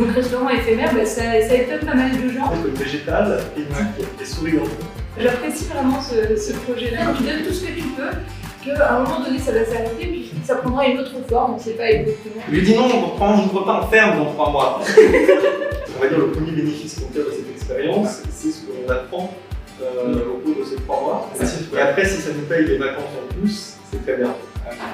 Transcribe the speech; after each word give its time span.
Donc 0.00 0.14
restaurant 0.14 0.48
éphémère, 0.48 0.94
bah, 0.94 1.04
ça, 1.04 1.22
ça 1.46 1.54
étonne 1.54 1.86
pas 1.86 1.94
mal 1.94 2.10
de 2.10 2.32
gens. 2.32 2.50
Végétal, 2.74 3.38
éthique 3.54 4.06
et 4.18 4.24
souriant. 4.24 4.62
J'apprécie 5.18 5.66
vraiment 5.66 6.00
ce, 6.00 6.36
ce 6.40 6.54
projet-là. 6.54 7.00
Tu 7.18 7.22
donnes 7.24 7.42
tout 7.46 7.52
ce 7.52 7.66
que 7.66 7.72
tu 7.72 7.82
peux, 7.88 8.08
qu'à 8.64 8.96
un 8.96 9.02
moment 9.02 9.20
donné 9.20 9.38
ça 9.38 9.52
va 9.52 9.62
s'arrêter, 9.62 10.06
puis 10.06 10.30
ça 10.42 10.54
prendra 10.54 10.86
une 10.86 11.00
autre 11.00 11.12
forme, 11.28 11.52
on 11.52 11.56
ne 11.56 11.60
sait 11.62 11.72
pas 11.72 11.90
exactement. 11.90 12.42
Je 12.48 12.54
lui 12.54 12.62
dis 12.62 12.74
non, 12.74 12.84
on 12.84 13.06
reprend, 13.10 13.34
on 13.34 13.60
ne 13.60 13.64
pas 13.64 13.82
en 13.82 13.86
ferme 13.88 14.24
dans 14.24 14.32
trois 14.32 14.50
mois. 14.50 14.80
on 15.98 16.02
va 16.02 16.08
dire 16.08 16.18
le 16.18 16.30
premier 16.30 16.52
bénéfice 16.52 16.94
qu'on 16.94 17.12
tire 17.12 17.26
de 17.26 17.32
cette 17.32 17.50
expérience, 17.54 18.22
c'est 18.30 18.52
ce 18.52 18.60
qu'on 18.62 18.90
apprend 18.90 19.34
euh, 19.82 20.14
au 20.32 20.38
cours 20.38 20.64
de 20.64 20.64
ces 20.64 20.76
trois 20.76 21.00
mois. 21.02 21.30
Et 21.76 21.78
après, 21.78 22.06
si 22.06 22.22
ça 22.22 22.30
nous 22.34 22.46
paye 22.46 22.66
les 22.66 22.78
vacances 22.78 23.04
en 23.22 23.34
plus, 23.34 23.74
c'est 23.90 24.02
très 24.02 24.16
bien. 24.16 24.34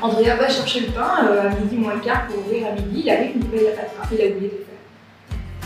Andrea 0.03 0.37
va 0.37 0.49
chercher 0.49 0.81
le 0.81 0.87
pain 0.87 1.29
euh, 1.29 1.49
à 1.49 1.51
midi 1.51 1.77
moins 1.77 1.95
le 1.95 2.01
quart 2.01 2.27
pour 2.27 2.39
ouvrir 2.39 2.67
à 2.67 2.73
midi, 2.73 3.03
il 3.05 3.11
arrive, 3.11 3.31
il 3.37 3.41
dit 3.41 3.49
bah, 3.53 3.57
il 3.57 3.63
n'y 3.63 3.69
a 3.69 3.73
pas 3.73 3.83
de 3.83 3.89
pain, 3.89 4.09
il 4.13 4.21
a 4.21 4.35
oublié 4.35 4.49
de 4.49 4.66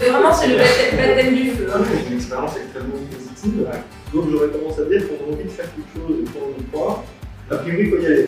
Et 0.03 0.09
vraiment, 0.09 0.33
c'est 0.33 0.49
le 0.49 0.57
baptême 0.57 1.35
du 1.35 1.51
feu. 1.51 1.69
hein. 1.75 1.81
C'est 1.85 2.09
une 2.11 2.17
expérience 2.17 2.57
extrêmement 2.57 2.95
positive. 3.13 3.67
Donc 4.15 4.31
j'aurais 4.31 4.49
tendance 4.49 4.79
à 4.79 4.85
dire 4.85 5.03
qu'on 5.07 5.31
a 5.31 5.35
envie 5.35 5.45
de 5.45 5.49
faire 5.51 5.67
quelque 5.75 5.93
chose 5.95 6.17
et 6.21 6.25
qu'on 6.33 6.61
y 6.61 6.65
croit. 6.73 7.05
A 7.51 7.57
priori, 7.57 7.83
il 7.85 7.91
faut 7.91 7.99
y 7.99 8.07
aller. 8.07 8.27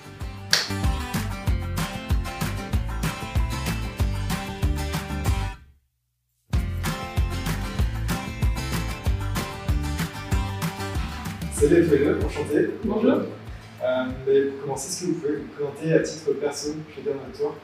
Salut 11.53 11.83
à 11.83 11.85
tous 11.87 11.91
les 11.93 11.99
deux, 11.99 12.19
enchanté. 12.25 12.71
Bonjour. 12.85 13.13
Euh, 13.13 14.05
mais 14.27 14.41
pour 14.43 14.63
commencer, 14.63 14.89
est-ce 14.89 15.01
que 15.03 15.07
vous 15.07 15.21
pouvez 15.21 15.37
vous 15.37 15.47
présenter 15.57 15.93
à 15.95 16.01
titre 16.01 16.33
perso 16.41 16.71
chacun 16.95 17.11
votre 17.19 17.39
tour 17.39 17.55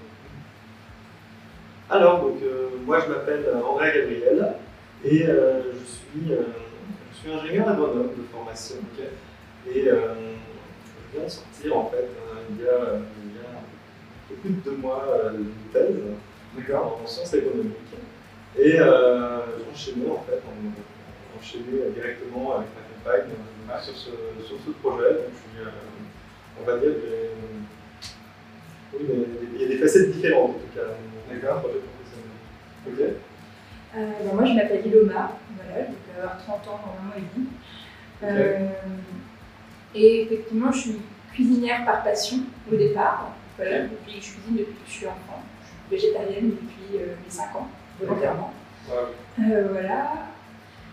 Alors, 1.90 2.20
donc, 2.20 2.42
euh, 2.42 2.68
moi 2.84 3.00
je 3.00 3.10
m'appelle 3.10 3.46
André 3.66 3.92
Gabriel 3.94 4.56
et 5.04 5.26
euh, 5.26 5.62
je, 5.72 5.86
suis, 5.86 6.32
euh, 6.34 6.42
je 7.12 7.16
suis 7.18 7.32
ingénieur 7.32 7.66
agronome 7.66 8.08
de 8.08 8.22
formation. 8.30 8.76
Et 9.72 9.88
euh, 9.88 10.14
je 11.12 11.16
viens 11.16 11.24
de 11.26 11.30
sortir 11.30 11.78
en 11.78 11.90
fait 11.90 12.08
il, 12.50 12.62
y 12.62 12.68
a, 12.68 13.00
plus 14.42 14.50
de 14.50 14.60
deux 14.60 14.76
mois 14.76 15.02
une 15.34 15.72
thèse 15.72 15.96
en 16.74 17.06
sciences 17.06 17.34
économiques. 17.34 17.74
Et 18.58 18.78
enchaîné 18.80 20.10
en 20.10 20.22
fait, 20.24 20.42
on, 20.44 21.38
enchaîné 21.38 21.90
directement 21.94 22.56
avec 22.56 22.68
ma 22.74 23.14
compagne 23.14 23.30
sur, 23.82 23.94
ce, 23.94 24.70
projet. 24.82 25.14
Donc, 25.14 25.68
on 26.60 26.64
va 26.64 26.76
dire, 26.78 26.90
j'ai- 27.02 27.30
oui, 28.92 29.06
mais 29.08 29.14
il 29.54 29.62
y 29.62 29.64
a 29.64 29.68
des 29.68 29.76
facettes 29.78 30.10
différentes 30.10 30.50
en 30.50 30.52
tout 30.54 30.74
cas. 30.74 30.82
D'accord. 31.30 31.64
Ok. 32.86 33.00
Euh, 33.00 34.10
ben, 34.24 34.34
moi, 34.34 34.44
je 34.44 34.52
m'appelle 34.52 34.86
Iloma, 34.86 35.32
voilà, 35.56 35.86
je 35.86 36.12
vais 36.12 36.20
avoir 36.20 36.38
30 36.38 36.68
ans 36.68 36.80
dans 36.84 37.00
un 37.00 37.06
mois 37.06 37.16
et 37.16 37.22
demi. 37.34 37.48
Euh, 38.22 38.68
et 39.94 40.22
effectivement, 40.22 40.72
je 40.72 40.78
suis 40.78 41.00
cuisinière 41.32 41.84
par 41.84 42.02
passion 42.02 42.38
au 42.70 42.76
départ. 42.76 43.32
Voilà, 43.56 43.82
depuis, 43.82 44.20
je 44.20 44.32
cuisine 44.32 44.56
depuis 44.58 44.74
que 44.74 44.86
je 44.86 44.92
suis 44.92 45.06
enfant. 45.06 45.42
Je 45.90 45.96
suis 45.96 46.06
végétarienne 46.06 46.50
depuis 46.50 46.98
euh, 46.98 47.14
mes 47.24 47.30
5 47.30 47.56
ans, 47.56 47.68
volontairement. 48.00 48.52
Ouais. 48.88 49.44
Euh, 49.44 49.68
voilà. 49.72 50.12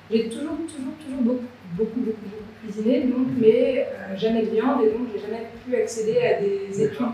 J'ai 0.09 0.29
toujours, 0.29 0.55
toujours, 0.67 0.93
toujours 1.03 1.21
beaucoup, 1.21 1.45
beaucoup, 1.73 1.99
beaucoup, 1.99 2.25
beaucoup 2.25 2.43
cuisiné, 2.63 3.01
donc, 3.01 3.27
mais 3.37 3.87
euh, 3.89 4.15
jamais 4.15 4.43
de 4.43 4.51
viande, 4.51 4.81
et 4.83 4.91
donc 4.91 5.07
j'ai 5.13 5.19
jamais 5.19 5.47
pu 5.65 5.75
accéder 5.75 6.19
à 6.21 6.39
des 6.39 6.83
études 6.83 7.05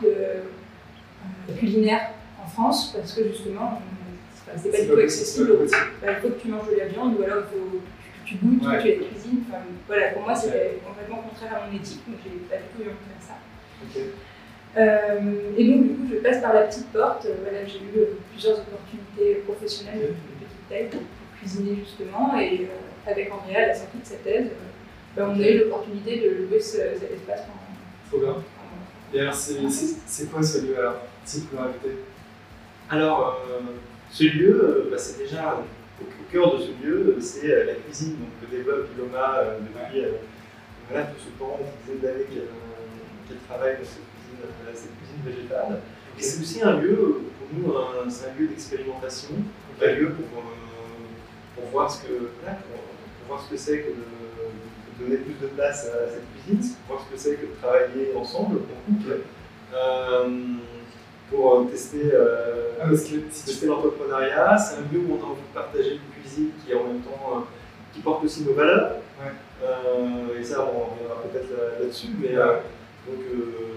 culinaires 1.57 2.11
en 2.43 2.47
France, 2.47 2.93
parce 2.95 3.13
que 3.13 3.27
justement, 3.27 3.81
euh, 3.81 4.51
c'est 4.61 4.71
pas 4.71 4.81
du 4.81 4.87
tout 4.87 4.99
accessible. 4.99 5.57
c'est 5.67 5.71
pas. 5.71 5.77
Bah, 6.01 6.13
il 6.17 6.21
faut 6.21 6.29
que 6.35 6.41
tu 6.41 6.47
manges 6.49 6.69
de 6.71 6.77
la 6.77 6.85
viande, 6.87 7.15
ou 7.19 7.23
alors 7.23 7.43
il 7.45 7.49
faut 7.57 7.65
que 7.77 8.27
tu 8.27 8.35
goûtes, 8.35 8.65
Ouais. 8.65 8.77
que 8.77 8.81
tu 8.81 8.87
aies 8.89 8.99
la 8.99 9.07
cuisine. 9.07 9.43
Enfin, 9.47 9.59
voilà, 9.87 10.07
pour 10.11 10.21
moi, 10.23 10.35
c'était 10.35 10.79
complètement 10.85 11.17
contraire 11.27 11.61
à 11.63 11.67
mon 11.69 11.75
éthique, 11.75 12.01
donc 12.07 12.17
j'ai 12.23 12.31
pas 12.49 12.57
du 12.57 12.63
tout 12.75 12.81
eu 12.83 12.91
envie 12.91 13.05
de 13.05 13.11
faire 13.11 13.23
ça. 13.27 13.35
Euh, 14.77 15.51
et 15.57 15.67
donc, 15.67 15.83
du 15.83 15.93
coup, 15.95 16.07
je 16.11 16.15
passe 16.19 16.41
par 16.41 16.53
la 16.53 16.61
petite 16.63 16.87
porte. 16.93 17.25
Euh, 17.25 17.35
Voilà, 17.43 17.65
j'ai 17.65 17.79
eu 17.79 18.05
plusieurs 18.31 18.59
opportunités 18.59 19.41
professionnelles 19.45 19.99
de 19.99 20.45
petite 20.45 20.69
taille 20.69 20.87
pour 20.89 21.01
cuisiner 21.37 21.75
justement. 21.75 22.37
Et 22.39 22.61
euh, 22.71 23.11
avec 23.11 23.31
Andrea, 23.33 23.57
à 23.63 23.67
la 23.67 23.75
sortie 23.75 23.97
de 23.97 24.05
cette 24.05 24.23
thèse, 24.23 24.47
ben, 25.15 25.27
on 25.35 25.41
a 25.41 25.45
eu 25.49 25.59
l'opportunité 25.59 26.21
de 26.21 26.45
louer 26.45 26.59
ce- 26.61 26.77
cet 26.99 27.11
espace 27.11 27.41
pendant. 27.41 27.67
Trop 28.09 28.19
bien. 28.33 28.43
Et 29.13 29.19
alors, 29.19 29.33
c'est 29.33 29.69
c'est- 29.69 29.97
c'est 30.05 30.31
quoi 30.31 30.41
ce 30.41 30.59
lieu 30.65 30.77
alors 30.79 30.95
Si 31.25 31.41
pouvez 31.41 31.61
rajouter? 31.61 31.97
Alors, 32.91 33.41
euh, 33.49 33.61
ce 34.11 34.25
lieu, 34.25 34.61
euh, 34.61 34.89
bah, 34.91 34.97
c'est 34.97 35.17
déjà 35.17 35.57
au, 36.01 36.03
cœur 36.29 36.57
de 36.57 36.63
ce 36.63 36.85
lieu, 36.85 37.15
c'est 37.21 37.49
euh, 37.49 37.65
la 37.65 37.73
cuisine 37.75 38.17
donc, 38.17 38.29
que 38.41 38.53
développe 38.53 38.89
Iloma 38.97 39.43
depuis 39.61 40.03
voilà, 40.89 41.05
tout 41.05 41.19
ce 41.19 41.39
temps, 41.39 41.57
une 41.61 41.95
dizaine 41.95 42.01
d'années 42.01 42.25
qu'elle 42.25 43.37
travaille 43.47 43.77
dans 43.77 43.83
cette 43.85 44.03
cuisine, 44.11 44.43
cette 44.73 44.97
cuisine 44.97 45.21
végétale. 45.25 45.79
Et 46.19 46.21
c'est 46.21 46.41
aussi 46.41 46.61
un 46.61 46.81
lieu, 46.81 47.21
pour 47.39 47.47
nous, 47.53 47.77
un- 47.77 48.09
c'est 48.09 48.27
un 48.29 48.33
lieu 48.37 48.47
d'expérimentation, 48.47 49.35
un 49.81 49.91
lieu 49.93 50.09
pour, 50.09 50.25
pour, 51.55 51.65
voir 51.71 51.89
ce 51.89 52.03
que, 52.03 52.11
voilà, 52.41 52.57
pour, 52.57 52.81
pour 52.81 53.27
voir 53.37 53.45
ce 53.45 53.51
que 53.51 53.57
c'est 53.57 53.79
que 53.79 53.87
de, 53.89 53.93
de 53.93 55.03
donner 55.05 55.17
plus 55.23 55.35
de 55.41 55.47
place 55.47 55.87
à 55.87 56.09
cette 56.11 56.25
cuisine, 56.43 56.75
pour 56.87 56.97
voir 56.97 57.07
ce 57.07 57.13
que 57.15 57.17
c'est 57.21 57.35
que 57.35 57.45
de 57.45 57.55
travailler 57.61 58.13
ensemble, 58.17 58.57
en 58.57 58.91
couple. 58.93 59.19
Euh, 59.73 60.27
pour 61.31 61.55
euh, 61.55 61.63
tester, 61.65 62.11
euh, 62.13 62.71
Ah, 62.79 62.87
parce 62.89 63.01
que 63.01 63.07
si 63.07 63.13
tu 63.13 63.21
tester 63.51 63.65
l'entrepreneuriat. 63.67 64.57
C'est 64.57 64.75
un 64.77 64.81
lieu 64.91 64.99
où 64.99 65.17
on 65.17 65.23
a 65.23 65.27
envie 65.31 65.41
de 65.49 65.53
partager 65.53 65.93
une 65.95 66.21
cuisine 66.21 66.49
qui 66.65 66.73
en 66.75 66.83
même 66.83 66.99
temps 67.01 67.37
euh, 67.37 67.39
qui 67.93 68.01
porte 68.01 68.23
aussi 68.23 68.43
nos 68.43 68.53
valeurs. 68.53 68.97
Ouais. 69.19 69.31
Euh, 69.63 70.39
et 70.39 70.43
ça, 70.43 70.61
on 70.61 70.91
reviendra 70.91 71.21
peut-être 71.23 71.49
là- 71.51 71.79
là-dessus. 71.79 72.07
mais 72.19 72.35
donc 72.35 73.19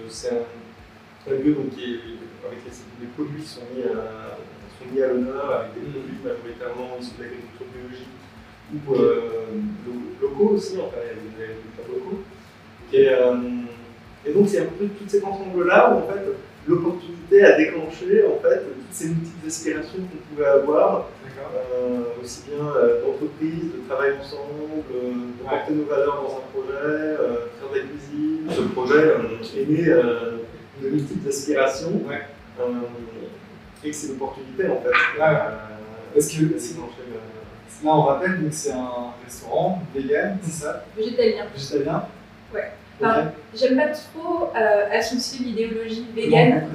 c'est 0.09 0.31
un, 0.31 1.33
un 1.33 1.35
lieu 1.39 1.53
donc, 1.55 1.71
qui 1.71 1.85
est, 1.85 1.99
avec 2.47 2.59
les, 2.65 3.05
les 3.05 3.11
produits 3.15 3.43
sont 3.45 3.63
mis 3.75 3.83
à, 3.85 4.37
sont 4.79 4.87
mis 4.93 5.01
à 5.03 5.09
l'honneur 5.09 5.51
avec 5.51 5.75
des 5.75 5.91
produits 5.91 6.19
majoritairement 6.25 6.97
issus 7.01 7.13
de 7.19 7.23
l'agriculture 7.25 7.67
biologique 7.73 8.15
ou 8.73 8.95
lo- 8.95 10.29
locaux 10.29 10.55
aussi. 10.55 10.77
Enfin, 10.81 10.99
il 11.05 11.09
y 11.09 11.11
a 11.11 11.15
des 11.15 11.53
agriculteurs 11.53 11.89
locaux. 11.89 12.21
Et, 12.93 14.29
et 14.29 14.33
donc 14.33 14.49
c'est 14.49 14.61
un 14.61 14.67
peu 14.67 14.87
tout 14.87 15.05
cet 15.09 15.25
ensemble-là 15.25 15.91
où 15.93 15.99
en 15.99 16.07
fait 16.13 16.25
l'opportunité 16.67 17.45
a 17.45 17.57
déclenché 17.57 18.25
en 18.27 18.41
fait 18.43 18.59
toutes 18.65 18.93
ces 18.93 19.09
multiples 19.09 19.47
aspirations 19.47 19.99
qu'on 19.99 20.35
pouvait 20.35 20.47
avoir, 20.49 21.09
euh, 21.75 22.23
aussi 22.23 22.43
bien 22.49 22.65
euh, 22.67 23.03
d'entreprise, 23.03 23.73
de 23.75 23.89
travail 23.89 24.13
ensemble, 24.21 24.85
euh, 24.95 25.11
de 25.39 25.49
porter 25.49 25.73
nos 25.75 25.85
valeurs 25.85 26.23
dans 26.23 26.37
un 26.39 26.45
projet, 26.53 26.73
euh, 26.83 27.37
faire 27.61 27.71
de 27.73 27.79
la 27.79 27.85
cuisine. 27.85 28.49
Ce 28.51 28.61
projet 28.73 28.95
euh, 28.95 29.61
est 29.61 29.67
né 29.69 29.89
euh, 29.89 30.39
de 30.83 30.89
multiples 30.89 31.29
aspirations 31.29 32.01
Ouais. 32.09 32.23
euh, 32.61 32.65
et 33.85 33.91
que 33.91 33.97
c'est 33.97 34.09
l'opportunité 34.09 34.69
en 34.69 34.81
fait. 34.81 34.89
Euh, 35.21 35.51
Parce 36.15 36.29
que 36.29 36.43
déclencher 36.45 37.03
là, 37.85 37.91
on 37.97 38.03
rappelle, 38.03 38.43
donc 38.43 38.53
c'est 38.53 38.73
un 38.73 39.13
restaurant 39.25 39.83
vegan, 39.95 40.39
c'est 40.43 40.65
ça? 40.65 40.85
Végétalien. 40.97 41.45
Végétalien? 41.55 42.05
Ouais. 42.55 42.73
Ah. 43.03 43.25
J'aime 43.55 43.77
pas 43.77 43.89
trop 43.89 44.51
euh, 44.57 44.99
associer 44.99 45.45
l'idéologie 45.45 46.07
végane. 46.15 46.69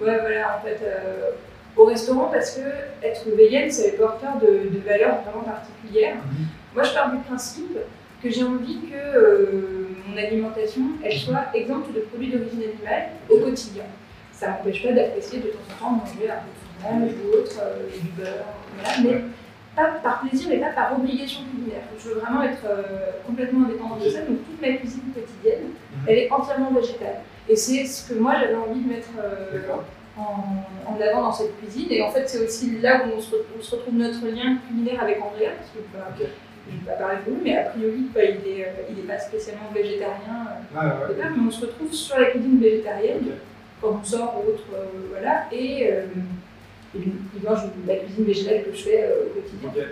Ouais, 0.00 0.18
voilà, 0.20 0.58
en 0.58 0.66
fait, 0.66 0.78
euh, 0.82 1.30
au 1.76 1.84
restaurant, 1.84 2.30
parce 2.32 2.56
que 2.56 3.06
être 3.06 3.24
vegan, 3.36 3.70
c'est 3.70 3.92
porteur 3.96 4.38
de, 4.40 4.68
de 4.68 4.78
valeurs 4.84 5.22
vraiment 5.22 5.44
particulières. 5.44 6.16
Mhm. 6.16 6.46
Moi, 6.74 6.82
je 6.84 6.92
pars 6.94 7.10
du 7.12 7.18
principe 7.18 7.76
que 8.22 8.30
j'ai 8.30 8.44
envie 8.44 8.78
que 8.80 8.94
euh, 9.18 9.88
mon 10.06 10.16
alimentation, 10.16 10.82
elle 11.04 11.16
soit 11.18 11.46
exempte 11.54 11.92
de 11.94 12.00
produits 12.00 12.30
d'origine 12.30 12.62
animale 12.62 13.08
au 13.30 13.38
quotidien. 13.38 13.84
Ça 14.32 14.48
m'empêche 14.50 14.82
pas 14.82 14.92
d'apprécier 14.92 15.38
de 15.40 15.48
temps 15.48 15.58
en 15.70 15.84
temps 15.84 15.90
manger 15.90 16.30
un 16.30 16.40
peu 16.42 16.50
de 16.50 16.82
fromage 16.82 17.10
ou 17.24 17.36
autre, 17.38 17.60
euh, 17.62 18.00
du 18.00 18.08
beurre, 18.10 18.46
voilà, 18.76 18.98
mais. 19.04 19.24
Pas 19.76 19.86
par 20.02 20.20
plaisir, 20.20 20.48
mais 20.50 20.58
pas 20.58 20.70
par 20.70 20.92
obligation 20.98 21.40
culinaire. 21.50 21.82
Je 21.98 22.08
veux 22.10 22.14
vraiment 22.20 22.42
être 22.42 22.64
euh, 22.66 22.82
complètement 23.26 23.66
indépendante 23.66 24.04
de 24.04 24.10
ça, 24.10 24.20
donc 24.20 24.38
toute 24.46 24.60
ma 24.60 24.72
cuisine 24.76 25.02
quotidienne, 25.14 25.68
Mhm. 25.92 26.04
elle 26.08 26.18
est 26.18 26.30
entièrement 26.32 26.70
végétale. 26.72 27.20
Et 27.48 27.56
c'est 27.56 27.84
ce 27.86 28.08
que 28.12 28.18
moi 28.18 28.34
j'avais 28.40 28.54
envie 28.54 28.80
de 28.80 28.88
mettre 28.88 29.08
euh, 29.18 29.60
en, 30.18 30.92
en 30.92 31.00
avant 31.00 31.22
dans 31.22 31.32
cette 31.32 31.58
cuisine. 31.58 31.86
Et 31.90 32.02
en 32.02 32.10
fait, 32.10 32.28
c'est 32.28 32.44
aussi 32.44 32.78
là 32.80 33.02
où 33.06 33.16
on 33.16 33.20
se, 33.20 33.34
re- 33.34 33.44
on 33.58 33.62
se 33.62 33.74
retrouve 33.74 33.94
notre 33.94 34.24
lien 34.26 34.58
culinaire 34.68 35.02
avec 35.02 35.16
Andrea, 35.22 35.50
parce 35.56 35.70
que 35.70 35.78
bah, 35.92 36.06
je 36.18 36.22
ne 36.74 36.78
vais 36.80 36.86
pas 36.86 36.92
parler 36.92 37.16
de 37.26 37.30
vous, 37.30 37.40
mais 37.42 37.56
a 37.56 37.62
priori, 37.70 38.06
bah, 38.14 38.20
il 38.24 38.54
n'est 38.54 38.64
euh, 38.64 39.06
pas 39.08 39.18
spécialement 39.18 39.70
végétarien 39.74 40.46
Ouais, 40.74 41.14
départ, 41.14 41.30
mais 41.36 41.46
on 41.48 41.50
se 41.50 41.62
retrouve 41.66 41.92
sur 41.92 42.18
la 42.18 42.26
cuisine 42.26 42.60
végétarienne, 42.60 43.18
Ok. 43.26 43.32
quand 43.80 44.00
on 44.00 44.04
sort 44.04 44.36
ou 44.44 44.50
autre, 44.50 44.64
voilà, 45.10 45.44
et 45.50 45.88
euh, 46.94 46.98
il, 46.98 47.12
il 47.36 47.42
mange 47.48 47.60
la 47.86 47.96
cuisine 47.96 48.24
végétale 48.24 48.64
que 48.64 48.72
je 48.72 48.82
fais 48.82 49.02
euh, 49.04 49.26
au 49.26 49.40
quotidien. 49.40 49.84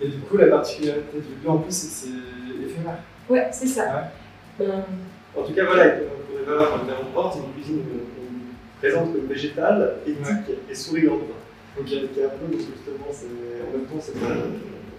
Et 0.00 0.08
du 0.08 0.18
coup, 0.18 0.36
la 0.36 0.46
particularité 0.46 1.18
du 1.18 1.44
lieu 1.44 1.50
en 1.50 1.58
plus, 1.58 1.72
c'est 1.74 1.88
que 2.08 2.12
c'est 2.14 2.64
éphémère. 2.66 2.98
Ouais, 3.28 3.48
c'est 3.52 3.66
ça. 3.66 4.10
Euh, 4.60 4.80
En 5.36 5.42
tout 5.42 5.52
cas, 5.54 5.64
voilà, 5.64 5.90
pour 5.90 6.38
les 6.38 6.44
valeurs 6.44 6.78
porte, 7.14 7.34
c'est 7.34 7.40
une 7.46 7.52
cuisine 7.54 7.82
qu'on 7.84 8.78
présente 8.80 9.12
comme 9.12 9.26
végétale, 9.26 9.96
éthique 10.06 10.56
et 10.70 10.74
souriante. 10.74 11.20
Ok. 11.78 11.86
qui 11.86 11.94
est 11.94 12.24
un 12.24 12.28
peu 12.28 12.52
justement, 12.52 13.06
c'est 13.10 13.24
en 13.26 13.72
même 13.78 13.86
temps 13.86 13.98
cette, 13.98 14.16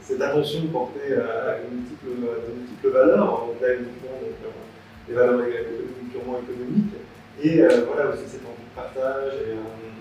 cette 0.01 0.19
attention 0.19 0.66
portée 0.72 1.13
à 1.13 1.60
de 1.62 1.75
multiples, 1.75 2.07
de 2.07 2.51
multiples 2.57 2.89
valeurs, 2.89 3.46
on 3.46 3.63
a 3.63 3.74
uniquement 3.74 4.18
donc, 4.19 4.42
euh, 4.44 5.07
des 5.07 5.13
valeurs 5.13 5.42
économiques, 5.42 6.12
purement 6.12 6.39
économiques, 6.39 6.94
et 7.44 7.62
euh, 7.62 7.86
voilà 7.86 8.10
aussi 8.10 8.24
cette 8.25 8.42
envie 8.42 8.66
de 8.66 8.75
partage. 8.75 9.34
Et, 9.48 9.51
euh, 9.51 9.93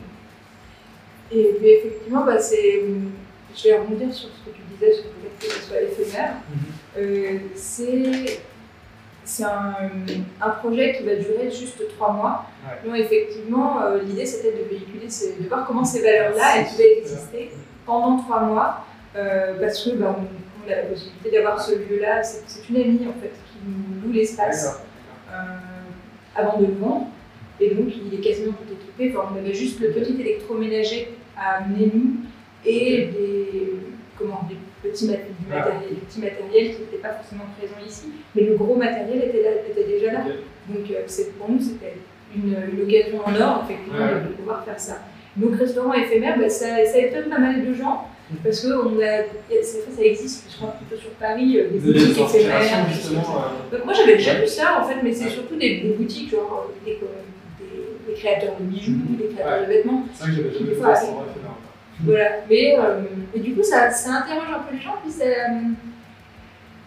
Et 1.34 1.55
puis 1.58 1.69
effectivement, 1.69 2.25
bah, 2.25 2.38
c'est, 2.38 2.82
je 3.56 3.62
vais 3.69 3.79
rebondir 3.79 4.12
sur 4.12 4.29
ce 4.29 4.50
que 4.50 4.55
tu 4.56 4.62
disais 4.75 4.93
sur 4.94 5.05
le 5.05 5.29
fait 5.38 5.46
que 5.46 5.52
ce 5.55 5.61
soit 5.69 5.81
éphémère. 5.82 6.34
Euh, 6.99 7.38
c'est 7.55 8.40
c'est 9.25 9.44
un, 9.44 9.75
un 10.40 10.50
projet 10.50 10.96
qui 10.96 11.05
va 11.05 11.14
durer 11.14 11.49
juste 11.50 11.81
trois 11.96 12.12
mois. 12.12 12.44
Ouais. 12.67 12.88
Donc 12.90 12.99
effectivement, 13.00 13.81
euh, 13.82 14.02
l'idée 14.02 14.26
c'était 14.26 14.50
de 14.52 14.69
véhiculer, 14.69 15.08
ces- 15.08 15.34
de 15.40 15.49
voir 15.49 15.64
comment 15.67 15.84
ces 15.84 16.02
valeurs-là 16.02 16.58
elles 16.58 16.67
pouvaient 16.67 16.99
exister 16.99 17.50
pendant 17.87 18.19
trois 18.19 18.40
mois, 18.43 18.85
euh, 19.17 19.55
parce 19.61 19.82
que 19.85 19.90
bah, 19.96 20.17
on, 20.19 20.23
on 20.69 20.73
a 20.73 20.76
la 20.76 20.82
possibilité 20.82 21.31
d'avoir 21.31 21.61
ce 21.62 21.73
lieu-là. 21.76 22.23
C'est 22.23 22.43
c'est 22.46 22.69
une 22.69 22.76
amie 22.76 23.06
en 23.08 23.20
fait 23.20 23.31
qui 23.46 23.58
nous 23.67 24.06
loue 24.08 24.12
l'espace 24.12 24.81
euh, 25.31 25.35
avant 26.37 26.58
de 26.61 26.67
le 26.67 26.73
vendre. 26.75 27.06
Et 27.61 27.75
donc, 27.75 27.93
il 27.94 28.12
est 28.19 28.20
quasiment 28.20 28.52
tout 28.52 28.73
équipé. 28.75 29.17
Enfin, 29.17 29.28
on 29.32 29.38
avait 29.38 29.55
juste 29.55 29.78
le 29.78 29.90
petit 29.93 30.20
électroménager 30.20 31.12
à 31.37 31.58
amener 31.58 31.90
nous 31.94 32.14
et 32.64 33.06
des, 33.06 33.73
comment, 34.19 34.46
des 34.49 34.56
petits, 34.88 35.06
mat- 35.08 35.17
du 35.17 35.46
Ah. 35.52 35.56
matériel, 35.56 35.94
petits 36.06 36.20
matériels 36.20 36.75
qui 36.75 36.81
n'étaient 36.82 36.96
pas 37.02 37.12
forcément 37.14 37.44
présents 37.58 37.84
ici. 37.87 38.08
Mais 38.34 38.43
le 38.43 38.56
gros 38.56 38.75
matériel 38.76 39.19
était, 39.29 39.43
là, 39.43 39.50
était 39.69 39.84
déjà 39.88 40.12
là. 40.12 40.20
Donc, 40.69 40.90
euh, 40.90 40.94
c'est- 41.06 41.37
pour 41.38 41.50
nous, 41.50 41.61
c'était 41.61 41.96
une, 42.34 42.56
une 42.73 42.82
occasion 42.82 43.19
en 43.25 43.34
or, 43.40 43.64
effectivement, 43.64 43.99
Ouais. 43.99 44.23
de, 44.29 44.34
pouvoir 44.37 44.64
faire 44.64 44.79
ça. 44.79 44.99
Donc, 45.37 45.56
restaurant 45.56 45.93
éphémère, 45.94 46.38
bah, 46.38 46.49
ça, 46.49 46.84
ça 46.84 46.99
étonne 46.99 47.29
pas 47.31 47.38
mal 47.38 47.64
de 47.67 47.73
gens. 47.75 48.08
Parce 48.43 48.61
que 48.61 48.69
on 48.87 48.99
a, 49.00 49.25
ça 49.61 50.02
existe, 50.02 50.46
je 50.50 50.56
crois, 50.56 50.70
plutôt 50.70 50.99
sur 51.00 51.11
Paris, 51.12 51.58
euh, 51.58 51.69
des 51.70 51.78
boutiques 51.78 52.19
éphémères. 52.19 52.88
justement. 52.90 53.20
euh, 53.20 53.76
Donc 53.76 53.85
moi 53.85 53.93
j'avais 53.93 54.17
déjà 54.17 54.35
vu 54.40 54.46
ça 54.46 54.81
en 54.81 54.85
fait, 54.88 54.96
mais 55.02 55.12
c'est 55.12 55.25
Ouais. 55.25 55.31
surtout 55.31 55.56
des, 55.56 55.81
des 55.81 55.90
boutiques 55.90 56.31
genre 56.31 56.70
des 56.87 56.94
créateurs 58.23 58.57
de 58.61 58.65
bijoux, 58.65 58.93
Mhm. 58.93 59.17
des 59.17 59.29
créateurs 59.35 59.61
Ouais. 59.61 59.67
de 59.67 59.73
vêtements. 59.73 60.05
C'est 60.15 60.23
vrai 60.25 60.31
que 60.31 60.37
j'avais 60.37 60.53
jamais 60.55 60.75
vu 60.75 60.83
restaurant 60.83 61.25
éphémère. 61.31 61.57
Voilà. 62.05 62.31
Mais 62.49 62.77
euh, 62.79 63.01
et 63.35 63.41
du 63.41 63.55
coup 63.55 63.63
ça, 63.63 63.91
ça 63.91 64.11
interroge 64.11 64.49
un 64.55 64.61
peu 64.61 64.75
les 64.77 64.81
gens, 64.83 64.97
puis 65.03 65.13
ça, 65.13 65.25
euh, 65.25 65.71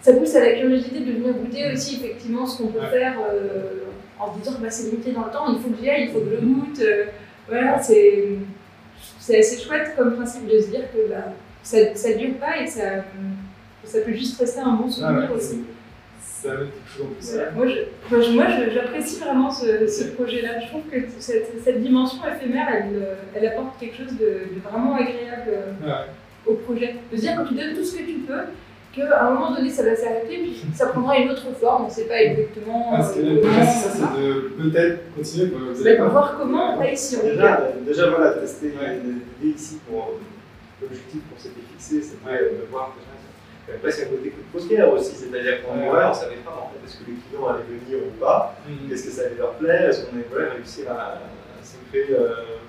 ça 0.02 0.14
pousse 0.14 0.36
à 0.36 0.40
la 0.42 0.52
curiosité 0.54 1.00
de 1.00 1.12
venir 1.12 1.34
goûter 1.34 1.72
aussi 1.74 1.96
effectivement 1.96 2.46
ce 2.46 2.62
qu'on 2.62 2.68
peut 2.70 2.80
Ouais. 2.80 2.90
faire 2.90 3.16
euh, 3.32 3.86
en 4.20 4.34
se 4.34 4.40
disant 4.40 4.58
bah, 4.62 4.70
c'est 4.70 4.90
limité 4.92 5.12
dans 5.12 5.26
le 5.26 5.32
temps, 5.32 5.46
il 5.54 5.60
faut 5.62 5.70
que 5.70 5.78
j'y 5.82 5.90
aille, 5.90 6.04
il 6.06 6.10
faut 6.12 6.20
que 6.20 6.30
je 6.32 6.36
le 6.42 6.42
goûte. 6.48 6.80
euh, 6.82 7.06
voilà, 7.48 7.80
c'est 7.82 8.24
c'est 9.20 9.40
assez 9.40 9.62
chouette 9.62 9.94
comme 9.98 10.16
principe 10.16 10.48
de 10.48 10.60
se 10.60 10.68
dire 10.70 10.84
que 10.94 11.10
bah, 11.10 11.34
ça 11.64 11.78
ne 11.80 12.18
dure 12.18 12.36
pas 12.40 12.62
et 12.62 12.68
ça, 12.68 12.82
ça 13.84 14.00
peut 14.02 14.14
juste 14.14 14.40
rester 14.40 14.60
un 14.62 14.74
bon 14.74 14.86
Ah 14.88 14.92
souvenir 14.92 15.32
ouais, 15.32 15.36
aussi. 15.38 15.64
C'est- 17.22 17.28
ça 17.38 17.44
plus. 17.44 17.56
Moi, 17.56 17.68
je- 17.68 18.32
moi, 18.32 18.46
j'apprécie 18.74 19.20
vraiment 19.20 19.52
ce, 19.52 19.88
ce 19.88 20.04
projet-là. 20.12 20.60
Je 20.62 20.68
trouve 20.68 20.84
que 20.92 20.98
cette, 21.20 21.52
cette 21.64 21.82
dimension 21.82 22.20
éphémère, 22.26 22.68
elle, 22.74 22.96
euh, 23.02 23.14
elle 23.36 23.48
apporte 23.48 23.80
quelque 23.80 23.98
chose 23.98 24.14
de, 24.20 24.26
de 24.56 24.60
vraiment 24.64 24.96
agréable 24.96 25.50
euh, 25.50 25.86
Ouais. 25.88 26.06
au 26.48 26.54
projet. 26.56 26.96
De 27.12 27.16
se 27.18 27.22
dire 27.22 27.36
que 27.44 27.48
tu 27.48 27.54
donnes 27.56 27.74
tout 27.76 27.84
ce 27.84 27.98
que 27.98 28.04
tu 28.04 28.20
peux, 28.28 28.42
qu'à 28.94 29.26
un 29.28 29.32
moment 29.32 29.54
donné, 29.54 29.70
ça 29.70 29.84
va 29.84 29.96
s'arrêter, 29.96 30.38
puis 30.38 30.62
ça 30.74 30.88
prendra 30.88 31.18
une 31.18 31.30
autre 31.32 31.48
forme. 31.60 31.84
On 31.84 31.88
ne 31.88 31.92
sait 31.94 32.06
pas 32.06 32.22
exactement 32.22 32.92
Ah, 32.94 33.04
ce 33.04 33.14
qui 33.14 33.20
est 33.20 33.24
euh, 33.24 33.42
c'est 33.44 33.90
ça, 33.90 33.92
c'est 33.94 34.22
de 34.22 34.70
peut-être 34.72 35.00
continuer. 35.16 35.50
quoi. 35.50 35.60
Vous 35.74 35.84
C'est 35.84 35.90
allez 35.98 36.10
voir 36.10 36.38
comment 36.40 36.74
on 36.76 36.78
va 36.78 36.92
ici. 36.92 37.18
Déjà, 37.22 37.72
déjà 37.86 38.10
voilà, 38.10 38.32
tester 38.34 38.68
Ouais. 38.68 39.00
l'idée 39.04 39.56
ici 39.58 39.80
pour 39.88 40.14
l'objectif 40.82 41.22
qu'on 41.30 41.40
s'était 41.42 41.62
fixé, 41.72 42.02
c'était 42.02 42.26
Ouais. 42.32 42.40
de 42.40 42.72
voir 42.72 42.96
déjà. 42.98 43.15
Après, 43.74 43.92
c'est 43.92 44.06
un 44.06 44.10
côté 44.10 44.30
coup 44.30 44.42
de 44.46 44.60
poker 44.62 44.94
aussi, 44.94 45.16
c'est-à-dire 45.16 45.64
qu'on 45.66 45.74
Ouais. 45.80 46.06
on 46.06 46.14
savait 46.14 46.36
pas 46.46 46.52
en 46.54 46.70
fait 46.70 46.86
est-ce 46.86 46.98
que 47.02 47.10
les 47.10 47.18
clients 47.18 47.48
allaient 47.50 47.66
venir 47.66 47.98
ou 48.06 48.12
pas, 48.20 48.56
Mhm. 48.70 48.92
est-ce 48.94 49.04
que 49.06 49.10
ça 49.12 49.22
allait 49.26 49.38
leur 49.40 49.54
plaire, 49.54 49.90
est-ce 49.90 50.06
qu'on 50.06 50.16
allait 50.16 50.28
voilà, 50.30 50.54
réussir 50.54 50.86
à, 50.92 51.18
à 51.18 51.64
se, 51.64 51.78
créer, 51.90 52.14
euh, 52.14 52.62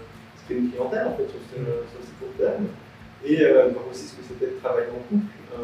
une 0.49 0.71
clientèle 0.71 1.07
en 1.09 1.17
fait 1.17 1.29
sur 1.29 1.41
ce, 1.53 1.57
sur 1.59 2.01
ce 2.01 2.13
court 2.19 2.33
terme, 2.39 2.67
et 3.25 3.43
euh, 3.45 3.69
voir 3.75 3.85
aussi 3.91 4.07
ce 4.09 4.15
que 4.17 4.23
c'était 4.27 4.55
de 4.55 4.59
travailler 4.63 4.89
en 4.89 5.03
couple. 5.09 5.27
Euh, 5.57 5.63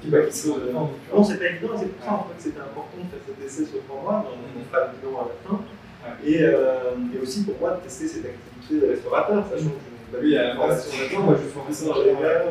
qui 0.00 0.08
qui 0.10 0.38
chose 0.48 0.62
de 0.62 0.70
énorme. 0.70 0.90
non, 1.12 1.24
c'est 1.24 1.38
pas 1.38 1.46
évident, 1.46 1.74
c'est 1.78 1.90
pour 1.94 2.04
ça 2.06 2.12
en 2.12 2.24
fait 2.30 2.36
que 2.38 2.42
c'était 2.42 2.60
important 2.60 2.98
de 3.02 3.08
faire 3.10 3.22
cet 3.26 3.38
essai 3.46 3.64
sur 3.70 3.82
trois 3.86 4.00
mois, 4.02 4.24
on, 4.30 4.58
on 4.58 4.64
fera 4.70 4.86
le 4.86 4.98
bilan 4.98 5.22
à 5.22 5.26
la 5.30 5.36
fin. 5.42 5.58
Ouais. 5.58 6.30
Et, 6.30 6.42
euh, 6.42 7.14
et 7.14 7.18
aussi 7.22 7.42
pour 7.44 7.58
moi 7.60 7.78
de 7.78 7.82
tester 7.82 8.06
cette 8.08 8.26
activité 8.26 8.86
de 8.86 8.90
restaurateur, 8.92 9.42
sachant 9.50 9.74
que 9.74 9.82
je 9.86 9.90
n'ai 9.94 10.10
pas 10.12 10.18
Oui, 10.22 10.32
eu 10.34 10.36
à 10.36 10.42
de 10.42 10.48
la 10.48 10.54
formation 10.54 10.98
là-dedans, 10.98 11.22
moi, 11.22 11.34
je 11.34 11.42
suis 11.42 11.52
professeur 11.54 11.98
ingénieur. 11.98 12.42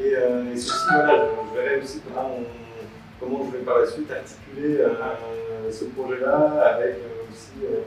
Et, 0.00 0.14
euh, 0.16 0.52
et 0.52 0.56
ceci, 0.56 0.72
voilà, 0.92 1.26
je, 1.52 1.60
verrai 1.60 1.80
aussi 1.82 2.00
comment, 2.06 2.38
on- 2.38 2.44
comment 3.20 3.44
je 3.46 3.56
vais 3.58 3.64
par 3.64 3.78
la 3.78 3.86
suite 3.86 4.10
articuler 4.10 4.78
euh, 4.80 5.70
ce 5.70 5.84
projet-là 5.86 6.74
avec 6.74 6.96
euh, 6.96 7.30
aussi 7.30 7.64
euh, 7.64 7.80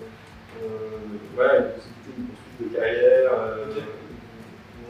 euh, 0.64 0.98
voilà, 1.36 1.58
une 1.58 1.64
possibilité 1.74 2.12
de 2.18 2.24
poursuite 2.28 2.72
de 2.72 2.76
carrière, 2.78 3.32
euh, 3.34 3.66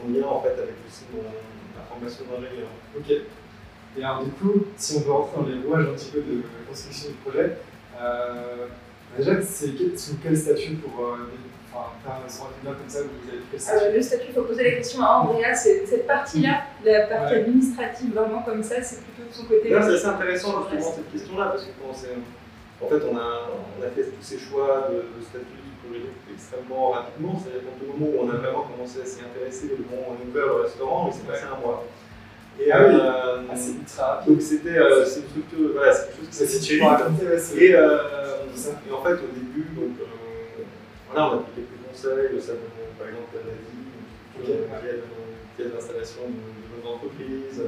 mon 0.06 0.14
lien 0.14 0.28
en 0.28 0.42
fait 0.42 0.50
avec 0.52 0.76
aussi 0.88 1.06
mon, 1.14 1.24
ma 1.24 1.84
formation 1.90 2.26
d'ingénieur. 2.30 2.68
Ok. 2.98 3.12
Et 3.98 4.04
alors 4.04 4.24
du 4.24 4.32
coup, 4.32 4.66
si 4.78 4.98
on 4.98 5.02
veut 5.02 5.12
rentrer 5.12 5.38
dans 5.42 5.48
les 5.48 5.62
rouages 5.68 5.86
un 5.90 5.94
petit 5.94 6.12
peu 6.12 6.20
de 6.20 6.42
la 6.42 6.68
construction 6.70 7.10
du 7.12 7.16
projet, 7.16 7.58
euh, 8.00 8.68
déjà, 9.18 9.42
c'est 9.42 9.98
sous 9.98 10.18
quel 10.22 10.38
statut 10.38 10.76
pour 10.76 11.06
euh, 11.06 11.18
enfin, 11.76 11.92
faire 12.04 12.14
un 12.20 12.24
restaurant 12.24 12.50
éphémère 12.56 12.78
comme 12.80 12.90
ça, 12.90 13.00
vous 13.04 13.30
avez 13.30 13.42
quel 13.52 13.60
Euh, 13.92 13.96
le 13.96 14.02
statut, 14.02 14.26
il 14.30 14.34
faut 14.34 14.42
poser 14.44 14.64
la 14.64 14.72
question 14.78 15.02
à 15.04 15.10
Andrea. 15.20 15.54
c'est- 15.56 15.86
Cette 15.86 16.08
partie-là, 16.08 16.62
la 16.86 17.02
partie 17.08 17.34
Ouais. 17.36 17.40
administrative, 17.42 18.14
vraiment 18.14 18.42
comme 18.44 18.64
ça, 18.64 18.82
c'est 18.82 19.02
plutôt 19.04 19.28
de 19.30 19.34
son 19.34 19.44
côté. 19.46 19.70
C'est 19.70 19.76
assez 19.76 20.06
intéressant 20.06 20.64
justement 20.72 20.94
cette 20.96 21.12
question-là, 21.12 21.46
parce 21.48 21.64
que 21.66 21.70
en 22.82 22.88
fait, 22.90 23.02
on 23.10 23.18
a, 23.18 23.48
on 23.80 23.84
a 23.84 23.90
fait 23.96 24.04
tous 24.04 24.22
ces 24.22 24.38
choix 24.38 24.90
de, 24.92 24.96
de 25.18 25.24
statut 25.24 25.46
du 25.64 25.74
projet 25.88 26.06
extrêmement 26.34 26.90
rapidement, 26.92 27.40
c'est-à-dire 27.40 27.64
qu'au 27.80 27.98
moment 27.98 28.12
où 28.12 28.26
on 28.28 28.30
a 28.30 28.36
vraiment 28.38 28.64
commencé 28.68 29.02
à 29.02 29.06
s'y 29.06 29.20
intéresser, 29.24 29.72
le 29.72 29.84
moment 29.86 30.10
où 30.10 30.12
on 30.12 30.16
a 30.20 30.30
ouvert 30.30 30.46
le 30.58 30.62
restaurant, 30.64 31.08
il 31.10 31.14
s'est 31.16 31.26
passé 31.28 31.44
un 31.48 31.60
mois. 31.66 31.86
Et, 32.60 32.72
Ah 32.72 32.80
oui. 32.88 32.96
euh, 32.96 33.42
Ah, 33.52 33.56
c'est 33.56 33.72
ultra 33.80 34.06
rapide. 34.16 34.32
donc 34.34 34.42
c'était 34.42 34.78
euh, 34.78 35.04
une 35.04 35.06
structure, 35.28 35.70
voilà, 35.74 35.92
c'est 35.94 36.06
quelque 36.08 36.18
chose 36.20 36.30
qui 36.30 36.36
Ça, 36.36 36.46
s'est 36.46 36.60
si 36.60 36.60
tu 36.60 36.74
fait 36.74 36.80
peux 36.80 36.90
vite. 36.90 37.00
raconter, 37.00 37.26
ouais, 37.28 37.40
c'est- 37.40 37.58
Et, 37.58 37.76
euh, 37.76 37.98
et 38.88 38.92
en 38.92 39.02
fait, 39.04 39.14
au 39.24 39.32
début, 39.36 39.68
donc, 39.76 39.95
voilà, 41.16 41.32
on 41.32 41.40
a 41.40 41.44
pris 41.44 41.64
quelques 41.64 41.80
conseils, 41.88 42.42
ça, 42.42 42.54
par 43.00 43.08
exemple, 43.08 43.32
la 43.36 43.56
dit, 43.56 43.88
Ok. 44.36 44.46
qui 44.46 44.52
aide 44.88 45.04
qui 45.56 45.62
aide 45.64 45.72
l'installation 45.74 46.22
de, 46.28 46.36
de 46.36 46.68
bonnes 46.84 46.92
entreprises. 46.94 47.62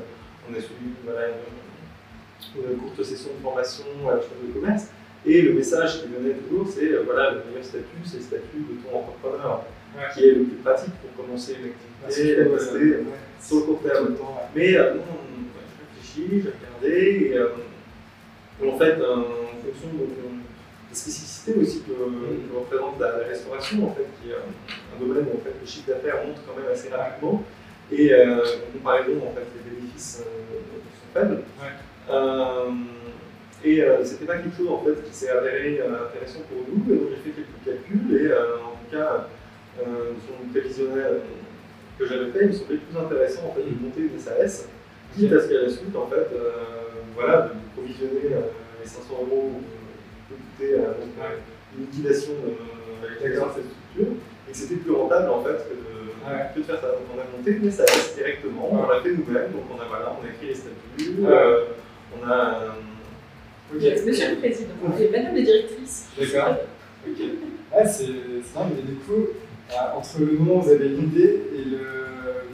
On 0.50 0.52
a 0.52 0.60
suivi 0.60 0.92
voilà, 1.06 1.28
une, 1.30 2.72
une 2.72 2.78
courte 2.78 3.04
session 3.04 3.32
de 3.38 3.42
formation 3.42 3.86
à 4.10 4.16
la 4.16 4.22
chambre 4.22 4.44
de 4.48 4.52
commerce. 4.60 4.88
Et 5.26 5.42
le 5.42 5.54
message 5.54 6.02
qui 6.02 6.08
venait 6.08 6.36
toujours, 6.36 6.68
c'est 6.70 6.92
euh, 6.92 7.04
voilà, 7.06 7.32
le 7.32 7.44
meilleur 7.50 7.64
statut, 7.64 8.04
c'est 8.06 8.18
le 8.18 8.24
statut 8.24 8.60
de 8.70 8.76
ton 8.84 8.98
entrepreneur, 9.00 9.64
Ouais. 9.96 10.04
qui 10.14 10.26
est 10.28 10.32
le 10.34 10.44
plus 10.44 10.58
pratique 10.58 10.94
pour 11.02 11.26
commencer 11.26 11.54
une 11.64 11.72
Parce 12.04 12.16
que, 12.16 12.22
activité, 12.22 12.36
la 12.36 12.50
euh, 12.50 12.58
tester 12.58 12.78
ouais, 12.78 13.04
sur 13.42 13.56
le 13.56 13.62
court 13.64 13.82
terme. 13.82 14.08
le 14.10 14.16
temps, 14.16 14.36
ouais. 14.36 14.50
Mais 14.56 14.76
euh, 14.78 14.94
non, 14.96 15.02
j'ai 15.56 16.28
réfléchi, 16.28 16.44
j'ai 16.44 16.52
regardé, 16.52 17.26
et 17.32 17.38
euh, 17.38 18.70
en 18.70 18.78
fait, 18.78 18.94
en 19.02 19.24
fonction 19.64 19.90
de 19.98 20.04
la 20.04 20.96
aussi 21.56 21.82
que, 21.82 21.92
que 21.94 22.56
représente 22.58 23.00
la, 23.00 23.20
la 23.20 23.28
restauration, 23.28 23.88
en 23.88 23.94
fait, 23.94 24.08
qui 24.22 24.32
est 24.32 24.36
un 24.36 25.00
domaine 25.00 25.26
où 25.32 25.38
en 25.38 25.42
fait, 25.44 25.54
le 25.60 25.68
chiffre 25.68 25.88
d'affaires 25.90 26.26
monte 26.26 26.38
quand 26.46 26.60
même 26.60 26.72
assez 26.72 26.90
rapidement, 26.90 27.44
et 27.92 28.12
euh, 28.14 28.40
en 28.40 28.78
comparaison, 28.78 29.18
en 29.28 29.34
fait, 29.34 29.46
les 29.56 29.72
bénéfices 29.72 30.24
euh, 30.26 30.80
sont 31.00 31.20
faibles. 31.20 31.44
Euh, 32.10 32.72
et 33.64 33.82
euh, 33.82 34.04
c'était 34.04 34.26
pas 34.26 34.38
quelque 34.38 34.56
chose 34.56 34.70
en 34.70 34.84
fait 34.84 35.04
qui 35.04 35.14
s'est 35.14 35.30
avéré 35.30 35.80
euh, 35.82 36.06
intéressant 36.06 36.42
pour 36.48 36.60
nous, 36.68 36.94
et 36.94 36.98
donc 36.98 37.10
j'ai 37.10 37.32
fait 37.32 37.42
quelques 37.42 37.66
calculs, 37.66 38.16
et 38.16 38.28
euh, 38.32 38.58
en 38.58 38.72
tout 38.72 38.96
cas, 38.96 39.28
sur 39.78 40.34
le 40.42 40.52
prévisionnel 40.52 41.22
que 42.00 42.06
j'avais 42.06 42.32
fait, 42.32 42.42
il 42.42 42.48
me 42.48 42.54
semblait 42.54 42.78
plus 42.78 42.98
intéressant 42.98 43.42
en 43.50 43.54
fait, 43.54 43.62
de 43.62 43.84
monter 43.84 44.02
une 44.02 44.20
SAS, 44.20 44.68
quitte 45.16 45.34
à 45.34 45.42
ce 45.42 45.48
qu'à 45.48 45.62
la 45.62 45.70
suite, 45.70 45.96
en 45.96 46.08
fait, 46.08 46.28
voilà, 47.16 47.50
de 47.50 47.52
provisionner 47.76 48.36
les 48.82 48.88
500 48.88 49.14
euros 49.22 49.62
coûter 50.58 50.74
euh, 50.74 50.78
donc, 50.88 51.14
Ouais. 51.18 51.38
une 51.78 51.86
liquidation 51.86 52.34
de, 52.34 53.06
avec 53.06 53.20
l'utilisation 53.22 53.48
de 53.48 53.54
cette 53.54 53.72
structure, 53.72 54.14
et 54.48 54.52
que 54.52 54.58
c'était 54.58 54.76
plus 54.76 54.92
rentable 54.92 55.30
en 55.30 55.44
fait 55.44 55.58
que 55.70 55.74
de, 55.76 55.98
Ouais. 56.28 56.44
que 56.54 56.60
de 56.60 56.64
faire 56.66 56.82
ça. 56.82 56.88
Donc 56.88 57.08
on 57.16 57.20
a 57.20 57.38
monté 57.38 57.52
une 57.52 57.72
SAS 57.72 58.16
directement, 58.16 58.70
on 58.72 58.88
l'a 58.90 59.00
fait 59.02 59.12
nous-mêmes, 59.12 59.52
donc 59.52 59.64
on 59.72 59.82
a, 59.82 59.86
voilà, 59.88 60.14
on 60.20 60.26
a 60.26 60.30
écrit 60.30 60.48
les 60.48 60.56
statuts, 60.56 61.22
Ouais. 61.22 61.32
euh, 61.32 61.64
on 62.20 62.28
a. 62.28 62.62
euh, 62.64 62.70
Ok. 63.70 63.82
Monsieur 64.06 64.30
le 64.32 64.36
Président 64.38 64.74
et 64.98 65.10
Madame 65.10 65.36
la 65.36 65.42
Directrice. 65.42 66.06
D'accord. 66.18 66.56
Ok. 67.06 67.20
Ouais, 67.20 67.86
c'est 67.86 68.06
c'est 68.06 68.54
vrai, 68.58 68.66
mais 68.74 68.82
du 68.82 68.96
coup, 68.96 69.28
euh, 69.72 69.98
entre 69.98 70.20
le 70.22 70.26
moment 70.38 70.56
où 70.56 70.62
vous 70.62 70.72
avez 70.72 70.88
l'idée 70.88 71.42
et 71.54 71.64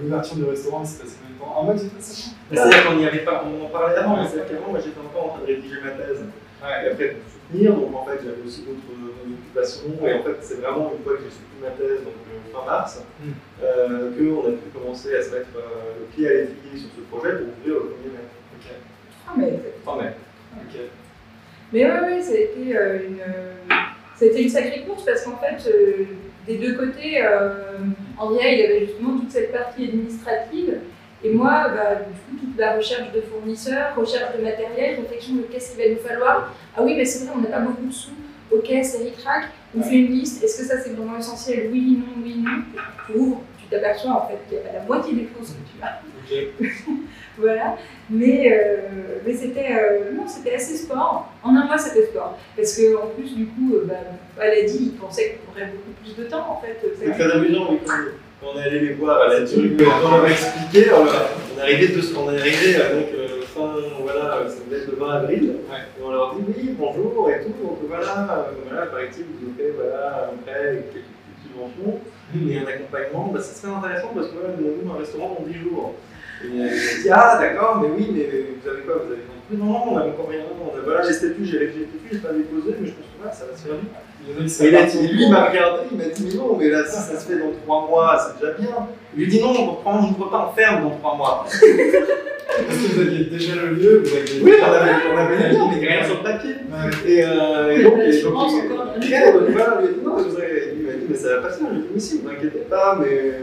l'ouverture 0.01 0.35
du 0.37 0.43
restaurant, 0.45 0.81
il 0.83 0.87
s'est 0.87 1.03
passé 1.03 1.15
combien 1.21 1.35
de 1.35 1.39
temps? 1.39 1.61
Un 1.61 1.63
mois, 1.65 1.73
tu 1.75 1.81
fais 1.81 2.01
ça? 2.01 2.31
C'est-à-dire 2.51 2.83
qu'on 2.87 2.95
n'y 2.95 3.05
avait 3.05 3.19
pas, 3.19 3.43
on 3.45 3.63
en 3.65 3.69
parlait 3.69 3.95
avant, 3.95 4.17
mais 4.23 4.27
c'est-à-dire 4.27 4.57
qu'avant, 4.57 4.71
moi 4.71 4.79
j'étais 4.83 4.99
encore 4.99 5.25
en 5.25 5.29
train 5.37 5.41
de 5.41 5.45
rédiger 5.45 5.75
ma 5.83 5.91
thèse. 5.91 6.21
et 6.63 6.89
après 6.91 7.15
Donc 7.53 7.95
en 7.95 8.05
fait, 8.05 8.19
j'avais 8.23 8.41
aussi 8.45 8.61
d'autres 8.61 8.93
occupations. 9.31 10.07
Et 10.07 10.13
en 10.13 10.23
fait, 10.23 10.37
c'est 10.41 10.55
vraiment 10.61 10.91
une 10.97 11.03
fois 11.03 11.13
que 11.17 11.23
j'ai 11.23 11.29
soutenu 11.29 11.61
ma 11.61 11.69
thèse, 11.71 12.03
donc 12.03 12.13
euh, 12.27 12.51
fin 12.57 12.65
mars, 12.65 13.01
Mm. 13.23 13.29
euh, 13.63 14.11
qu'on 14.11 14.47
a 14.49 14.51
pu 14.51 14.69
commencer 14.73 15.15
à 15.15 15.21
se 15.23 15.29
mettre 15.31 15.55
euh, 15.55 15.99
le 15.99 16.05
pied 16.15 16.27
à 16.27 16.31
l'étrier 16.33 16.75
sur 16.75 16.89
ce 16.95 17.01
projet 17.09 17.37
pour 17.37 17.47
ouvrir 17.47 17.83
le 17.85 17.89
1er 17.91 18.11
mai. 18.11 18.25
Ok. 18.57 18.71
Ah, 19.27 19.31
mais 19.37 19.59
Fin 19.85 19.95
mai. 19.97 20.11
Mais 21.71 21.85
ouais, 21.85 21.99
ouais, 22.01 22.21
ça 22.21 22.33
a 22.33 22.35
été 22.35 22.77
euh, 22.77 22.99
une, 23.07 23.19
euh, 23.21 24.37
une 24.41 24.49
sacrée 24.49 24.83
course 24.87 25.05
parce 25.05 25.23
qu'en 25.23 25.37
fait, 25.37 25.67
euh, 25.69 26.05
des 26.45 26.57
deux 26.57 26.75
côtés, 26.75 27.19
euh, 27.23 27.77
Andrea, 28.19 28.47
il 28.51 28.61
avait 28.65 28.79
justement 28.85 29.17
toute 29.19 29.31
cette 29.31 29.51
partie 29.51 29.85
administrative. 29.87 30.79
Et 31.23 31.31
moi, 31.31 31.69
bah, 31.69 31.95
du 31.95 32.13
coup, 32.13 32.45
toute 32.45 32.57
la 32.59 32.75
recherche 32.75 33.11
de 33.13 33.21
fournisseurs, 33.21 33.95
recherche 33.95 34.37
de 34.37 34.43
matériel, 34.43 34.99
réflexion 35.01 35.35
de 35.35 35.43
qu'est-ce 35.43 35.75
qu'il 35.75 35.83
va 35.83 35.89
nous 35.89 36.07
falloir. 36.07 36.53
Ah 36.75 36.83
oui, 36.83 36.95
mais 36.97 37.05
c'est 37.05 37.25
vrai, 37.25 37.33
on 37.35 37.41
n'a 37.41 37.47
pas 37.47 37.59
beaucoup 37.61 37.85
de 37.85 37.93
sous. 37.93 38.11
Ok, 38.51 38.67
c'est 38.67 38.97
ric-rac. 38.97 39.45
On 39.75 39.81
fait 39.81 39.95
une 39.95 40.11
liste. 40.11 40.43
Est-ce 40.43 40.59
que 40.59 40.65
ça, 40.65 40.79
c'est 40.79 40.91
vraiment 40.91 41.17
essentiel? 41.17 41.69
Oui, 41.71 41.97
non, 41.99 42.21
oui, 42.23 42.43
non. 42.43 42.63
Tu 43.07 43.17
ouvres, 43.17 43.41
tu 43.57 43.65
t'aperçois 43.67 44.11
en 44.11 44.27
fait 44.27 44.37
qu'il 44.47 44.57
y 44.57 44.69
a 44.69 44.79
la 44.79 44.85
moitié 44.85 45.13
des 45.13 45.27
choses 45.35 45.53
que 45.53 45.77
tu 45.77 45.81
as. 45.81 46.01
Ok. 46.19 46.99
Voilà, 47.35 47.77
mais, 48.11 48.53
euh, 48.53 48.77
mais 49.25 49.33
c'était 49.33 49.73
euh, 49.73 50.11
c'était 50.27 50.53
assez 50.53 50.77
sport. 50.77 51.33
En 51.41 51.55
un 51.55 51.65
mois, 51.65 51.79
c'était 51.79 52.05
sport. 52.05 52.37
Parce 52.55 52.77
que 52.77 52.95
en 52.95 53.07
plus, 53.07 53.35
du 53.35 53.47
coup, 53.47 53.73
euh, 53.73 53.85
bah, 53.87 53.95
elle 54.39 54.65
a 54.65 54.67
dit, 54.67 54.77
il 54.79 54.91
pensait 54.91 55.39
qu'on 55.39 55.51
aurait 55.51 55.71
beaucoup 55.71 55.99
plus 56.03 56.23
de 56.23 56.29
temps 56.29 56.45
en 56.47 56.61
fait. 56.61 56.77
C'est 56.99 57.09
très 57.09 57.31
amusant, 57.31 57.69
oui, 57.71 57.79
on 58.45 58.59
est 58.59 58.63
allé 58.63 58.79
les 58.79 58.93
voir 58.93 59.21
à 59.21 59.27
la 59.27 59.41
Turque, 59.45 59.81
on 59.81 60.09
leur 60.11 60.25
a 60.25 60.29
expliqué, 60.29 60.91
on, 60.91 61.05
a- 61.05 61.29
on 61.55 61.59
est 61.59 61.61
arrivé, 61.61 61.93
on 62.17 62.31
est 62.31 62.39
arrivé 62.39 62.75
euh, 62.77 62.81
euh, 63.15 63.41
fin, 63.53 63.73
voilà, 64.01 64.43
ça 64.49 64.55
devait 64.69 64.81
être 64.83 64.91
le 64.91 64.97
20 64.97 65.09
avril, 65.11 65.43
Ouais. 65.69 65.77
et 65.99 66.03
on 66.03 66.11
leur 66.11 66.35
dit 66.35 66.43
oui, 66.47 66.75
bonjour 66.77 67.29
et 67.29 67.41
tout, 67.43 67.53
donc 67.63 67.79
voilà, 67.87 68.45
euh, 68.49 68.51
voilà 68.69 68.85
paraît-il, 68.87 69.23
vous 69.25 69.51
offrez 69.51 69.71
voilà, 69.75 70.29
un 70.33 70.37
prêt, 70.45 70.83
quelques 70.91 71.05
petites 71.05 71.41
subventions 71.43 71.99
et 72.35 72.57
un 72.57 72.67
accompagnement, 72.67 73.31
bah, 73.33 73.39
c'est 73.41 73.61
très 73.61 73.73
intéressant 73.73 74.11
parce 74.15 74.27
que 74.27 74.33
voilà, 74.41 74.55
nous 74.59 74.67
avons 74.67 74.95
un 74.95 74.99
restaurant 74.99 75.37
dans 75.39 75.45
10 75.45 75.53
jours. 75.59 75.93
Et 76.43 76.47
euh, 76.47 76.67
il 76.97 77.03
dit 77.03 77.09
ah 77.13 77.37
d'accord, 77.39 77.79
mais 77.81 77.87
oui, 77.95 78.09
mais 78.11 78.27
vous 78.27 78.67
avez 78.69 78.81
quoi 78.81 78.95
Vous 79.05 79.13
avez 79.13 79.21
compris 79.23 79.55
Non, 79.55 79.79
on 79.87 79.95
n'a 79.95 80.05
encore 80.05 80.27
rien, 80.29 80.41
on 80.59 80.75
a, 80.77 80.81
voilà, 80.83 81.01
j'ai 81.07 81.29
plus, 81.29 81.45
j'ai 81.45 81.71
j'ai 81.71 81.87
j'ai 82.11 82.17
pas 82.19 82.33
déposé, 82.33 82.75
mais 82.81 82.87
je 82.87 82.91
pense 82.91 83.05
que 83.07 83.17
voilà, 83.21 83.31
ça 83.33 83.45
va 83.45 83.55
se 83.55 83.63
faire 83.63 83.75
vite. 83.79 83.93
Et 84.29 84.71
dit, 84.87 85.07
lui, 85.07 85.23
il 85.23 85.29
m'a 85.29 85.49
regardé, 85.49 85.81
il 85.91 85.97
m'a 85.97 86.05
dit, 86.05 86.23
mais 86.25 86.33
non, 86.35 86.55
mais 86.57 86.69
là, 86.69 86.85
si 86.85 86.95
ça 86.95 87.19
se 87.19 87.27
fait 87.27 87.39
dans 87.39 87.51
trois 87.63 87.87
mois, 87.87 88.17
c'est 88.17 88.39
déjà 88.39 88.53
bien. 88.57 88.87
Il 89.15 89.23
lui 89.23 89.31
dit, 89.31 89.41
non, 89.41 89.49
on 89.49 89.71
reprend, 89.71 89.99
on 89.99 90.01
n'ouvre 90.03 90.29
pas 90.29 90.37
en 90.49 90.53
ferme 90.53 90.83
dans 90.83 90.91
trois 90.91 91.15
mois. 91.17 91.45
Est-ce 91.45 91.59
que 92.87 92.93
vous 92.93 93.01
aviez 93.01 93.25
déjà 93.25 93.55
le 93.55 93.73
lieu 93.73 94.03
vous 94.03 94.15
aviez... 94.15 94.41
Oui, 94.41 94.53
on 94.61 94.71
avait, 94.71 94.91
on 95.13 95.17
avait 95.17 95.35
le 95.35 95.55
lien, 95.55 95.69
mais 95.69 95.87
rien 95.87 96.05
sur 96.05 96.17
le 96.17 96.23
papier. 96.23 96.55
Et, 97.05 97.23
euh, 97.23 97.77
et 97.77 97.83
donc, 97.83 97.99
et 97.99 98.21
donc, 98.21 98.49
il 100.77 100.85
m'a 100.85 100.93
dit, 100.93 101.05
mais 101.09 101.15
ça 101.15 101.35
va 101.35 101.41
passer. 101.41 101.61
Je 101.67 101.73
lui 101.73 101.79
ai 101.79 101.81
dit, 101.81 101.87
mais 101.93 101.99
si, 101.99 102.15
ne 102.15 102.21
vous 102.21 102.29
inquiétez 102.29 102.65
pas, 102.69 102.97
mais. 103.01 103.41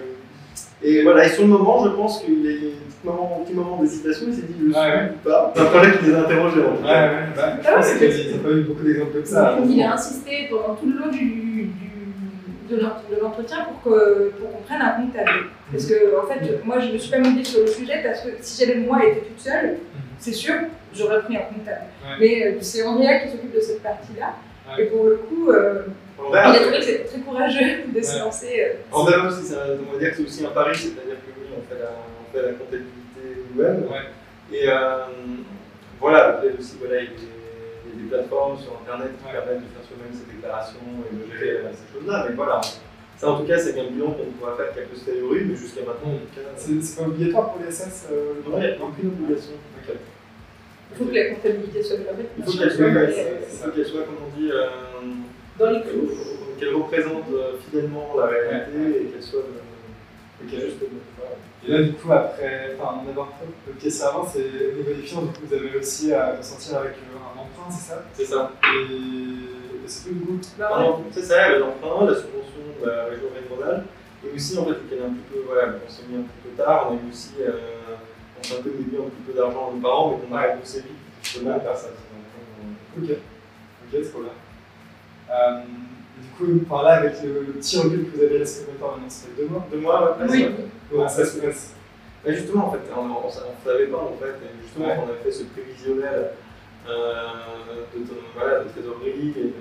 Et 0.82 1.02
voilà, 1.02 1.26
et 1.26 1.28
sur 1.28 1.42
le 1.42 1.48
moment, 1.48 1.84
je 1.84 1.90
pense 1.90 2.22
qu'il 2.22 2.46
a 2.46 2.50
un 2.50 2.54
petit 2.54 3.04
moment, 3.04 3.42
petit 3.44 3.54
moment 3.54 3.76
d'hésitation, 3.82 4.26
il 4.28 4.34
s'est 4.34 4.42
dit, 4.42 4.54
je 4.58 4.64
le 4.66 4.72
suis 4.72 4.80
Ouais, 4.80 5.10
ou 5.14 5.28
pas. 5.28 5.52
C'est 5.54 5.62
un 5.62 5.64
projet 5.66 5.98
qui 5.98 6.04
les 6.06 6.14
a 6.14 6.20
interrogés 6.20 6.60
en 6.62 6.76
tout 6.76 6.82
Ouais, 6.84 7.10
bah, 7.36 7.52
je 7.62 7.66
Ah 7.68 7.72
pense 7.76 7.92
n'ont 7.94 8.38
pas 8.42 8.50
eu 8.50 8.60
beaucoup 8.62 8.82
d'exemples 8.82 9.12
comme 9.12 9.24
ça. 9.24 9.58
Il 9.68 9.82
a 9.82 9.94
insisté 9.94 10.48
pendant 10.50 10.74
tout 10.74 10.86
le 10.86 10.98
long 10.98 11.10
du, 11.10 11.18
du- 11.18 11.70
de 12.70 12.80
l'ent- 12.80 12.96
de 13.14 13.20
l'entretien 13.20 13.58
pour 13.64 13.82
que- 13.92 14.30
pour 14.40 14.52
qu'on 14.52 14.62
prenne 14.62 14.80
un 14.80 14.90
comptable. 15.02 15.30
Parce 15.70 15.86
que, 15.86 15.94
en 16.18 16.26
fait, 16.26 16.64
moi, 16.64 16.78
je 16.80 16.88
ne 16.88 16.92
me 16.94 16.98
suis 16.98 17.10
pas 17.10 17.18
mouillée 17.18 17.44
sur 17.44 17.60
le 17.60 17.66
sujet 17.66 18.00
parce 18.04 18.20
que 18.22 18.28
si 18.40 18.64
j'avais 18.64 18.78
moi 18.80 19.04
été 19.04 19.20
toute 19.20 19.38
seule, 19.40 19.76
c'est 20.18 20.32
sûr, 20.32 20.54
j'aurais 20.94 21.20
pris 21.22 21.36
un 21.36 21.40
comptable. 21.40 21.82
Ouais. 22.04 22.16
Mais 22.20 22.46
euh, 22.46 22.58
c'est 22.60 22.82
Andrea 22.84 23.18
qui 23.24 23.30
s'occupe 23.32 23.54
de 23.54 23.60
cette 23.60 23.82
partie-là. 23.82 24.34
Ouais. 24.76 24.84
Et 24.84 24.86
pour 24.86 25.04
le 25.04 25.16
coup, 25.16 25.50
euh, 25.50 25.82
il 26.28 26.36
a 26.36 26.52
trouvé 26.54 26.78
que 26.78 26.84
c'était 26.84 27.04
très 27.04 27.18
courageux 27.20 27.84
de 27.94 28.02
se 28.02 28.18
lancer. 28.18 28.60
euh, 28.60 28.74
En 28.92 29.04
verra 29.04 29.28
aussi, 29.28 29.42
c'est 29.44 29.54
un- 29.56 29.78
on 29.88 29.92
va 29.92 29.98
dire 29.98 30.10
que 30.10 30.16
c'est 30.16 30.22
aussi 30.24 30.44
un 30.46 30.50
pari, 30.50 30.74
c'est-à-dire 30.76 31.16
que 31.24 31.30
oui, 31.40 31.46
on 31.56 31.62
fait 31.68 31.80
la, 31.80 31.90
on 31.90 32.32
fait 32.32 32.46
la 32.46 32.52
comptabilité 32.58 33.22
nous-mêmes. 33.54 33.82
Ouais. 33.90 34.06
Et 34.52 34.68
euh, 34.68 35.06
voilà, 36.00 36.32
peut-être 36.34 36.58
aussi, 36.60 36.76
voilà, 36.80 37.00
il 37.00 37.04
y, 37.04 37.06
a 37.06 37.10
des, 37.10 37.16
il 37.86 37.90
y 37.90 37.92
a 37.92 38.02
des 38.02 38.08
plateformes 38.08 38.58
sur 38.58 38.72
Internet 38.82 39.12
qui 39.18 39.24
Ouais. 39.26 39.32
permettent 39.32 39.62
de 39.64 39.70
faire 39.74 39.84
soi-même 39.86 40.12
ces 40.12 40.26
déclarations 40.34 40.86
et 41.06 41.14
de 41.14 41.22
gérer 41.38 41.56
euh, 41.58 41.72
ces 41.72 41.86
choses-là. 41.94 42.26
Mais 42.28 42.34
voilà, 42.34 42.60
ça 43.16 43.30
en 43.30 43.38
tout 43.40 43.46
cas, 43.46 43.58
c'est 43.58 43.78
un 43.78 43.84
bilan 43.90 44.12
qu'on 44.12 44.30
pourra 44.38 44.56
faire 44.56 44.72
qu'à 44.74 44.82
posteriori, 44.90 45.40
mais 45.46 45.54
jusqu'à 45.56 45.82
maintenant, 45.86 46.14
en 46.14 46.22
tout 46.24 46.32
cas, 46.34 46.48
C'est 46.56 46.80
c'est 46.82 46.96
pas 47.00 47.06
obligatoire 47.08 47.52
pour 47.52 47.62
les 47.62 47.70
SS 47.70 48.08
euh, 48.10 48.34
le 48.44 48.50
non, 48.50 48.58
il 48.58 48.66
n'y 48.66 48.72
a 48.72 48.76
aucune 48.82 49.08
obligation. 49.14 49.54
Il 50.92 50.96
faut 50.98 51.04
que 51.04 51.14
la 51.14 51.30
comptabilité 51.30 51.82
soit 51.82 51.98
faite. 51.98 52.30
Il 52.36 52.44
faut 52.44 52.50
qu'elle 52.58 52.72
soit, 52.72 52.84
Ouais, 52.86 53.06
il 53.08 53.14
c'est- 53.14 53.62
faut 53.64 53.70
qu'elle 53.70 53.86
soit, 53.86 54.02
comme 54.02 54.18
on 54.26 54.36
dit, 54.40 54.50
euh, 54.50 54.66
dans 55.60 55.70
les 55.70 55.82
clous. 55.82 56.10
qu'elle 56.58 56.74
représente 56.74 57.24
euh, 57.32 57.58
fidèlement 57.64 58.14
la 58.18 58.26
réalité 58.26 59.02
et 59.02 59.04
qu'elle 59.06 59.22
soit 59.22 59.40
euh, 59.40 60.42
Ok. 60.42 60.48
juste. 60.50 60.76
voilà. 61.18 61.34
Et 61.62 61.70
là, 61.70 61.82
du 61.82 61.92
coup, 61.92 62.10
après, 62.10 62.74
enfin, 62.80 63.02
on 63.06 63.10
aborde 63.10 63.28
le 63.66 63.72
pièce 63.74 64.02
avant, 64.02 64.26
c'est 64.26 64.40
au 64.72 64.76
niveau 64.76 64.92
des 64.94 65.02
finances, 65.02 65.24
vous 65.44 65.54
avez 65.54 65.68
réussi 65.68 66.12
à 66.14 66.36
ressortir 66.36 66.78
avec 66.78 66.92
euh, 66.92 67.16
un 67.36 67.40
emprunt, 67.40 67.70
c'est 67.70 67.90
ça? 67.92 68.02
C'est 68.14 68.24
ça. 68.24 68.52
Et 68.64 69.84
et 69.84 69.88
c'est 69.88 70.12
du 70.14 70.20
coup 70.20 70.38
Bah, 70.58 70.70
Alors, 70.76 71.02
C'est 71.12 71.22
ça, 71.22 71.58
l'emprunt, 71.58 72.06
la 72.06 72.14
subvention 72.14 72.60
de 72.82 72.86
la 72.88 73.04
région 73.04 73.28
régionale. 73.34 73.84
Et 74.24 74.34
aussi, 74.34 74.58
en 74.58 74.64
fait, 74.66 74.88
qu'elle 74.88 74.98
est 74.98 75.02
un 75.04 75.10
petit 75.10 75.28
peu, 75.32 75.40
voilà, 75.46 75.74
on 75.86 75.90
s'est 75.90 76.02
mis 76.08 76.16
un 76.18 76.22
petit 76.22 76.40
peu 76.48 76.62
tard, 76.62 76.88
on 76.90 76.94
a 76.94 76.96
eu 76.96 77.10
aussi, 77.10 77.32
euh, 77.40 77.52
on 78.38 78.42
s'est 78.42 78.54
un 78.58 78.62
peu 78.62 78.70
dédié 78.70 78.98
un 78.98 79.08
petit 79.08 79.22
peu 79.26 79.32
d'argent 79.38 79.68
à 79.70 79.74
nos 79.74 79.80
parents, 79.80 80.10
mais 80.20 80.26
qu'on 80.28 80.34
a 80.36 80.42
remboursé 80.46 80.78
vite, 80.80 81.00
justement, 81.22 81.58
grâce 81.58 81.84
à 81.84 81.88
cet 81.88 82.08
emprunt. 82.12 83.02
Ok, 83.02 83.10
ok, 83.10 84.00
c'est 84.02 84.10
trop 84.10 84.20
bien. 84.22 84.32
Euh, 85.32 85.60
du 86.20 86.28
coup, 86.36 86.64
par 86.68 86.82
là, 86.82 86.94
avec 86.98 87.22
le, 87.22 87.40
le 87.46 87.52
petit 87.54 87.78
recul 87.78 88.10
que 88.10 88.16
vous 88.16 88.22
avez 88.22 88.38
combien 88.38 88.74
de 88.74 88.78
temps 88.80 88.90
maintenant 88.92 89.08
Ça 89.10 89.26
fait 89.28 89.42
deux 89.42 89.48
mois 89.48 89.66
Deux 89.70 89.78
mois, 89.78 90.16
ouais, 90.18 90.26
Oui. 90.28 90.46
Comment 90.90 91.08
ça 91.08 91.24
se 91.24 91.38
passe 91.38 91.74
Mais 92.26 92.34
justement, 92.34 92.66
en 92.68 92.72
fait, 92.72 92.80
on 92.96 93.04
ne 93.06 93.70
savait 93.72 93.86
pas, 93.86 93.98
en 93.98 94.16
fait, 94.20 94.34
et 94.44 94.62
justement, 94.62 94.86
Ouais. 94.86 94.96
on 94.98 95.12
a 95.12 95.16
fait 95.22 95.30
ce 95.30 95.44
prévisionnel 95.44 96.30
euh, 96.88 97.22
de, 97.94 97.98
de- 98.00 98.20
voilà, 98.34 98.60
de 98.64 98.68
trésorerie 98.70 99.34
et 99.36 99.44
de, 99.44 99.52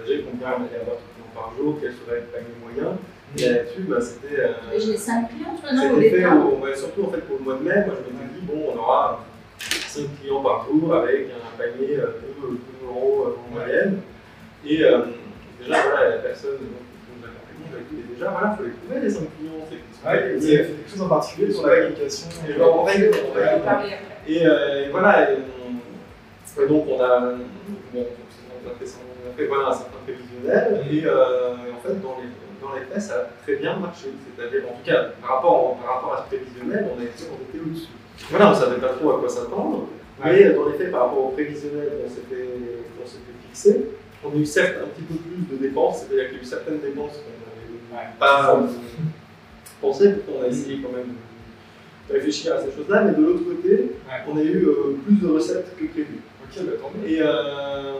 envisager 0.00 0.24
combien 0.30 0.48
on 0.58 0.66
allait 0.66 0.80
avoir 0.82 0.96
de 0.96 1.06
clients 1.14 1.32
par 1.34 1.52
jour, 1.56 1.76
quel 1.80 1.92
serait 1.92 2.20
le 2.20 2.26
panier 2.26 2.54
moyen. 2.62 2.96
Et 3.36 3.48
là-dessus, 3.52 3.82
bah, 3.82 4.00
c'était. 4.00 4.40
euh, 4.40 4.52
J'ai 4.78 4.96
5 4.96 5.28
clients 5.28 5.54
maintenant 5.62 5.92
au 5.92 5.96
C'était 5.96 6.10
fait 6.10 6.16
départ. 6.18 6.46
au- 6.46 6.58
ouais, 6.64 6.74
surtout 6.76 7.04
en 7.04 7.10
fait 7.10 7.20
pour 7.28 7.38
le 7.38 7.44
mois 7.44 7.54
de 7.56 7.62
mai, 7.62 7.84
moi 7.86 7.94
je 7.94 8.12
m'étais 8.12 8.34
dit 8.40 8.46
bon 8.46 8.72
on 8.74 8.78
aura 8.78 9.24
5 9.60 10.02
clients 10.20 10.42
par 10.42 10.66
jour 10.66 10.94
avec 10.94 11.28
un 11.28 11.58
panier 11.62 11.96
de 11.96 12.00
2 12.40 12.58
euros 12.86 13.36
en 13.50 13.54
moyenne. 13.54 14.00
Et 14.66 14.82
euh, 14.84 14.98
déjà 15.60 15.80
voilà 15.82 16.10
la 16.10 16.16
personne 16.18 16.58
qui 16.58 16.64
nous 16.64 17.24
accompagnait 17.24 17.70
m'a 17.72 17.78
dit 17.90 18.02
déjà 18.14 18.30
voilà 18.30 18.52
il 18.52 18.56
faut 18.58 18.64
les 18.64 18.72
trouver 18.72 19.00
les 19.00 19.10
5 19.10 19.20
clients. 19.38 19.52
c'est 19.68 19.76
vous 20.36 20.46
avez 20.46 20.56
fait 20.64 20.72
quelque 20.72 20.90
chose 20.90 21.02
en 21.02 21.08
particulier 21.08 21.52
sur 21.52 21.66
la 21.66 21.76
communication 21.76 22.28
Et 22.48 22.52
genre, 22.58 22.80
on 22.80 22.84
va 22.84 22.92
parler 23.64 23.92
euh, 24.46 24.86
et 24.86 24.90
voilà, 24.90 25.30
et, 25.32 25.36
on- 25.36 26.62
et 26.62 26.66
donc 26.68 26.84
on 26.88 27.00
a, 27.00 27.20
bon, 27.20 27.36
on 27.94 28.70
a 28.70 28.74
fait, 28.78 28.86
son- 28.86 28.98
on 29.24 29.30
a 29.30 29.34
fait, 29.36 29.46
voilà, 29.46 29.68
un 29.68 29.72
certain 29.72 29.98
prévisionnel, 30.04 30.84
et, 30.90 31.02
euh, 31.06 31.54
et 31.68 31.72
en 31.72 31.80
fait 31.80 31.94
dans 32.02 32.16
les, 32.20 32.28
dans 32.60 32.74
les 32.74 32.82
faits 32.92 33.00
ça 33.02 33.14
a 33.14 33.42
très 33.42 33.56
bien 33.56 33.76
marché. 33.78 34.08
C'est-à-dire, 34.36 34.68
en 34.68 34.76
tout 34.76 34.84
cas, 34.84 35.12
par 35.22 35.36
rapport, 35.36 35.76
par 35.78 35.94
rapport 35.94 36.12
à 36.14 36.24
ce 36.24 36.36
prévisionnel, 36.36 36.88
on, 36.94 37.00
a 37.00 37.04
était 37.04 37.24
au-dessus. 37.64 37.88
Voilà, 38.30 38.48
on 38.48 38.50
ne 38.50 38.56
savait 38.56 38.76
pas 38.80 38.88
trop 38.88 39.12
à 39.16 39.20
quoi 39.20 39.28
s'attendre, 39.28 39.86
mais 40.22 40.50
dans 40.52 40.68
les 40.68 40.76
faits, 40.76 40.90
par 40.92 41.06
rapport 41.06 41.24
au 41.26 41.28
prévisionnel 41.30 41.88
qu'on 42.02 42.10
s'était 42.10 42.48
fixé, 43.46 43.86
on 44.24 44.32
a 44.32 44.36
eu 44.36 44.46
certes 44.46 44.76
un 44.82 44.88
petit 44.88 45.02
peu 45.02 45.14
plus 45.14 45.56
de 45.56 45.62
dépenses, 45.62 45.98
c'est-à-dire 46.00 46.28
qu'il 46.28 46.36
y 46.38 46.40
a 46.40 46.42
eu 46.42 46.46
certaines 46.46 46.80
dépenses 46.80 47.12
qu'on 47.12 47.94
n'avait 47.94 48.04
Ouais. 48.06 48.10
pas 48.18 48.54
euh, 48.54 48.66
pensé, 49.80 50.10
pourtant 50.10 50.40
on 50.40 50.44
a 50.44 50.48
essayé 50.48 50.80
quand 50.82 50.92
même 50.96 51.14
de 52.08 52.12
réfléchir 52.12 52.54
à 52.54 52.58
ces 52.60 52.70
choses-là, 52.76 53.02
mais 53.02 53.12
de 53.12 53.22
l'autre 53.24 53.44
côté, 53.44 53.70
Ouais. 54.06 54.20
on 54.28 54.36
a 54.36 54.42
eu 54.42 54.64
euh, 54.66 54.96
plus 55.06 55.16
de 55.16 55.28
recettes 55.28 55.74
que 55.78 55.84
prévu. 55.86 56.18
Bah. 56.56 56.62
Et, 57.06 57.18
euh, 57.20 57.92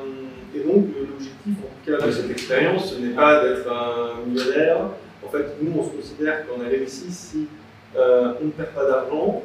et 0.57 0.61
donc 0.61 0.87
le- 0.97 1.07
l'objectif 1.07 1.55
en 1.63 1.69
tout 1.85 1.99
cas 1.99 2.07
de 2.07 2.11
cette 2.11 2.31
expérience, 2.31 2.95
ce 2.95 2.99
n'est 3.01 3.15
pas 3.15 3.45
d'être 3.45 3.71
un 3.71 4.27
millionnaire. 4.27 4.79
En 5.25 5.29
fait, 5.29 5.47
nous 5.61 5.73
on 5.79 5.85
se 5.85 5.91
considère 5.91 6.47
qu'on 6.47 6.63
a 6.65 6.69
réussi 6.69 7.11
si 7.13 7.47
euh, 7.97 8.33
on 8.41 8.47
ne 8.47 8.51
perd 8.51 8.71
pas 8.71 8.87
d'argent 8.87 9.43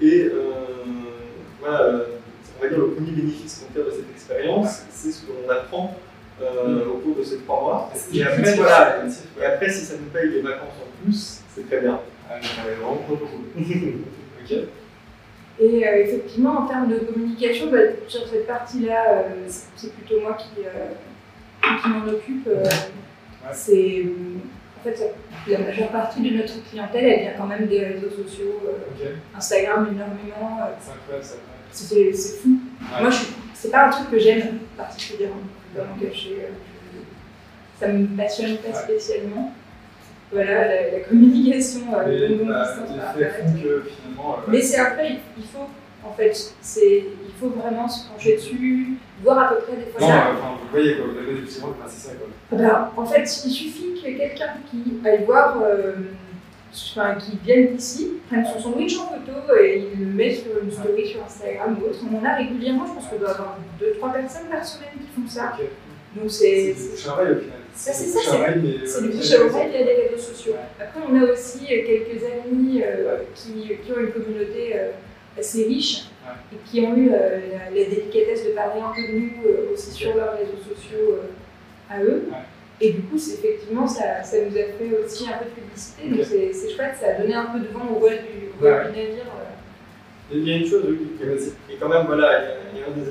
et 0.00 0.24
euh, 0.32 0.50
voilà, 1.60 1.82
euh, 1.82 2.04
on 2.58 2.62
va 2.62 2.68
dire 2.70 2.78
le 2.78 2.90
premier 2.92 3.10
bénéfice 3.12 3.62
qu'on 3.66 3.72
tire 3.74 3.84
de 3.84 3.90
cette 3.90 4.10
expérience, 4.14 4.82
c'est 4.90 5.12
ce 5.12 5.22
qu'on 5.26 5.50
apprend 5.50 5.94
euh, 6.42 6.86
au 6.86 6.98
cours 6.98 7.16
de 7.16 7.22
ces 7.24 7.38
trois 7.38 7.60
mois. 7.60 7.90
Et 8.12 8.22
après, 8.22 8.54
voilà, 8.54 9.04
et 9.04 9.70
si 9.70 9.84
ça 9.84 9.94
nous 10.00 10.10
paye 10.10 10.30
les 10.30 10.42
vacances 10.42 10.74
en 10.82 11.04
plus, 11.04 11.40
c'est 11.54 11.66
très 11.68 11.80
bien. 11.80 12.00
Ah, 12.30 12.34
Ouais, 12.34 12.74
vraiment 12.74 12.96
trop 13.06 13.16
cool. 13.16 13.40
Ok. 14.44 14.56
Et 15.58 15.88
euh, 15.88 16.02
effectivement, 16.04 16.58
en 16.58 16.66
termes 16.66 16.88
de 16.88 16.98
communication, 16.98 17.70
bah, 17.70 17.78
sur 18.08 18.28
cette 18.28 18.46
partie-là, 18.46 19.04
euh, 19.08 19.22
c'est 19.74 19.92
plutôt 19.94 20.20
moi 20.20 20.36
qui, 20.38 20.60
euh, 20.66 21.76
qui 21.82 21.88
m'en 21.88 22.06
occupe. 22.06 22.46
euh, 22.46 22.62
C'est 23.52 24.04
en 24.78 24.84
fait 24.84 25.14
la 25.48 25.58
majeure 25.60 25.88
partie 25.88 26.20
de 26.20 26.36
notre 26.36 26.62
clientèle, 26.68 27.04
elle 27.06 27.20
vient 27.22 27.32
quand 27.38 27.46
même 27.46 27.66
des 27.66 27.84
réseaux 27.84 28.10
sociaux, 28.10 28.60
euh, 28.66 29.14
Instagram 29.36 29.88
énormément. 29.90 30.60
euh, 30.62 31.16
c'est 31.72 32.12
fou. 32.12 32.58
Ouais. 32.94 33.02
Moi, 33.02 33.10
c'est 33.54 33.70
pas 33.70 33.86
un 33.86 33.90
truc 33.90 34.10
que 34.10 34.18
j'aime 34.18 34.58
particulièrement, 34.76 35.36
je 35.74 36.06
cacher. 36.06 36.36
euh, 36.42 37.00
Ça 37.78 37.88
me 37.88 38.06
passionne 38.16 38.56
pas 38.58 38.74
spécialement. 38.74 39.52
Voilà, 40.32 40.66
la, 40.66 40.90
la 40.90 41.00
communication 41.00 41.80
euh, 41.96 42.10
Et 42.10 42.28
longue 42.28 42.48
bah, 42.48 42.66
que 42.74 43.84
finalement. 43.84 44.34
euh, 44.38 44.40
Mais 44.48 44.60
c'est 44.60 44.78
après, 44.80 45.18
il- 45.36 45.44
faut, 45.44 45.68
en 46.04 46.12
fait, 46.14 46.52
c'est, 46.60 46.98
il 47.26 47.32
faut 47.38 47.50
vraiment 47.50 47.88
se 47.88 48.08
pencher 48.08 48.34
dessus, 48.36 48.94
voir 49.22 49.38
à 49.38 49.48
peu 49.54 49.60
près 49.62 49.76
des 49.76 49.90
fois 49.92 50.00
Non, 50.00 50.08
euh, 50.08 50.18
enfin, 50.32 50.58
vous 50.62 50.68
voyez, 50.70 50.96
quoi, 50.96 51.06
vous 51.12 51.18
avez 51.18 51.34
des 51.34 51.40
petits 51.42 51.60
mots, 51.60 51.74
bah, 51.78 51.86
c'est 51.88 52.08
ça, 52.08 52.14
quoi. 52.14 52.58
Ben, 52.58 52.90
en 52.96 53.06
fait, 53.06 53.22
il 53.22 53.50
suffit 53.50 53.94
que 54.02 54.16
quelqu'un 54.16 54.54
qui 54.70 55.06
aille 55.08 55.24
voir, 55.24 55.58
euh, 55.62 55.92
enfin, 56.96 57.14
qui 57.16 57.38
vienne 57.44 57.76
ici, 57.76 58.14
prenne 58.28 58.44
son 58.44 58.58
sandwich 58.60 58.96
en 58.98 59.06
photo 59.08 59.56
et 59.60 59.88
il 59.92 60.00
le 60.00 60.12
met 60.12 60.34
sur 60.34 60.50
une 60.62 60.70
story 60.70 61.06
sur 61.06 61.22
Instagram 61.24 61.76
ou 61.80 61.86
autre. 61.86 61.98
On 62.10 62.16
en 62.18 62.24
a 62.24 62.36
régulièrement, 62.36 62.86
je 62.86 62.92
pense 62.94 63.06
qu'on 63.08 63.18
doit 63.18 63.30
avoir 63.30 63.58
2-3 63.80 64.12
personnes 64.12 64.48
par 64.50 64.64
semaine 64.64 64.90
qui 64.94 65.20
font 65.20 65.28
ça. 65.28 65.56
Donc 66.14 66.30
C'est 66.30 66.74
c'est, 66.74 67.08
oreille 67.08 67.32
au 67.32 67.40
final. 67.40 67.58
Ça, 67.74 67.92
c'est 67.92 68.06
du 68.06 68.10
ça, 68.12 68.20
c'est 68.24 68.36
euh, 68.36 68.52
via 68.54 69.18
bouche 69.18 69.32
à 69.32 69.42
réseaux. 69.42 69.54
oreille 69.54 69.70
via 69.70 69.84
les 69.84 69.94
réseaux 70.08 70.22
sociaux. 70.22 70.54
Après, 70.80 71.00
on 71.06 71.20
a 71.20 71.24
aussi 71.32 71.64
euh, 71.64 71.86
quelques 71.86 72.22
amis 72.24 72.82
euh, 72.82 73.18
qui, 73.34 73.52
qui 73.84 73.92
ont 73.92 74.00
une 74.00 74.12
communauté 74.12 74.72
euh, 74.74 74.90
assez 75.38 75.64
riche 75.64 76.06
et 76.52 76.56
qui 76.64 76.80
ont 76.80 76.96
eu 76.96 77.10
euh, 77.12 77.40
la, 77.52 77.70
la 77.78 77.88
délicatesse 77.88 78.46
de 78.46 78.50
parler 78.50 78.80
un 78.80 78.92
peu 78.94 79.02
de 79.02 79.18
nous 79.18 79.30
euh, 79.46 79.72
aussi 79.74 79.90
sur 79.90 80.14
leurs 80.16 80.32
réseaux 80.38 80.56
sociaux 80.74 81.12
euh, 81.20 81.90
à 81.94 82.02
eux. 82.02 82.24
Ouais. 82.30 82.36
Et 82.80 82.92
du 82.92 83.02
coup, 83.02 83.16
c'est 83.18 83.34
effectivement, 83.38 83.86
ça, 83.86 84.22
ça 84.22 84.36
nous 84.44 84.52
a 84.56 84.64
fait 84.76 84.90
aussi 85.04 85.24
un 85.28 85.38
peu 85.38 85.44
de 85.46 85.50
publicité. 85.50 86.08
Donc 86.10 86.20
Ok. 86.20 86.26
c'est 86.52 86.70
chouette, 86.74 86.94
ça 87.00 87.06
a 87.08 87.20
donné 87.20 87.34
un 87.34 87.46
peu 87.46 87.60
de 87.60 87.68
vent 87.68 87.88
au 87.94 87.98
voile 88.00 88.18
du, 88.20 88.48
au 88.52 88.64
Ouais. 88.64 88.84
du 88.84 88.98
navire. 88.98 89.24
euh. 89.32 90.32
Il 90.32 90.46
y 90.48 90.52
a 90.52 90.56
une 90.56 90.66
chose, 90.66 90.84
oui, 90.88 90.98
qui 91.18 91.76
quand 91.78 91.88
même, 91.88 92.06
voilà, 92.06 92.42
il 92.74 92.80
y 92.80 92.82
a, 92.82 92.86
un 92.86 92.90
des 92.90 93.10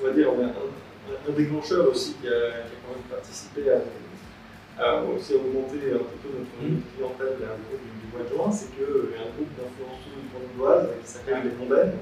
on 0.00 0.06
va 0.06 0.12
dire, 0.12 0.28
un, 0.30 0.44
un- 0.46 1.30
un 1.30 1.32
déclencheur 1.36 1.88
aussi 1.90 2.14
qui 2.20 2.26
a, 2.28 2.30
qui 2.30 2.74
a 2.74 2.78
quand 2.82 2.94
même 2.96 3.06
participé 3.10 3.62
à, 3.70 4.82
à 4.82 5.02
aussi 5.04 5.34
augmenter 5.34 5.92
un 5.94 6.02
petit 6.02 6.18
peu 6.22 6.30
notre, 6.38 6.54
notre 6.62 6.86
clientèle 6.96 7.44
à 7.46 7.52
un 7.54 7.60
groupe 7.62 7.82
du, 7.82 7.92
du 8.00 8.06
mois 8.10 8.24
de 8.24 8.30
juin, 8.34 8.50
c'est 8.50 8.70
qu'il 8.74 9.10
y 9.12 9.18
a 9.18 9.22
un 9.26 9.32
groupe 9.36 9.52
d'influenceuses 9.58 10.26
grenobloises 10.32 10.88
qui 11.04 11.08
s'appelle 11.10 11.42
les 11.44 11.54
Mondaines 11.58 11.94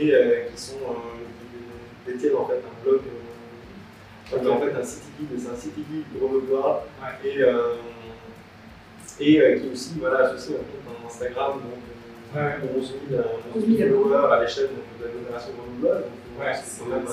et 0.00 0.12
euh, 0.14 0.48
qui 0.52 0.60
sont 0.60 0.80
euh, 0.90 1.22
qui 2.04 2.12
détiennent 2.12 2.36
en 2.36 2.46
fait 2.48 2.60
un 2.64 2.74
blog, 2.84 3.00
qui 4.28 4.34
est 4.34 4.48
en 4.48 4.60
fait 4.60 4.74
un 4.74 4.84
city 4.84 5.08
guide, 5.20 5.38
c'est 5.40 5.50
un 5.50 5.56
city 5.56 5.84
guide 5.90 6.04
grenoblois 6.18 6.84
Ouais. 7.00 7.28
et, 7.30 7.42
euh, 7.42 7.74
et 9.20 9.40
euh, 9.40 9.58
qui 9.58 9.66
est 9.66 9.72
aussi 9.72 9.94
voilà, 9.98 10.26
associé 10.28 10.56
à 10.56 10.58
un 10.58 10.62
compte 10.62 11.06
Instagram, 11.06 11.52
donc 11.54 11.72
euh, 11.72 11.92
Ouais. 12.36 12.52
11 12.76 12.94
000, 13.08 13.20
euh, 13.22 13.24
11 13.54 13.62
11 13.62 13.76
000 13.78 13.88
000 13.88 14.02
followers 14.02 14.32
à 14.34 14.42
l'échelle 14.42 14.68
de 14.98 15.04
l'agglomération 15.04 15.50
grenobloise. 15.56 16.02
Donc, 16.04 16.12
Ouais, 16.36 16.52
c'est 16.52 16.84
quand 16.84 16.90
même 16.92 17.06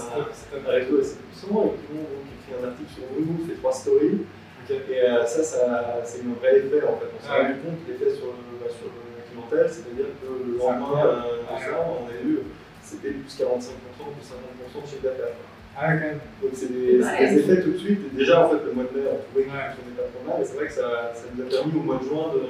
un, 0.68 0.70
réseau 0.70 1.00
assez 1.00 1.16
puissant 1.16 1.64
et 1.72 1.80
qui 1.80 1.88
ont 1.96 2.04
donc 2.12 2.28
écrit 2.36 2.54
un 2.60 2.68
article 2.68 2.92
sur 2.92 3.04
Moonbook, 3.08 3.48
fait 3.48 3.56
trois 3.56 3.72
stories. 3.72 4.20
Ok. 4.28 4.70
Et 4.76 5.00
euh, 5.00 5.24
ça, 5.26 5.44
ça 5.44 6.02
c'est 6.04 6.28
un 6.28 6.36
vrai 6.44 6.60
effet 6.60 6.84
en 6.84 6.98
fait. 7.00 7.08
On 7.08 7.20
s'est 7.24 7.32
Ouais. 7.32 7.44
rendu 7.48 7.56
compte 7.64 7.80
de 7.88 7.94
l'effet 7.94 8.12
sur, 8.20 8.36
le- 8.36 8.60
bah, 8.60 8.68
sur 8.68 8.92
la 8.92 9.24
clientèle, 9.24 9.70
c'est-à-dire 9.72 10.12
que 10.20 10.28
le 10.28 10.58
lendemain, 10.60 11.08
euh, 11.08 11.40
Ouais. 11.48 11.56
de 11.56 11.72
ça, 11.72 11.78
on 11.88 12.04
a 12.12 12.16
eu 12.20 12.40
c'était 12.84 13.16
plus 13.16 13.32
45%, 13.32 14.12
plus 14.12 14.28
50% 14.28 14.84
de 14.84 14.88
chiffre 14.92 15.04
d'affaires. 15.08 15.40
Ah, 15.76 15.90
ouais, 15.90 15.94
quand 16.00 16.08
même. 16.08 16.20
Donc 16.42 16.52
c'est 16.54 16.72
des, 16.72 17.02
Ouais. 17.04 17.34
effets 17.38 17.62
tout 17.64 17.72
de 17.72 17.78
suite. 17.78 18.14
Déjà 18.16 18.46
en 18.46 18.50
fait 18.50 18.62
le 18.66 18.72
mois 18.74 18.84
de 18.86 18.94
mai, 19.00 19.06
on 19.10 19.18
trouvait 19.26 19.46
que 19.46 19.52
ça 19.52 19.74
fonctionnait 19.74 19.98
pas 19.98 20.08
trop 20.14 20.22
mal. 20.30 20.42
Et 20.42 20.46
c'est 20.46 20.56
vrai 20.56 20.68
que 20.68 20.74
ça, 20.74 21.12
ça 21.16 21.24
nous 21.34 21.42
a 21.44 21.50
permis 21.50 21.74
au 21.80 21.84
mois 21.84 21.98
de 21.98 22.06
juin 22.06 22.26
de 22.36 22.42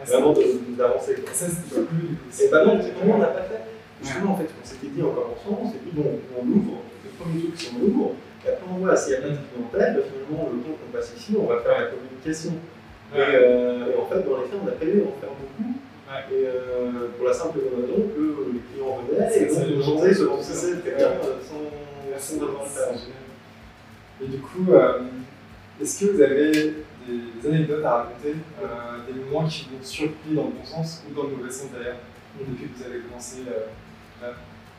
Ah, 0.00 0.04
vraiment 0.06 0.32
d'avancer. 0.78 1.16
Ça, 1.32 1.46
c'était 1.48 1.74
pas 1.76 1.86
coup. 1.86 2.08
Et 2.40 2.48
bah 2.48 2.64
non, 2.64 2.80
comment 3.00 3.14
on 3.16 3.18
n'a 3.18 3.26
pas 3.36 3.42
fait 3.42 3.60
Justement, 4.02 4.32
en 4.32 4.36
fait, 4.36 4.44
ce 4.48 4.52
qu'on 4.52 4.64
s'était 4.68 4.92
dit 4.92 5.02
en 5.02 5.08
commençant, 5.16 5.56
on 5.56 5.68
s'est 5.72 5.80
dit, 5.84 5.90
bon, 5.96 6.20
on 6.36 6.44
ouvre, 6.44 6.84
le 7.04 7.10
premier 7.16 7.40
truc, 7.48 7.56
c'est 7.56 7.72
on 7.72 7.80
ouvre, 7.80 8.12
et 8.44 8.48
après 8.52 8.68
on 8.68 8.76
voit 8.84 8.94
s'il 8.94 9.12
y 9.12 9.16
a 9.16 9.20
pas 9.24 9.32
de 9.32 9.40
clientèle, 9.40 9.92
bah, 9.96 10.04
finalement, 10.04 10.52
le 10.52 10.60
temps 10.60 10.76
qu'on 10.76 10.92
passe 10.92 11.12
ici, 11.16 11.32
on 11.32 11.46
va 11.48 11.64
faire 11.64 11.80
la 11.80 11.86
communication. 11.96 12.52
Et, 13.16 13.18
euh, 13.18 13.88
et 13.88 13.96
en 13.96 14.04
fait, 14.04 14.20
dans 14.20 14.36
les 14.36 14.46
faits, 14.52 14.60
on 14.62 14.68
a 14.68 14.76
payé 14.76 15.00
en 15.00 15.16
faire 15.16 15.32
beaucoup, 15.32 15.72
Ouais. 16.06 16.22
et 16.30 16.44
euh, 16.46 17.08
pour 17.16 17.24
la 17.26 17.32
simple 17.34 17.58
raison 17.64 17.98
que 18.14 18.24
les 18.52 18.62
clients 18.68 19.00
venaient, 19.08 19.32
et 19.32 19.48
donc 19.48 19.82
journée 19.82 20.12
se 20.14 20.22
bien 20.22 20.92
Ouais. 20.92 21.02
euh, 21.24 21.40
sans, 21.40 21.64
C'est 22.18 22.40
devoir 22.40 22.62
le 22.64 22.98
génial. 22.98 23.02
Et 24.22 24.26
du 24.26 24.38
coup, 24.38 24.66
euh, 24.72 25.00
est-ce 25.80 26.00
que 26.04 26.12
vous 26.12 26.20
avez 26.22 26.50
des, 26.50 26.74
des 27.42 27.48
anecdotes 27.48 27.84
à 27.84 27.90
raconter, 27.96 28.34
euh, 28.62 28.66
des 29.12 29.20
moments 29.20 29.46
qui 29.46 29.68
vous 29.70 29.76
ont 29.78 29.82
surpris 29.84 30.34
dans 30.34 30.44
le 30.44 30.50
bon 30.50 30.64
sens 30.64 31.02
ou 31.10 31.14
dans 31.14 31.24
le 31.28 31.36
mauvais 31.36 31.50
sens 31.50 31.68
d'ailleurs, 31.72 31.96
depuis 32.38 32.68
que 32.68 32.78
vous 32.78 32.84
avez 32.84 33.00
commencé 33.00 33.36
euh, 33.48 33.66
là? 34.22 34.32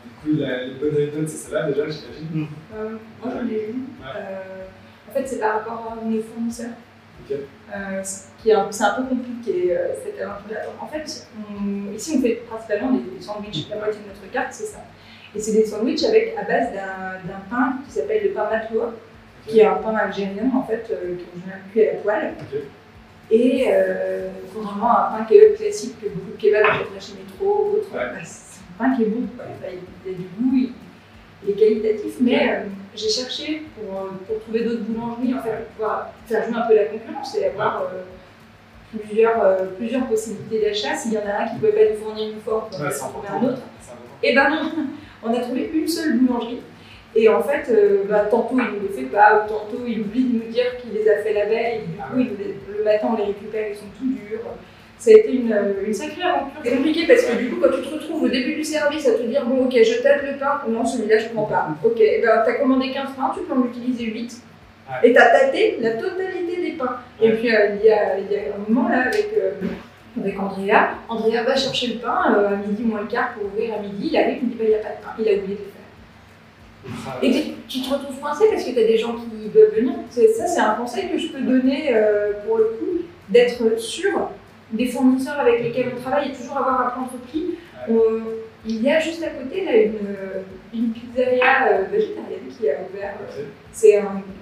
Du 0.04 0.12
coup, 0.34 0.40
la, 0.40 0.66
les 0.66 0.74
bonnes 0.76 0.96
anecdotes, 0.96 1.28
c'est 1.30 1.38
celle-là 1.38 1.68
déjà, 1.70 1.84
j'imagine. 1.90 2.48
Euh, 2.76 2.98
moi, 3.22 3.34
j'en 3.34 3.48
ai 3.48 3.70
une. 3.70 3.82
Ouais. 4.02 4.14
Euh, 4.16 4.66
en 5.10 5.14
fait, 5.14 5.28
c'est 5.28 5.40
par 5.40 5.56
rapport 5.56 5.94
à 6.00 6.06
nos 6.06 6.22
fournisseurs. 6.22 6.72
Ok. 7.30 7.36
Euh, 7.76 8.04
ce 8.04 8.26
qui 8.42 8.50
est 8.50 8.54
un- 8.54 8.72
c'est 8.72 8.84
un 8.84 9.02
peu 9.02 9.04
compliqué 9.16 9.76
euh, 9.78 9.88
cette 10.04 10.20
aventure-là. 10.22 10.62
En 10.80 10.88
fait, 10.88 11.28
on- 11.50 11.94
ici 11.94 12.16
on 12.18 12.22
fait 12.22 12.44
principalement 12.50 12.92
des 12.94 13.22
sandwichs. 13.22 13.70
La 13.70 13.76
moitié 13.78 14.02
de 14.02 14.08
notre 14.08 14.32
carte, 14.32 14.54
c'est 14.54 14.66
ça. 14.66 14.80
Et 15.36 15.40
c'est 15.40 15.52
des 15.54 15.66
sandwichs 15.66 16.04
avec 16.04 16.36
à 16.38 16.44
base 16.44 16.72
d'un 16.74 17.40
pain 17.50 17.74
qui 17.86 17.92
s'appelle 17.94 18.24
le 18.24 18.30
pain 18.32 18.50
matloua, 18.50 18.94
qui 19.46 19.60
est 19.60 19.66
un 19.66 19.76
pain 19.76 19.96
algérien 19.96 20.50
en 20.56 20.64
fait, 20.64 20.86
euh, 20.92 21.16
qui 21.16 21.24
est 21.24 21.42
général 21.42 21.62
cuit 21.72 21.88
à 21.88 21.94
la 21.94 22.00
poêle. 22.00 22.34
Et 23.30 23.66
euh, 23.70 24.30
contrairement 24.54 24.90
à 24.90 25.14
un 25.14 25.18
pain 25.20 25.26
kebab 25.26 25.56
classique 25.58 26.00
que 26.02 26.08
beaucoup 26.08 26.32
de 26.32 26.42
kebabs 26.42 26.64
achèteraient 26.66 27.00
chez 27.00 27.14
Métro 27.20 27.72
ou 27.72 27.78
autre, 27.78 27.92
Ouais. 27.94 28.00
bah, 28.14 28.20
c'est 28.24 28.60
un 28.62 28.84
pain 28.90 28.96
qui 28.96 29.04
est 29.04 29.08
bon. 29.08 29.28
quoi. 29.36 29.46
Il 30.06 30.12
a 30.12 30.14
du 30.16 30.24
goût, 30.24 30.52
il, 30.56 30.74
il 31.44 31.50
est 31.52 31.54
qualitatif, 31.54 32.14
mais 32.22 32.50
euh, 32.50 32.60
j'ai 32.96 33.10
cherché 33.10 33.64
pour, 33.76 33.94
euh, 34.00 34.10
pour 34.26 34.40
trouver 34.42 34.64
d'autres 34.64 34.82
boulangeries 34.84 35.34
en 35.34 35.42
fait, 35.42 35.50
pour 35.50 35.66
pouvoir 35.76 36.10
faire 36.26 36.46
jouer 36.48 36.56
un 36.58 36.68
peu 36.68 36.76
la 36.76 36.86
concurrence 36.86 37.36
et 37.38 37.46
avoir 37.48 37.82
euh, 37.84 38.98
plusieurs, 38.98 39.44
euh, 39.44 39.66
plusieurs 39.78 40.08
possibilités 40.08 40.62
d'achat. 40.62 40.96
S'il 40.96 41.14
y 41.14 41.18
en 41.18 41.22
a 41.28 41.44
un 41.44 41.48
qui 41.48 41.56
ne 41.56 41.60
pouvait 41.60 41.72
pas 41.74 41.94
nous 41.94 42.00
fournir 42.06 42.30
une 42.32 42.40
fois, 42.42 42.70
on 42.72 42.82
Ouais, 42.82 42.88
un 42.88 43.44
autre. 43.46 43.62
Et 44.24 44.34
ben 44.34 44.50
non, 44.50 44.72
on 45.24 45.34
a 45.34 45.40
trouvé 45.40 45.70
une 45.74 45.88
seule 45.88 46.18
boulangerie. 46.20 46.60
Et 47.16 47.28
en 47.30 47.42
fait, 47.42 47.72
euh, 47.72 48.04
bah, 48.08 48.26
tantôt 48.30 48.58
il 48.60 48.80
ne 48.82 48.88
les 48.88 48.94
fait 48.94 49.10
pas, 49.10 49.44
ou 49.46 49.50
tantôt 49.50 49.84
il 49.88 50.02
oublie 50.02 50.24
de 50.26 50.34
nous 50.46 50.52
dire 50.52 50.78
qu'il 50.78 50.94
les 50.94 51.10
a 51.10 51.18
fait 51.18 51.34
la 51.34 51.46
veille, 51.46 51.76
et 51.78 51.88
du 51.88 51.94
Ah 52.00 52.14
coup 52.14 52.20
il 52.20 52.28
les- 52.38 52.78
le 52.78 52.84
matin 52.84 53.08
on 53.14 53.18
les 53.18 53.24
récupère, 53.26 53.68
ils 53.70 53.76
sont 53.76 53.86
tout 53.98 54.06
durs. 54.06 54.40
Ça 55.00 55.12
a 55.12 55.14
été 55.14 55.32
une, 55.34 55.52
euh, 55.54 55.86
une 55.86 55.94
sacrée 55.94 56.24
aventure. 56.24 56.60
C'est 56.64 56.76
compliqué 56.76 57.06
parce 57.08 57.24
que 57.24 57.38
du 57.38 57.50
coup, 57.50 57.58
quand 57.62 57.70
tu 57.76 57.82
te 57.88 57.94
retrouves 57.94 58.24
au 58.24 58.28
début 58.28 58.56
du 58.56 58.64
service 58.64 59.08
à 59.08 59.14
te 59.14 59.22
dire 59.24 59.46
bon, 59.46 59.66
ok, 59.66 59.72
je 59.84 60.02
tâte 60.02 60.22
le 60.24 60.38
pain, 60.40 60.62
non, 60.68 60.84
celui-là 60.86 61.18
je 61.20 61.28
prends 61.30 61.46
pas. 61.46 61.70
Ok, 61.84 61.98
eh 62.00 62.20
ben, 62.22 62.42
t'as 62.46 62.54
commandé 62.56 62.92
15 62.92 63.10
pains, 63.16 63.32
tu 63.36 63.42
peux 63.44 63.54
en 63.54 63.66
utiliser 63.66 64.06
8. 64.06 64.42
Ouais. 64.90 65.10
Et 65.10 65.14
t'as 65.14 65.30
tâté 65.40 65.78
la 65.82 65.92
totalité 65.92 66.62
des 66.62 66.72
pains. 66.78 66.98
Et 67.22 67.32
puis 67.32 67.54
euh, 67.56 67.76
il, 67.80 67.86
y 67.86 67.92
a, 67.92 68.18
il 68.18 68.32
y 68.32 68.36
a 68.38 68.40
un 68.56 68.70
moment 68.70 68.90
là 68.90 69.02
avec. 69.08 69.30
euh, 69.38 69.52
avec 70.22 70.40
Andrea. 70.40 70.90
Andrea 71.10 71.44
va 71.44 71.56
chercher 71.56 71.88
le 71.88 72.00
pain 72.00 72.36
euh, 72.36 72.54
à 72.54 72.56
midi 72.56 72.84
moins 72.84 73.02
le 73.02 73.08
quart 73.08 73.34
pour 73.34 73.46
ouvrir 73.46 73.76
à 73.76 73.80
midi. 73.80 74.10
Il 74.12 74.18
arrive, 74.18 74.38
il 74.42 74.48
me 74.48 74.52
dit 74.52 74.58
bah, 74.58 74.64
il 74.66 74.70
n'y 74.70 74.76
a 74.76 74.80
pas 74.80 74.90
de 74.90 75.04
pain. 75.04 75.12
Il 75.20 75.28
a 75.28 75.34
oublié 75.34 75.56
de 75.56 75.62
le 75.62 75.68
faire. 75.68 77.18
Et 77.22 77.56
tu, 77.68 77.82
te 77.82 77.90
retrouves 77.94 78.20
coincé 78.20 78.46
parce 78.50 78.64
que 78.64 78.72
tu 78.72 78.80
as 78.80 78.88
des 78.88 78.98
gens 78.98 79.16
qui 79.16 79.50
veulent 79.50 79.74
venir. 79.76 79.94
Ça, 80.10 80.48
c'est 80.48 80.60
un 80.60 80.76
conseil 80.76 81.10
que 81.10 81.18
je 81.18 81.28
peux 81.28 81.42
donner 81.42 81.90
euh, 81.94 82.34
pour 82.46 82.58
le 82.58 82.66
coup, 82.66 83.02
d'être 83.30 83.78
sûr 83.78 84.30
des 84.72 84.86
fournisseurs 84.86 85.40
avec 85.40 85.64
lesquels 85.64 85.92
on 85.98 86.02
travaille 86.02 86.30
et 86.30 86.34
toujours 86.34 86.58
avoir 86.58 86.88
un 86.88 86.90
plan 86.92 87.10
de 87.14 87.28
prix. 87.28 87.58
Il 88.66 88.82
y 88.84 88.92
a 88.92 89.00
juste 89.00 89.24
à 89.24 89.30
côté 89.30 89.64
là, 89.64 89.76
une, 89.78 89.94
une 90.74 90.92
pizzeria 90.92 91.68
euh, 91.68 91.84
végétarienne 91.92 92.48
qui 92.50 92.70
a 92.70 92.74
ouvert. 92.82 93.14
euh, 93.38 93.44
c'est 93.72 94.02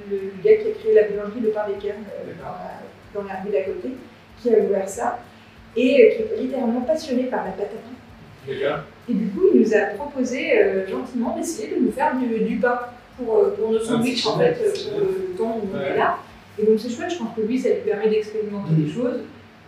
le, 0.10 0.18
le 0.18 0.44
gars 0.44 0.58
qui 0.58 0.70
a 0.70 0.72
créé 0.72 0.94
la 0.94 1.04
boulangerie 1.04 1.42
de 1.42 1.50
pain 1.50 1.68
des 1.68 1.76
Cairns 1.76 2.04
euh, 2.10 2.32
dans, 2.32 2.44
D'accord. 2.44 2.58
la, 3.14 3.22
dans 3.22 3.28
la 3.28 3.42
rue 3.42 3.52
d'à 3.52 3.62
côté, 3.62 3.90
qui 4.42 4.54
a 4.54 4.60
ouvert 4.60 4.90
ça 4.90 5.20
et 5.76 6.02
euh, 6.02 6.16
qui 6.16 6.22
est 6.22 6.42
littéralement 6.44 6.82
passionné 6.82 7.24
par 7.24 7.44
la 7.46 7.52
patate. 7.52 7.72
D'accord. 8.48 8.80
Et 9.10 9.14
du 9.14 9.28
coup, 9.30 9.42
il 9.54 9.62
nous 9.62 9.74
a 9.74 9.80
proposé 9.98 10.58
euh, 10.60 10.88
gentiment 10.88 11.36
d'essayer 11.38 11.76
de 11.76 11.82
nous 11.82 11.92
faire 11.92 12.16
du, 12.18 12.28
du 12.44 12.56
pain 12.58 12.80
pour, 13.18 13.38
euh, 13.38 13.56
pour 13.58 13.72
nos 13.72 13.80
sandwichs 13.80 14.24
c'est 14.24 14.30
en 14.30 14.38
fait, 14.38 14.54
pour 14.92 15.00
le 15.00 15.38
temps 15.38 15.60
où 15.64 15.68
on 15.76 15.80
est 15.80 15.98
là. 15.98 16.18
Et 16.60 16.66
donc 16.66 16.80
c'est 16.80 16.90
chouette, 16.90 17.12
je 17.12 17.18
pense 17.18 17.36
que 17.36 17.42
lui, 17.42 17.58
ça 17.60 17.70
lui 17.70 17.82
permet 17.86 18.10
d'expérimenter 18.10 18.72
Mm. 18.72 18.84
des 18.84 18.92
choses. 18.92 19.20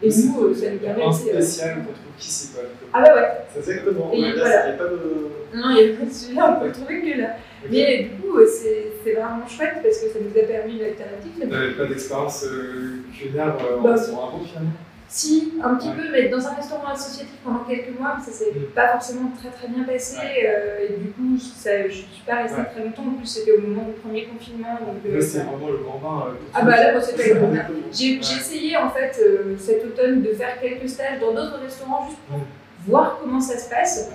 Et 0.03 0.09
nous, 0.09 0.45
euh, 0.45 0.53
ça 0.53 0.69
nous 0.69 0.77
permet 0.77 1.03
Un 1.03 1.11
spécial 1.11 1.75
qu'on 1.77 1.81
trouve 1.85 2.13
qu'ici, 2.19 2.49
quoi. 2.53 2.63
Ah 2.93 3.01
bah 3.01 3.15
ouais, 3.15 3.27
C'est 3.51 3.71
exactement. 3.71 4.11
Et 4.13 4.21
là, 4.21 4.31
voilà. 4.37 4.69
il 4.69 4.69
n'y 4.69 4.73
a 4.75 4.77
pas 4.77 4.89
de. 4.89 5.57
non, 5.57 5.69
il 5.71 5.85
n'y 5.87 5.91
a 5.91 5.97
pas 5.97 6.05
de 6.05 6.09
celui-là, 6.11 6.55
on 6.55 6.59
peut 6.61 6.67
le 6.67 6.71
trouver 6.73 7.01
que 7.01 7.19
là. 7.19 7.29
Mais 7.71 8.03
du 8.03 8.09
coup, 8.21 8.37
c'est 8.45 9.11
vraiment 9.13 9.47
chouette 9.47 9.77
parce 9.81 9.97
que 9.97 10.07
ça 10.09 10.19
nous 10.21 10.39
a 10.39 10.43
permis 10.45 10.73
une 10.77 10.83
alternative. 10.85 11.31
Vous 11.41 11.45
n'avez 11.47 11.71
pas 11.73 11.85
d'expérience 11.85 12.45
euh, 12.45 12.97
culinaire 13.17 13.55
Bah, 13.57 13.63
en 13.79 13.91
restaurant 13.91 14.27
avant 14.29 14.39
finalement? 14.45 14.69
Si, 15.09 15.53
un 15.63 15.75
petit 15.75 15.87
Ouais. 15.87 15.95
peu, 15.95 16.11
mais 16.11 16.27
dans 16.27 16.45
un 16.45 16.53
restaurant 16.55 16.87
associatif 16.91 17.35
pendant 17.41 17.59
quelques 17.63 17.97
mois, 17.97 18.17
ça 18.23 18.29
s'est 18.31 18.51
Mm. 18.53 18.73
pas 18.75 18.89
forcément 18.89 19.31
très 19.39 19.49
très 19.51 19.69
bien 19.69 19.83
passé. 19.85 20.17
euh, 20.45 20.79
et 20.85 20.93
du 21.01 21.09
coup, 21.11 21.37
ça, 21.39 21.87
je 21.87 21.93
suis 21.93 22.23
pas 22.25 22.41
restée 22.43 22.59
Ouais. 22.59 22.67
très 22.73 22.83
longtemps. 22.83 23.03
En 23.03 23.17
plus, 23.17 23.25
c'était 23.25 23.53
au 23.53 23.61
moment 23.61 23.83
du 23.83 23.93
premier 23.93 24.25
confinement. 24.25 24.73
Donc, 24.85 24.97
euh, 25.05 25.15
Là, 25.15 25.21
c'est 25.21 25.39
vraiment 25.39 25.69
le 25.69 25.77
grand 25.77 25.99
bain. 25.99 26.27
euh, 26.27 26.33
Ah 26.53 26.61
bah 26.63 26.75
là, 26.75 27.01
c'était 27.01 27.29
le 27.33 27.39
grand 27.39 27.47
bain. 27.47 27.65
J'ai 27.93 28.15
essayé 28.19 28.75
en 28.75 28.89
fait 28.89 29.17
cet 29.59 29.85
automne 29.85 30.21
de 30.23 30.33
faire 30.33 30.59
quelques 30.59 30.89
stages 30.89 31.21
dans 31.21 31.33
d'autres 31.33 31.59
restaurants 31.61 32.05
juste 32.07 32.19
pour 32.27 32.37
Ouais. 32.39 32.43
voir 32.85 33.17
comment 33.21 33.39
ça 33.39 33.57
se 33.57 33.69
passe. 33.69 34.11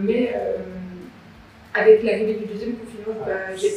Mais 0.00 0.34
avec 1.74 2.02
l'arrivée 2.02 2.34
du 2.34 2.44
deuxième 2.46 2.74
confinement, 2.76 3.20
bah, 3.26 3.54
j'ai 3.56 3.70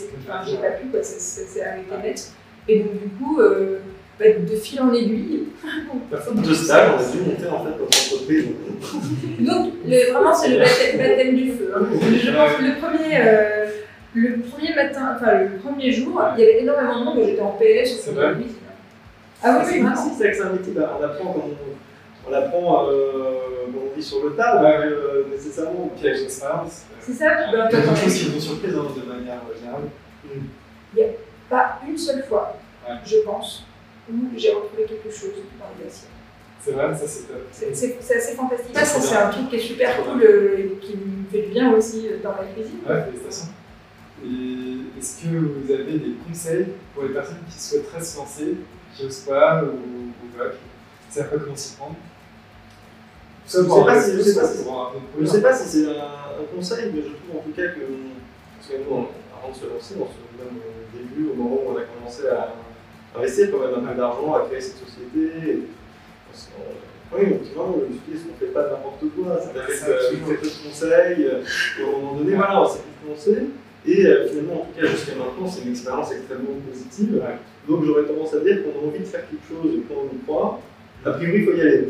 j'ai 0.46 0.58
pas 0.58 0.72
pu, 0.72 0.88
quoi, 0.88 1.02
ça, 1.02 1.18
s'est 1.20 1.64
arrêté 1.64 1.96
net. 2.04 2.32
Et 2.68 2.80
donc, 2.80 2.92
du 3.02 3.10
coup, 3.10 3.40
de 4.20 4.56
fil 4.56 4.82
en 4.82 4.94
aiguille. 4.94 5.44
Personne 6.10 6.42
de 6.42 6.54
stage, 6.54 6.92
on 6.96 7.00
a 7.00 7.12
dû 7.12 7.22
monter 7.30 7.48
en 7.48 7.64
fait 7.64 7.70
notre 7.72 7.84
entreprise. 8.14 8.46
Donc, 9.40 9.74
le- 9.86 10.12
vraiment, 10.12 10.34
c'est 10.34 10.50
le 10.50 10.60
baptême, 10.60 10.98
baptême 10.98 11.36
du 11.36 11.52
feu. 11.52 11.74
hein. 11.76 11.86
Je 12.02 12.32
pense 12.32 12.54
que 12.58 12.64
le 12.64 12.76
premier, 12.82 13.18
euh, 13.18 13.66
le 14.14 14.40
premier 14.42 14.76
matin, 14.76 15.16
enfin, 15.16 15.40
le 15.44 15.58
premier 15.60 15.92
jour, 15.92 16.22
il 16.38 16.42
y 16.42 16.44
avait 16.44 16.62
énormément 16.62 17.00
de 17.00 17.06
monde, 17.06 17.20
j'étais 17.26 17.42
en 17.42 17.52
PLS 17.52 17.86
C'est 18.02 18.12
sur 18.14 18.14
cuisine. 18.36 18.56
Ah 19.42 19.64
oui, 19.66 19.80
oui, 19.82 19.88
c'est 19.96 20.24
vrai 20.24 20.32
que 20.32 20.38
c'est 20.38 20.44
un 20.44 20.52
métier, 20.52 20.74
bah, 20.74 20.98
on 21.00 21.04
apprend 21.04 21.32
comme 21.34 21.42
on, 21.44 22.30
on 22.30 22.34
apprend, 22.34 22.90
euh, 22.90 23.34
on 23.74 23.96
dit 23.98 24.04
sur 24.04 24.22
le 24.26 24.32
tas, 24.36 24.62
Ouais. 24.62 24.74
donc, 24.74 24.84
euh, 24.84 25.24
nécessairement. 25.32 25.90
Puis 25.98 26.10
avec 26.10 26.20
l'expérience, 26.22 26.84
C'est 27.00 27.14
ça, 27.14 27.26
puis 27.30 27.58
ben, 27.58 27.70
il 27.72 27.78
y 27.78 27.82
a 27.82 27.86
des 27.94 27.96
choses 28.02 28.14
qui 28.20 28.30
vont 28.32 28.40
surprise 28.40 28.76
hein, 28.76 28.88
de 28.96 29.14
manière 29.14 29.40
générale. 29.58 31.14
pas 31.50 31.80
une 31.88 31.98
seule 31.98 32.24
fois, 32.28 32.56
Ouais. 32.88 32.96
je 33.06 33.18
pense, 33.26 33.64
où 34.12 34.38
j'ai 34.38 34.52
retrouvé 34.54 34.84
quelque 34.86 35.10
chose 35.10 35.32
dans 35.60 35.66
les 35.80 35.88
assiettes. 35.88 36.10
C'est 36.62 36.72
vrai, 36.72 36.94
ça 36.96 37.08
c'est 37.08 37.28
top. 37.28 37.48
C'est 37.52 38.16
assez 38.16 38.34
fantastique. 38.36 38.76
Ça, 38.78 38.84
c'est 38.86 39.16
un 39.16 39.30
truc 39.30 39.50
qui 39.50 39.56
est 39.56 39.60
super 39.60 40.04
cool 40.04 40.22
euh, 40.24 40.58
et 40.58 40.78
qui 40.82 40.98
me 40.98 41.26
fait 41.32 41.44
du 41.44 41.52
bien 41.52 41.74
aussi 41.74 42.08
euh, 42.10 42.18
dans 42.22 42.32
la 42.32 42.44
cuisine. 42.54 42.80
Ouais, 42.88 43.04
félicitations. 43.06 43.54
Et 44.26 45.00
est-ce 45.00 45.24
que 45.24 45.30
vous 45.38 45.72
avez 45.72 45.98
des 46.00 46.16
conseils 46.28 46.68
pour 46.94 47.04
les 47.04 47.10
personnes 47.14 47.38
qui 47.50 47.58
souhaiteraient 47.58 48.04
se 48.04 48.18
lancer, 48.18 48.56
qui 48.94 49.04
n'osent 49.06 49.20
pas 49.20 49.64
ou, 49.64 49.68
ou 49.68 50.38
pas, 50.38 50.50
qui 50.50 50.58
ne 51.18 51.24
savent 51.24 51.30
pas 51.30 51.38
comment 51.38 51.56
s'y 51.56 51.76
prendre 51.78 51.96
ça 53.46 53.62
Je 53.62 53.66
pour 53.66 53.78
sais 53.80 53.86
pas 53.86 53.98
un- 53.98 54.02
si- 54.02 54.12
je 54.18 54.22
sais 54.22 54.36
pas 54.42 54.48
si- 54.48 54.64
pour 54.64 54.80
un- 54.82 54.86
un 54.90 55.02
Je 55.18 55.22
ne 55.22 55.28
sais 55.28 55.42
pas 55.42 55.56
si 55.56 55.70
c'est 55.70 55.86
un, 55.88 55.92
un 56.42 56.56
conseil, 56.56 56.92
mais 56.94 57.02
je 57.02 57.08
trouve 57.08 57.40
en 57.40 57.44
tout 57.44 57.52
cas 57.56 57.68
que, 57.70 57.80
parce 58.58 58.68
que 58.70 58.78
nous, 58.84 58.96
avant 59.34 59.50
de 59.52 59.56
se 59.56 59.66
lancer, 59.66 59.96
on 59.96 60.06
se 60.06 60.44
même 60.44 60.58
au 60.60 60.98
début, 60.98 61.30
au 61.32 61.34
moment 61.36 61.56
où 61.56 61.70
on 61.74 61.78
a 61.78 61.84
commencé 61.84 62.28
à 62.28 62.54
investir 63.18 63.52
quand 63.52 63.60
même 63.60 63.84
un 63.84 63.88
peu 63.88 63.98
d'argent, 63.98 64.34
à 64.36 64.46
créer 64.48 64.62
cette 64.62 64.78
société, 64.78 65.64
oui, 67.12 67.26
dit, 67.26 67.52
non, 67.58 67.74
je 67.74 67.86
me 67.86 67.92
suis 67.92 68.02
dit, 68.08 68.14
est-ce 68.16 68.24
qu'on 68.26 68.34
ne 68.34 68.40
fait 68.40 68.54
pas 68.54 68.70
n'importe 68.70 69.04
quoi 69.16 69.36
que 69.38 69.60
absolument. 69.60 70.26
très 70.28 70.36
peu 70.36 70.46
de 70.46 70.68
conseils, 70.68 71.26
euh, 71.26 71.42
et 71.80 71.84
à 71.84 71.88
un 71.88 71.92
moment 72.00 72.16
donné, 72.16 72.36
voilà, 72.36 72.62
on 72.62 72.68
s'est 72.70 72.80
lancé, 73.08 73.38
et 73.88 74.06
euh, 74.06 74.28
finalement, 74.28 74.62
en 74.62 74.66
tout 74.66 74.80
cas, 74.80 74.88
jusqu'à 74.88 75.16
maintenant, 75.16 75.48
c'est 75.48 75.64
une 75.64 75.72
expérience 75.72 76.12
extrêmement 76.12 76.54
positive. 76.70 77.16
Ouais. 77.16 77.38
Donc 77.68 77.84
j'aurais 77.86 78.04
tendance 78.04 78.34
à 78.34 78.40
dire 78.42 78.62
qu'on 78.64 78.78
a 78.86 78.88
envie 78.88 79.00
de 79.00 79.06
faire 79.06 79.24
quelque 79.30 79.48
chose 79.48 79.74
et 79.76 79.82
qu'on 79.82 80.06
y 80.16 80.20
croit. 80.26 80.60
A 81.06 81.12
priori, 81.12 81.40
il 81.40 81.46
faut 81.46 81.54
y 81.54 81.62
aller. 81.62 81.90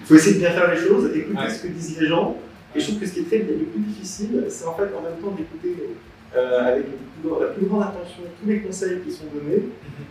Il 0.00 0.06
faut 0.06 0.14
essayer 0.14 0.34
de 0.34 0.40
bien 0.40 0.50
faire 0.50 0.70
les 0.70 0.76
choses, 0.80 1.10
écouter 1.16 1.38
Ouais. 1.38 1.50
ce 1.50 1.62
que 1.62 1.68
disent 1.68 2.00
les 2.00 2.06
gens. 2.08 2.36
Et 2.74 2.80
je 2.80 2.86
trouve 2.86 3.00
que 3.00 3.06
ce 3.06 3.12
qui 3.14 3.20
est 3.20 3.24
très, 3.24 3.38
le 3.38 3.64
plus 3.64 3.80
difficile, 3.80 4.44
c'est 4.48 4.66
en 4.66 4.74
fait 4.74 4.84
en 4.96 5.02
même 5.02 5.18
temps 5.20 5.30
d'écouter 5.36 5.74
euh, 6.36 6.60
avec 6.72 6.86
la 7.40 7.46
plus 7.48 7.66
grande 7.66 7.82
attention 7.82 8.22
tous 8.40 8.48
les 8.48 8.60
conseils 8.60 9.00
qui 9.04 9.12
sont 9.12 9.24
donnés, 9.32 9.62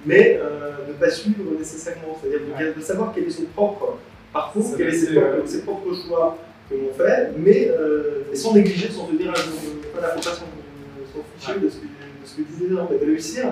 mais 0.06 0.40
euh, 0.42 0.86
de 0.88 0.94
ne 0.94 0.98
pas 0.98 1.10
suivre 1.10 1.44
nécessairement. 1.58 2.18
C'est-à-dire 2.22 2.74
de, 2.74 2.80
de 2.80 2.84
savoir 2.84 3.12
quel 3.14 3.26
est 3.26 3.30
son 3.32 3.44
propre 3.56 3.98
parcours, 4.32 4.76
quels 4.78 4.94
ses, 4.96 5.14
propres- 5.14 5.28
euh, 5.28 5.46
ses 5.46 5.62
propres 5.64 5.94
choix 5.96 6.38
que 6.70 6.76
l'on 6.76 6.94
fait, 6.94 7.32
mais 7.38 7.70
euh, 7.70 8.24
sans 8.34 8.54
négliger, 8.54 8.90
sans 8.90 9.08
se 9.10 9.14
dire, 9.16 9.32
ah, 9.36 9.40
je- 9.40 9.52
faut 9.52 10.00
pas 10.00 10.16
s'en 10.22 10.22
s'en 10.22 11.24
ficher 11.38 11.60
de, 11.60 11.70
ce 11.70 11.76
que, 11.78 11.84
de 11.86 12.26
ce 12.26 12.36
que 12.38 12.42
disaient 12.44 12.68
les 12.70 12.76
gens, 12.76 12.88
mais 12.90 12.98
de 12.98 13.06
réussir 13.06 13.46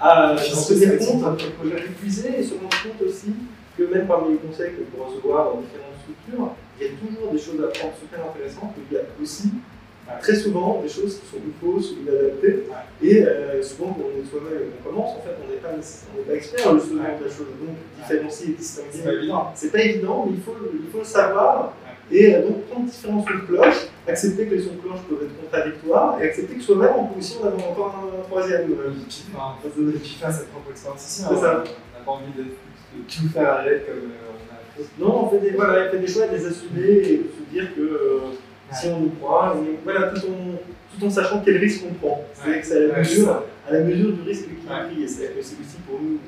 à 0.00 0.36
c'est 0.38 0.74
tenir 0.74 0.98
compte, 0.98 1.24
à 1.24 1.32
projet 1.58 1.84
épuisé 1.84 2.28
et 2.38 2.42
se 2.44 2.54
rendre 2.54 2.70
compte 2.82 3.02
aussi 3.08 3.32
que 3.76 3.82
même 3.92 4.06
parmi 4.06 4.32
les 4.34 4.38
conseils 4.38 4.70
que 4.72 4.82
peut 4.82 5.02
recevoir 5.02 5.54
dans 5.54 5.60
différentes 5.60 5.98
structures, 6.02 6.54
il 6.80 6.86
y 6.86 6.88
a 6.88 6.92
toujours 6.94 7.32
des 7.32 7.38
choses 7.38 7.62
à 7.64 7.68
prendre 7.68 7.94
super 8.00 8.20
intéressantes, 8.24 8.72
mais 8.76 8.84
il 8.90 8.94
y 8.94 8.98
a 8.98 9.02
aussi. 9.20 9.48
Très 10.20 10.34
souvent 10.34 10.80
des 10.82 10.88
choses 10.88 11.18
qui 11.20 11.26
sont 11.26 11.36
fausses 11.60 11.92
ou 11.92 12.02
inadaptées. 12.02 12.64
Et 13.02 13.22
euh, 13.22 13.62
souvent, 13.62 13.94
quand 13.94 14.04
on 14.14 14.20
est 14.20 14.26
soi-même 14.28 14.60
et 14.62 14.82
qu'on 14.82 14.90
commence, 14.90 15.16
en 15.16 15.20
fait, 15.20 15.36
on 15.44 15.50
n'est 15.50 15.58
pas, 15.58 15.68
on 15.74 16.22
pas 16.28 16.34
expert 16.34 16.74
justement 16.78 17.02
de 17.02 17.24
la 17.24 17.30
chose. 17.30 17.46
Donc, 17.60 17.76
différencier 17.96 18.50
et 18.50 18.56
C'est 18.60 18.82
pas 18.82 18.88
distinguer, 18.90 19.16
évident. 19.16 19.52
c'est 19.54 19.72
pas 19.72 19.80
évident, 19.82 20.26
mais 20.28 20.36
il 20.36 20.42
faut, 20.42 20.56
le- 20.60 20.72
il 20.84 20.90
faut 20.90 20.98
le 20.98 21.04
savoir. 21.04 21.72
Et 22.12 22.34
euh, 22.34 22.42
donc, 22.48 22.66
prendre 22.66 22.86
différents 22.86 23.24
sons 23.24 23.34
de 23.34 23.46
cloche, 23.46 23.86
accepter 24.08 24.46
que 24.46 24.54
les 24.54 24.62
sons 24.62 24.72
de 24.74 24.80
cloche 24.80 25.00
peuvent 25.08 25.22
être 25.22 25.40
contradictoires, 25.40 26.20
et 26.20 26.26
accepter 26.26 26.54
que 26.56 26.62
soi-même, 26.62 26.90
on 26.98 27.04
peut 27.06 27.18
aussi 27.18 27.38
en 27.42 27.46
avoir 27.46 27.70
encore 27.70 27.94
un, 28.18 28.22
troisième. 28.28 28.66
enfin, 29.34 29.54
faire 29.62 30.32
sa 30.32 30.44
propre 30.44 30.70
expérience 30.72 31.06
ici. 31.06 31.22
Hein. 31.24 31.28
On 31.30 31.40
n'a 31.40 32.04
pas 32.04 32.10
envie 32.10 32.32
de, 32.36 32.44
tout 33.08 33.28
faire 33.32 33.52
à 33.54 33.64
l'aide 33.64 33.86
comme 33.86 34.10
euh, 34.10 34.34
on 34.34 34.52
a 34.52 34.58
fait. 34.76 34.88
Non, 34.98 35.24
on 35.26 35.30
fait 35.30 35.38
des, 35.38 35.50
voilà, 35.56 35.86
on 35.86 35.90
fait 35.92 35.98
des 35.98 36.06
choix, 36.08 36.26
de 36.26 36.36
les 36.36 36.46
assumer 36.46 36.88
et 36.88 37.16
de 37.18 37.22
se 37.22 37.52
dire 37.52 37.74
que 37.76 37.80
si 38.72 38.86
on 38.88 39.04
y 39.06 39.10
croit, 39.20 39.56
voilà, 39.84 40.08
tout 40.08 40.26
en, 40.26 40.98
tout 40.98 41.06
en 41.06 41.10
sachant 41.10 41.40
quel 41.44 41.56
risque 41.58 41.82
on 41.88 41.94
prend. 41.94 42.24
C'est-à-dire 42.34 42.60
que 42.60 42.66
c'est 42.66 42.76
à 42.76 42.86
la 42.88 42.98
mesure, 42.98 43.24
ça. 43.26 43.44
à 43.68 43.72
la 43.72 43.80
mesure 43.80 44.12
du 44.12 44.22
risque 44.22 44.44
qui 44.46 44.50
est 44.52 44.84
pris. 44.88 45.02
Et 45.02 45.08
c'est 45.08 45.30
aussi 45.38 45.76
pour 45.86 46.00
nous, 46.00 46.18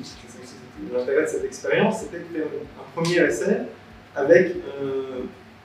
l'intérêt 0.93 1.23
de 1.23 1.27
cette 1.29 1.45
expérience, 1.45 2.01
c'était 2.01 2.19
de 2.19 2.25
faire 2.25 2.47
un 2.79 3.01
premier 3.01 3.21
essai 3.29 3.59
avec 4.17 4.57
euh, 4.83 5.23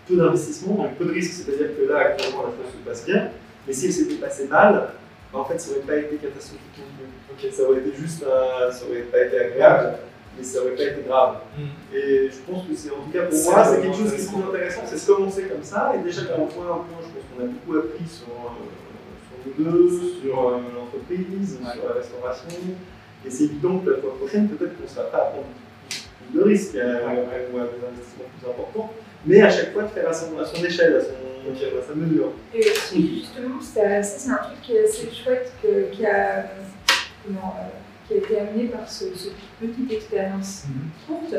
peu 0.07 0.15
d'investissement, 0.15 0.75
donc 0.75 0.95
peu 0.95 1.05
de 1.05 1.11
risques. 1.11 1.33
C'est-à-dire 1.45 1.75
que 1.77 1.91
là, 1.91 1.97
actuellement, 1.99 2.43
la 2.43 2.49
chose 2.49 2.71
se 2.73 2.89
passe 2.89 3.05
bien, 3.05 3.29
mais 3.65 3.73
si 3.73 3.87
elle 3.87 3.93
s'était 3.93 4.15
passée 4.15 4.47
mal, 4.47 4.89
bah, 5.33 5.39
en 5.39 5.45
fait, 5.45 5.59
ça 5.59 5.71
n'aurait 5.71 5.81
pas 5.81 5.95
été 5.97 6.15
catastrophique 6.17 6.77
non 6.77 6.85
plus. 6.97 7.47
Ok. 7.47 7.53
Ça 7.53 7.63
aurait 7.63 7.79
été 7.79 7.91
juste, 7.99 8.23
un- 8.23 8.71
ça 8.71 8.85
aurait 8.85 9.01
pas 9.01 9.23
été 9.25 9.37
agréable, 9.39 9.97
mais 10.37 10.43
ça 10.43 10.61
aurait 10.61 10.75
pas 10.75 10.83
été 10.83 11.01
grave. 11.07 11.35
Mm. 11.57 11.95
Et 11.95 12.29
je 12.29 12.37
pense 12.51 12.65
que 12.67 12.75
c'est 12.75 12.91
en 12.91 13.01
tout 13.03 13.11
cas 13.11 13.23
pour 13.23 13.33
C'est 13.37 13.49
moi, 13.51 13.63
c'est 13.65 13.81
quelque 13.81 13.97
chose 13.97 14.13
qui 14.13 14.21
est 14.21 14.23
intéressant. 14.23 14.39
plus 14.39 14.49
intéressant, 14.49 14.81
c'est 14.85 14.97
se 14.97 15.07
commencer 15.11 15.43
comme 15.43 15.63
ça. 15.63 15.93
Et 15.95 16.03
déjà 16.03 16.21
quand 16.25 16.41
on 16.43 16.45
voit 16.45 16.65
un 16.75 16.77
point, 16.87 17.01
je 17.01 17.07
pense 17.13 17.23
qu'on 17.31 17.43
a 17.43 17.47
beaucoup 17.47 17.77
appris 17.77 18.05
sur, 18.07 18.27
euh, 18.27 18.53
sur 19.25 19.63
nous 19.63 19.71
deux, 19.71 19.89
sur 20.21 20.49
euh, 20.49 20.57
l'entreprise, 20.75 21.57
Ouais. 21.63 21.71
sur 21.73 21.87
la 21.89 21.93
restauration. 21.95 22.47
Et 23.25 23.29
c'est 23.29 23.43
évident 23.45 23.79
que 23.79 23.89
la 23.89 23.97
fois 23.97 24.15
prochaine, 24.17 24.47
peut-être 24.47 24.77
qu'on 24.77 24.83
ne 24.83 24.89
sera 24.89 25.05
pas 25.05 25.17
à 25.17 25.25
prendre 25.31 25.47
plus 26.29 26.37
de 26.39 26.43
risques 26.43 26.75
euh, 26.75 27.07
Ouais. 27.07 27.47
ou 27.53 27.57
à 27.57 27.61
des 27.63 27.81
investissements 27.85 28.29
plus 28.37 28.49
importants, 28.49 28.93
mais 29.25 29.41
à 29.41 29.49
chaque 29.49 29.73
fois 29.73 29.83
de 29.83 29.87
faire 29.89 30.07
à 30.09 30.13
son, 30.13 30.37
à 30.39 30.45
son 30.45 30.63
échelle, 30.63 30.95
à, 30.97 31.01
son, 31.01 31.09
Ok. 31.49 31.57
à 31.63 31.87
sa 31.87 31.95
mesure. 31.95 32.31
Et 32.53 32.61
justement, 32.61 33.61
ça, 33.61 34.03
ça, 34.03 34.17
c'est 34.19 34.29
un 34.31 34.35
truc 34.35 34.61
qui 34.61 34.73
est 34.75 34.83
assez 34.83 35.07
chouette 35.11 35.51
que- 35.63 35.89
qui, 35.95 36.05
a, 36.05 36.43
comment, 37.25 37.55
euh, 37.57 37.67
qui 38.07 38.13
a 38.13 38.17
été 38.17 38.39
amené 38.39 38.65
par 38.67 38.89
ce, 38.89 39.05
ce 39.15 39.29
petite 39.59 39.91
expérience 39.91 40.65
courte. 41.05 41.35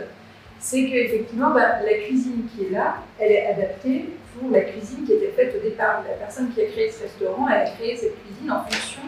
C'est 0.61 0.85
qu'effectivement, 0.87 1.50
bah, 1.50 1.83
la 1.83 1.94
cuisine 1.98 2.46
qui 2.54 2.66
est 2.66 2.70
là, 2.70 3.02
elle 3.18 3.33
est 3.33 3.46
adaptée 3.46 4.07
pour 4.38 4.50
la 4.50 4.61
cuisine 4.62 5.04
qui 5.07 5.12
était 5.12 5.33
faite 5.33 5.54
au 5.57 5.62
départ. 5.62 6.04
La 6.09 6.14
personne 6.14 6.50
qui 6.52 6.62
a 6.62 6.66
créé 6.66 6.90
ce 6.90 7.02
restaurant, 7.04 7.48
elle 7.48 7.66
a 7.66 7.70
créé 7.70 7.96
cette 7.96 8.14
cuisine 8.24 8.50
en 8.50 8.62
fonction 8.62 9.02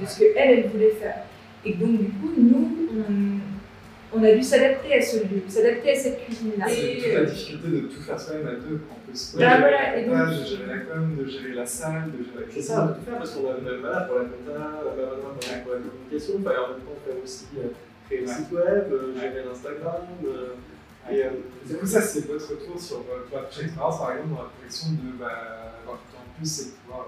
de 0.00 0.06
ce 0.06 0.20
qu'elle, 0.20 0.58
elle 0.58 0.68
voulait 0.68 0.90
faire. 0.90 1.24
Et 1.64 1.74
donc, 1.74 1.98
du 1.98 2.08
coup, 2.08 2.32
nous, 2.36 2.76
on, 2.92 3.43
on 4.14 4.22
a 4.22 4.32
dû 4.32 4.42
s'adapter 4.42 4.94
à 4.94 5.02
ce 5.02 5.16
lieu, 5.18 5.42
s'adapter 5.48 5.90
à 5.90 5.94
cette 5.94 6.24
cuisine-là. 6.24 6.66
C'est 6.68 6.92
Et, 6.92 6.98
toute 7.02 7.12
la 7.14 7.24
difficulté 7.24 7.68
de 7.68 7.80
tout 7.88 8.00
faire 8.00 8.20
soi-même 8.20 8.46
à 8.48 8.52
deux. 8.52 8.80
En 8.90 8.94
plus, 9.06 9.34
Bah, 9.38 9.58
voilà, 9.58 9.96
et 9.98 10.04
donc- 10.06 10.28
de 10.40 10.44
gérer 10.44 10.66
la 10.66 10.78
com, 10.78 11.16
de 11.18 11.26
gérer 11.26 11.54
la 11.54 11.66
salle, 11.66 12.10
de 12.12 12.24
gérer 12.24 12.46
la 12.46 12.52
C'est 12.52 12.62
ça, 12.62 12.84
on 12.84 12.88
peut 12.88 12.94
tout 12.94 13.04
faire 13.10 13.18
parce 13.18 13.30
qu'on 13.32 13.50
a 13.50 13.54
même 13.54 13.80
voilà, 13.80 14.00
pour 14.02 14.18
la 14.18 14.24
compta, 14.24 14.80
pour 15.64 15.72
la 15.72 15.78
communication, 15.80 16.34
enfin, 16.40 16.50
en 16.50 16.68
même 16.72 16.80
temps 16.80 16.98
faire 17.04 17.16
aussi 17.22 17.44
euh, 17.58 17.68
créer 18.06 18.20
le 18.20 18.26
Ouais. 18.28 18.32
site 18.34 18.52
web, 18.52 18.84
euh, 18.92 19.14
gérer 19.20 19.42
l'Instagram. 19.48 20.02
euh, 20.26 21.10
et, 21.10 21.22
euh, 21.22 21.28
Du 21.66 21.74
coup, 21.76 21.86
ça, 21.86 22.00
c'est 22.00 22.26
votre 22.26 22.48
retour 22.50 22.80
sur 22.80 22.98
votre 23.04 23.60
expérience, 23.62 23.98
par 23.98 24.12
exemple, 24.12 24.30
dans 24.36 24.42
la 24.44 24.50
projection 24.56 24.88
de 24.92 25.18
bah, 25.18 25.74
avoir 25.82 25.98
tout 25.98 26.16
en 26.16 26.38
plus 26.38 26.60
et 26.60 26.64
de 26.64 26.70
pouvoir. 26.84 27.06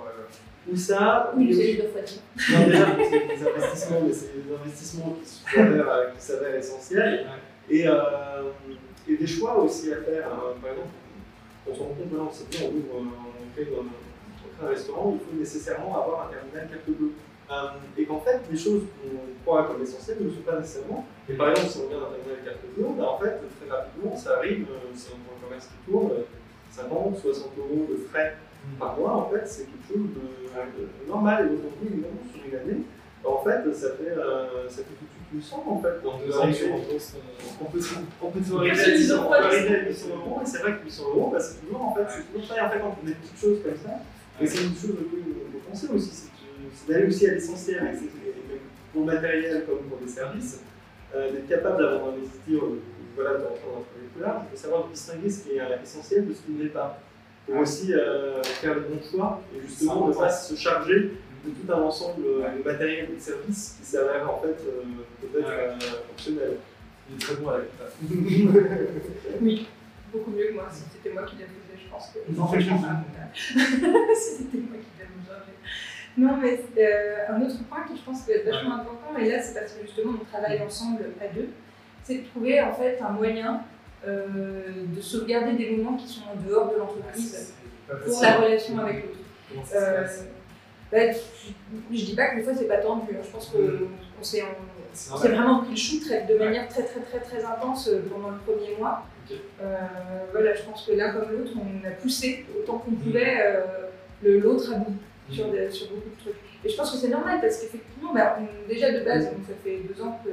Ou 0.73 0.77
ça, 0.77 1.33
oui, 1.37 1.51
ou 1.51 1.55
c'est 1.55 2.03
dit. 2.05 2.21
Non, 2.53 2.67
déjà, 2.67 2.87
c'est 3.11 3.11
des 3.11 3.47
investissements, 3.47 4.01
mais 4.07 4.13
c'est 4.13 4.33
des 4.47 4.55
investissements 4.55 5.17
qui 5.23 5.29
s'avèrent, 5.57 5.89
euh, 5.91 6.11
qui 6.17 6.21
s'avèrent 6.25 6.55
essentiels. 6.57 7.27
Et, 7.71 7.87
euh, 7.89 8.51
et 9.09 9.17
des 9.17 9.27
choix 9.27 9.59
aussi 9.59 9.93
à 9.93 9.97
faire. 9.97 10.27
hein. 10.33 10.55
Par 10.61 10.71
exemple, 10.73 10.89
on 11.69 11.75
se 11.75 11.79
rend 11.81 11.87
compte, 11.87 12.07
voilà, 12.11 12.25
on 12.31 12.33
sait 12.33 12.45
bien, 12.51 12.61
on 12.71 12.77
ouvre, 12.77 13.07
on 13.11 13.53
crée, 13.55 13.69
un- 13.73 13.81
on 13.81 14.57
crée 14.59 14.67
un 14.67 14.71
restaurant, 14.71 15.15
il 15.15 15.19
faut 15.21 15.39
nécessairement 15.41 16.03
avoir 16.03 16.29
un 16.29 16.31
terminal 16.33 16.69
carte 16.69 16.89
bleue. 16.97 17.13
Euh, 17.49 17.55
et 17.97 18.05
qu'en 18.05 18.19
fait, 18.21 18.41
les 18.51 18.59
choses 18.59 18.83
qu'on 19.01 19.43
croit 19.45 19.65
comme 19.69 19.81
essentielles 19.83 20.19
ne 20.21 20.25
le 20.25 20.31
sont 20.31 20.41
pas 20.43 20.59
nécessairement. 20.59 21.07
Et 21.29 21.35
par 21.35 21.51
exemple, 21.51 21.69
si 21.69 21.79
on 21.79 21.87
regarde 21.87 22.05
un 22.11 22.17
terminal 22.17 22.45
carte 22.45 22.59
bleue, 22.77 22.87
ben, 22.99 23.05
en 23.05 23.19
fait, 23.19 23.39
très 23.61 23.71
rapidement, 23.71 24.17
ça 24.17 24.37
arrive, 24.39 24.67
euh, 24.71 24.91
prend 24.95 25.37
un 25.39 25.45
commerce 25.47 25.67
qui 25.67 25.91
tourne, 25.91 26.11
euh, 26.13 26.23
50, 26.73 27.19
60 27.19 27.51
euros 27.59 27.87
de 27.89 27.97
frais 28.11 28.35
par 28.79 28.97
mois, 28.99 29.13
en 29.17 29.31
fait, 29.31 29.47
c'est 29.47 29.65
quelque 29.67 29.87
chose 29.89 30.07
de, 30.15 30.21
de 30.83 31.09
normal. 31.09 31.47
Et 31.47 31.55
aujourd'hui, 31.55 31.87
évidemment, 31.93 32.23
sur 32.33 32.43
une 32.45 32.55
année, 32.59 32.83
en 33.25 33.39
fait, 33.43 33.73
ça 33.75 33.89
fait, 33.97 34.11
euh, 34.17 34.69
ça 34.69 34.77
fait 34.77 34.95
tout 34.95 35.05
de 35.07 35.11
suite 35.11 35.27
une 35.35 35.43
somme, 35.43 35.67
en 35.69 35.79
fait. 35.81 35.99
En 36.07 36.15
On 36.15 36.19
deux 36.19 36.27
peut 36.33 36.39
ans, 36.39 36.53
sur 36.53 36.67
on- 36.73 36.77
on 36.77 37.65
peut, 37.65 37.79
on 38.23 38.31
800 38.31 38.85
100 39.09 39.25
on 39.27 39.29
peut 39.29 39.35
arriver 39.35 39.77
à 39.77 39.89
800 39.89 40.09
euros, 40.17 40.41
et 40.43 40.47
c'est 40.47 40.59
vrai 40.59 40.73
que 40.79 40.85
800 40.85 41.03
euros, 41.09 41.31
bah, 41.33 41.41
c'est 41.41 41.61
toujours, 41.61 41.83
en 41.83 41.95
fait, 41.95 42.07
c'est 42.09 42.33
toujours 42.33 42.49
pareil, 42.49 42.63
en 42.65 42.71
fait, 42.71 42.79
quand 42.81 42.97
on 43.03 43.07
a 43.07 43.09
des 43.09 43.15
petites 43.15 43.39
choses 43.41 43.59
comme 43.65 43.77
ça, 43.77 43.91
c'est 44.47 44.63
une 44.63 44.75
chose 44.77 44.91
auquel 45.01 45.21
il 45.27 45.35
faut 45.53 45.69
penser 45.71 45.89
aussi, 45.93 46.29
c'est 46.75 46.93
d'aller 46.93 47.07
aussi 47.07 47.27
à 47.27 47.33
l'essentiel, 47.35 47.99
pour 48.93 49.01
le 49.07 49.13
matériel 49.13 49.65
comme 49.67 49.79
pour 49.89 49.99
les 50.01 50.09
services, 50.09 50.61
euh, 51.15 51.33
d'être 51.33 51.49
capable 51.49 51.83
d'avoir 51.83 52.13
investi, 52.13 52.55
euh, 52.55 52.61
voilà, 53.15 53.31
de 53.39 53.45
rentrer 53.45 53.61
dans 53.75 53.85
plus 54.15 54.23
large, 54.23 54.43
de 54.53 54.57
savoir 54.57 54.87
distinguer 54.89 55.31
ce 55.31 55.45
qui 55.45 55.57
est 55.57 55.61
euh, 55.61 55.83
essentiel 55.83 56.29
de 56.29 56.35
ce 56.35 56.43
qui 56.43 56.53
ne 56.53 56.63
l'est 56.65 56.69
pas. 56.71 56.99
Pour 57.47 57.57
aussi 57.59 57.95
euh, 57.95 58.43
faire 58.43 58.75
le 58.75 58.81
bon 58.81 58.99
choix, 59.09 59.41
et 59.55 59.61
justement 59.61 60.09
ne 60.09 60.13
pas 60.13 60.31
se 60.31 60.55
charger 60.57 61.13
tout 61.45 61.73
un 61.73 61.81
ensemble 61.81 62.25
de 62.25 62.65
matériel 62.65 63.09
et 63.11 63.15
de 63.15 63.21
services 63.21 63.77
qui 63.79 63.87
s'avère 63.87 64.29
en 64.29 64.41
fait 64.41 64.57
peut-être 65.21 65.79
fonctionnel. 66.09 66.57
Il 67.09 67.17
est 67.17 67.19
très 67.21 67.35
bon 67.37 67.51
à 67.51 67.59
la 67.59 67.65
Oui, 69.41 69.69
beaucoup 70.13 70.31
mieux 70.33 70.49
que 70.49 70.55
moi. 70.55 70.67
Si 70.73 70.83
c'était 70.93 71.15
moi 71.15 71.23
qui 71.23 71.37
l'avais 71.37 71.51
faisais, 71.51 71.79
je 71.85 71.91
pense 71.91 72.11
que. 72.13 72.19
Non, 72.33 72.49
je 72.53 72.61
si 74.17 74.31
c'était 74.39 74.59
moi 74.59 74.77
qui 74.79 74.99
l'avais 74.99 75.27
chargé. 75.27 75.53
Non, 76.17 76.37
mais 76.41 76.59
euh, 76.83 77.35
un 77.35 77.43
autre 77.43 77.63
point 77.69 77.85
qui 77.87 77.97
je 77.97 78.03
pense 78.03 78.23
que 78.23 78.33
est 78.33 78.43
vachement 78.43 78.77
important, 78.77 79.17
et 79.19 79.29
là 79.29 79.41
c'est 79.41 79.55
parce 79.59 79.73
que 79.73 79.83
justement 79.83 80.15
on 80.21 80.25
travaille 80.25 80.61
ensemble 80.63 81.05
à 81.21 81.33
deux, 81.33 81.51
c'est 82.03 82.19
de 82.19 82.27
trouver 82.29 82.61
en 82.63 82.73
fait 82.73 82.99
un 83.01 83.11
moyen 83.11 83.55
euh, 83.55 83.76
de 84.05 85.01
sauvegarder 85.01 85.53
des 85.53 85.77
moments 85.77 85.97
qui 85.97 86.07
sont 86.07 86.23
en 86.33 86.49
dehors 86.49 86.73
de 86.73 86.79
l'entreprise 86.79 87.55
pour 87.89 88.23
la 88.23 88.37
relation 88.37 88.79
avec 88.79 89.05
l'autre. 89.05 89.69
Euh, 89.75 90.07
bah, 90.93 90.99
je, 91.93 92.05
dis 92.05 92.15
pas 92.15 92.29
que 92.29 92.37
des 92.37 92.43
fois 92.43 92.55
c'est 92.55 92.69
pas 92.69 92.79
tendu, 92.79 93.13
hein. 93.13 93.23
je 93.25 93.31
pense 93.31 93.47
qu'on 93.49 93.59
mm. 93.59 94.23
s'est 94.23 94.43
vraiment 95.29 95.61
pris 95.61 95.71
le 95.71 95.77
chou 95.77 95.97
de 95.99 96.39
manière 96.39 96.69
très 96.69 96.85
très 96.85 97.01
très 97.01 97.21
très 97.21 97.45
intense 97.45 97.89
euh, 97.89 98.03
pendant 98.11 98.31
le 98.31 98.39
premier 98.39 98.77
mois. 98.79 99.05
voilà, 100.33 100.55
je 100.55 100.63
pense 100.63 100.87
que 100.87 100.93
l'un 100.93 101.13
comme 101.13 101.33
l'autre, 101.33 101.53
on 101.57 101.87
a 101.87 101.91
poussé 101.91 102.47
autant 102.59 102.79
qu'on 102.79 102.93
mm. 102.93 102.99
pouvait 102.99 103.63
l'autre 104.23 104.73
à 104.73 104.79
bout 104.79 104.97
mm. 105.29 105.33
sur, 105.33 105.45
sur, 105.71 105.89
beaucoup 105.89 106.11
de 106.11 106.21
trucs. 106.21 106.37
Et 106.65 106.69
je 106.69 106.77
pense 106.77 106.91
que 106.91 106.97
c'est 106.97 107.09
normal 107.09 107.41
parce 107.41 107.59
qu'effectivement, 107.59 108.13
bah, 108.13 108.39
déjà 108.69 108.93
de 108.93 109.05
base, 109.05 109.25
ça 109.25 109.55
fait 109.63 109.81
deux 109.89 110.03
ans 110.03 110.21
que 110.25 110.31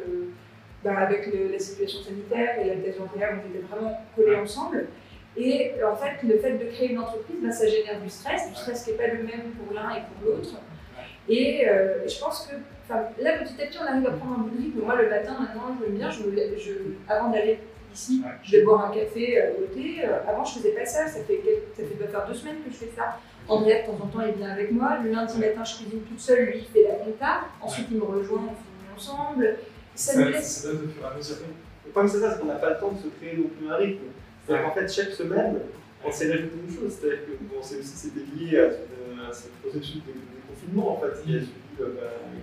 bah, 0.83 0.97
avec 0.97 1.29
la 1.51 1.59
situation 1.59 2.01
sanitaire 2.01 2.59
et 2.59 2.67
la 2.67 2.75
thèse 2.75 2.95
on 2.99 3.05
était 3.05 3.59
vraiment 3.69 3.97
collés 4.15 4.35
ensemble. 4.35 4.87
Et 5.35 5.71
en 5.83 5.95
fait, 5.95 6.25
le 6.27 6.37
fait 6.37 6.53
de 6.57 6.65
créer 6.65 6.91
une 6.91 6.99
entreprise, 6.99 7.37
bah, 7.41 7.51
ça 7.51 7.67
génère 7.67 7.99
du 8.01 8.09
stress, 8.09 8.49
du 8.49 8.55
stress 8.55 8.83
qui 8.83 8.91
n'est 8.91 8.97
pas 8.97 9.07
le 9.07 9.23
même 9.23 9.51
pour 9.57 9.73
l'un 9.73 9.89
et 9.95 10.01
pour 10.01 10.29
l'autre. 10.29 10.55
Et 11.27 11.67
euh, 11.67 12.07
je 12.07 12.19
pense 12.19 12.47
que 12.47 12.55
là, 13.23 13.37
petit 13.39 13.61
à 13.61 13.65
petit, 13.65 13.77
on 13.81 13.85
arrive 13.87 14.07
à 14.07 14.11
prendre 14.11 14.39
un 14.39 14.41
bout 14.43 14.49
de 14.55 14.61
rythme. 14.61 14.81
Moi, 14.83 14.95
le 15.01 15.09
matin, 15.09 15.35
maintenant, 15.39 15.75
je 15.81 15.89
bien, 15.89 16.11
je, 16.11 16.23
je, 16.59 16.73
avant 17.07 17.29
d'aller 17.29 17.59
ici, 17.93 18.21
je 18.43 18.57
vais 18.57 18.63
boire 18.63 18.91
un 18.91 18.93
café 18.93 19.41
à 19.41 19.47
côté. 19.47 20.01
Euh, 20.03 20.19
avant, 20.29 20.43
je 20.43 20.57
ne 20.57 20.63
faisais 20.63 20.73
pas 20.73 20.85
ça. 20.85 21.07
Ça 21.07 21.19
fait, 21.23 21.41
ça 21.75 21.83
fait 21.83 22.07
faire 22.11 22.27
deux 22.27 22.33
semaines 22.33 22.57
que 22.65 22.71
je 22.71 22.75
fais 22.75 22.91
ça. 22.95 23.17
Andrea, 23.47 23.81
de 23.81 23.87
temps 23.87 24.03
en 24.03 24.07
temps, 24.07 24.25
il 24.27 24.33
vient 24.35 24.51
avec 24.51 24.71
moi. 24.71 24.97
Le 25.03 25.11
lundi 25.11 25.37
matin, 25.39 25.63
je 25.63 25.75
cuisine 25.77 26.01
toute 26.01 26.19
seule. 26.19 26.45
Lui, 26.45 26.59
il 26.59 26.65
fait 26.65 26.87
la 26.87 26.95
compta. 26.95 27.41
Ensuite, 27.61 27.87
il 27.91 27.97
me 27.97 28.03
rejoint, 28.03 28.41
on 28.41 28.55
finit 28.55 28.95
ensemble. 28.95 29.57
Ça, 29.95 30.19
nous 30.19 30.29
laisse. 30.29 30.61
Ça, 30.63 30.67
donne 30.69 30.85
au 30.85 30.87
fur 30.87 31.03
et 31.03 31.13
à 31.13 31.17
mesure. 31.17 31.35
Le 31.85 31.91
problème, 31.91 32.11
c'est 32.11 32.19
ça, 32.19 32.33
c'est 32.33 32.39
qu'on 32.39 32.47
n'a 32.47 32.55
pas 32.55 32.71
le 32.71 32.79
temps 32.79 32.91
de 32.91 32.97
se 32.97 33.07
créer 33.17 33.37
non 33.37 33.49
plus 33.49 33.69
un 33.69 33.75
rythme. 33.75 34.05
C'est-à-dire 34.45 34.65
qu'en 34.65 34.73
fait, 34.73 34.91
chaque 34.91 35.11
semaine, 35.11 35.59
on 36.03 36.11
s'est 36.11 36.31
rajouté 36.31 36.55
une 36.67 36.73
chose. 36.73 36.93
C'est-à-dire 36.99 37.25
que 37.25 37.31
bon, 37.43 37.61
c'est 37.61 37.79
aussi 37.79 37.95
c'était 37.95 38.25
lié 38.35 38.59
à, 38.59 39.29
à, 39.29 39.33
ce 39.33 39.47
processus 39.61 40.01
de, 40.03 40.11
de, 40.11 40.41
confinement 40.49 40.97
en 40.97 41.01
fait, 41.01 41.23
qui 41.23 41.35
a 41.35 41.39
suivi, 41.39 41.51
euh, 41.79 41.87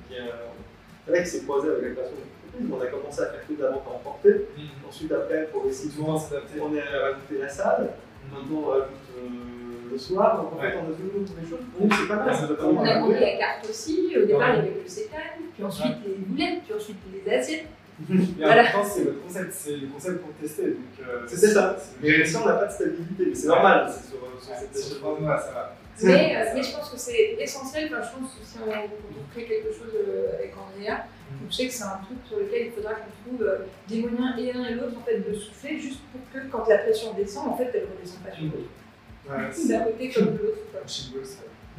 qui 0.08 0.16
a, 0.16 1.22
qui 1.22 1.28
s'est 1.28 1.42
croisé 1.42 1.68
avec 1.68 1.82
la 1.82 1.90
création 1.90 2.16
de 2.16 2.70
l'entreprise. 2.70 2.70
On 2.72 2.80
a 2.80 2.86
commencé 2.86 3.22
à 3.22 3.26
faire 3.26 3.46
que 3.46 3.52
d'avant 3.54 3.82
à 3.86 3.96
emporter. 3.96 4.46
Mm. 4.56 4.88
Ensuite, 4.88 5.12
après, 5.12 5.48
pour 5.52 5.66
essayer 5.66 5.90
de 5.90 6.00
on 6.00 6.14
a 6.14 7.00
rajouté 7.02 7.38
la 7.40 7.48
salle. 7.48 7.90
Mm. 8.30 8.34
Maintenant, 8.34 8.62
on 8.64 8.70
rajoute. 8.70 8.86
Euh, 9.18 9.50
le 9.90 9.98
soir, 9.98 10.36
donc 10.36 10.52
en 10.52 10.62
fait, 10.62 10.74
on 10.76 10.90
a 10.90 10.94
toujours 10.94 11.20
des 11.20 11.48
choses. 11.48 11.66
Donc 11.78 11.92
c'est 11.92 12.08
pas 12.08 12.24
mal, 12.24 12.34
ça 12.34 12.48
On 12.62 12.84
a 12.84 12.98
monté 13.00 13.20
la 13.20 13.36
carte 13.36 13.68
aussi. 13.68 14.14
Au 14.16 14.24
départ, 14.24 14.54
il 14.54 14.56
y 14.56 14.58
avait 14.58 14.80
le 14.82 14.88
cétane, 14.88 15.49
puis 15.60 15.66
ensuite 15.66 15.96
les 16.06 16.14
boulettes, 16.14 16.62
puis 16.64 16.74
ensuite 16.74 16.96
les 17.12 17.32
assiettes. 17.32 17.66
Mais 18.08 18.44
en 18.44 18.48
même 18.48 18.72
temps, 18.72 18.84
c'est 18.84 19.04
le 19.04 19.12
concept, 19.12 19.52
c'est 19.52 19.76
le 19.76 19.86
concept 19.88 20.22
pour 20.22 20.32
tester. 20.40 20.62
Euh, 20.64 21.26
c'est 21.26 21.36
ça. 21.36 21.76
Mais 22.02 22.24
si 22.24 22.36
on 22.36 22.46
n'a 22.46 22.54
pas 22.54 22.66
de 22.66 22.72
stabilité, 22.72 23.26
mais 23.28 23.34
c'est 23.34 23.48
normal, 23.48 23.92
c'est 23.92 24.08
sur, 24.08 24.18
cette 24.40 24.74
échelle. 24.74 25.00
ça 25.02 25.52
va. 25.52 25.76
Mais, 26.02 26.34
euh, 26.34 26.44
mais, 26.54 26.62
je 26.62 26.72
pense 26.74 26.88
que 26.88 26.96
c'est 26.98 27.36
essentiel, 27.38 27.90
enfin, 27.92 28.02
je 28.02 28.18
pense 28.18 28.30
que 28.32 28.42
si 28.42 28.56
on, 28.58 28.70
on 28.70 29.30
crée 29.34 29.44
quelque 29.44 29.68
chose 29.70 29.92
euh, 29.94 30.32
avec 30.38 30.54
Andrea, 30.56 30.96
mm. 30.96 31.34
je 31.50 31.54
sais 31.54 31.66
que 31.66 31.74
c'est 31.74 31.84
un 31.84 32.00
truc 32.06 32.16
sur 32.26 32.38
lequel 32.38 32.68
il 32.68 32.72
faudra 32.72 32.94
qu'on 32.94 33.36
trouve 33.36 33.46
des 33.86 34.00
moyens 34.00 34.38
et 34.38 34.52
l'un 34.54 34.64
et 34.64 34.74
l'autre 34.76 34.96
en 34.98 35.04
fait, 35.04 35.18
de 35.18 35.34
souffler 35.34 35.78
juste 35.78 36.00
pour 36.10 36.22
que 36.32 36.48
quand 36.48 36.66
la 36.66 36.78
pression 36.78 37.12
descend, 37.12 37.48
en 37.48 37.56
fait, 37.58 37.70
elle 37.74 37.82
ne 37.82 37.98
redescende 37.98 38.22
pas 38.24 38.34
sur 38.34 38.44
l'autre 38.44 39.68
d'un 39.68 39.80
côté 39.84 40.08
comme 40.08 40.32
de 40.32 40.38
l'autre. 40.38 40.58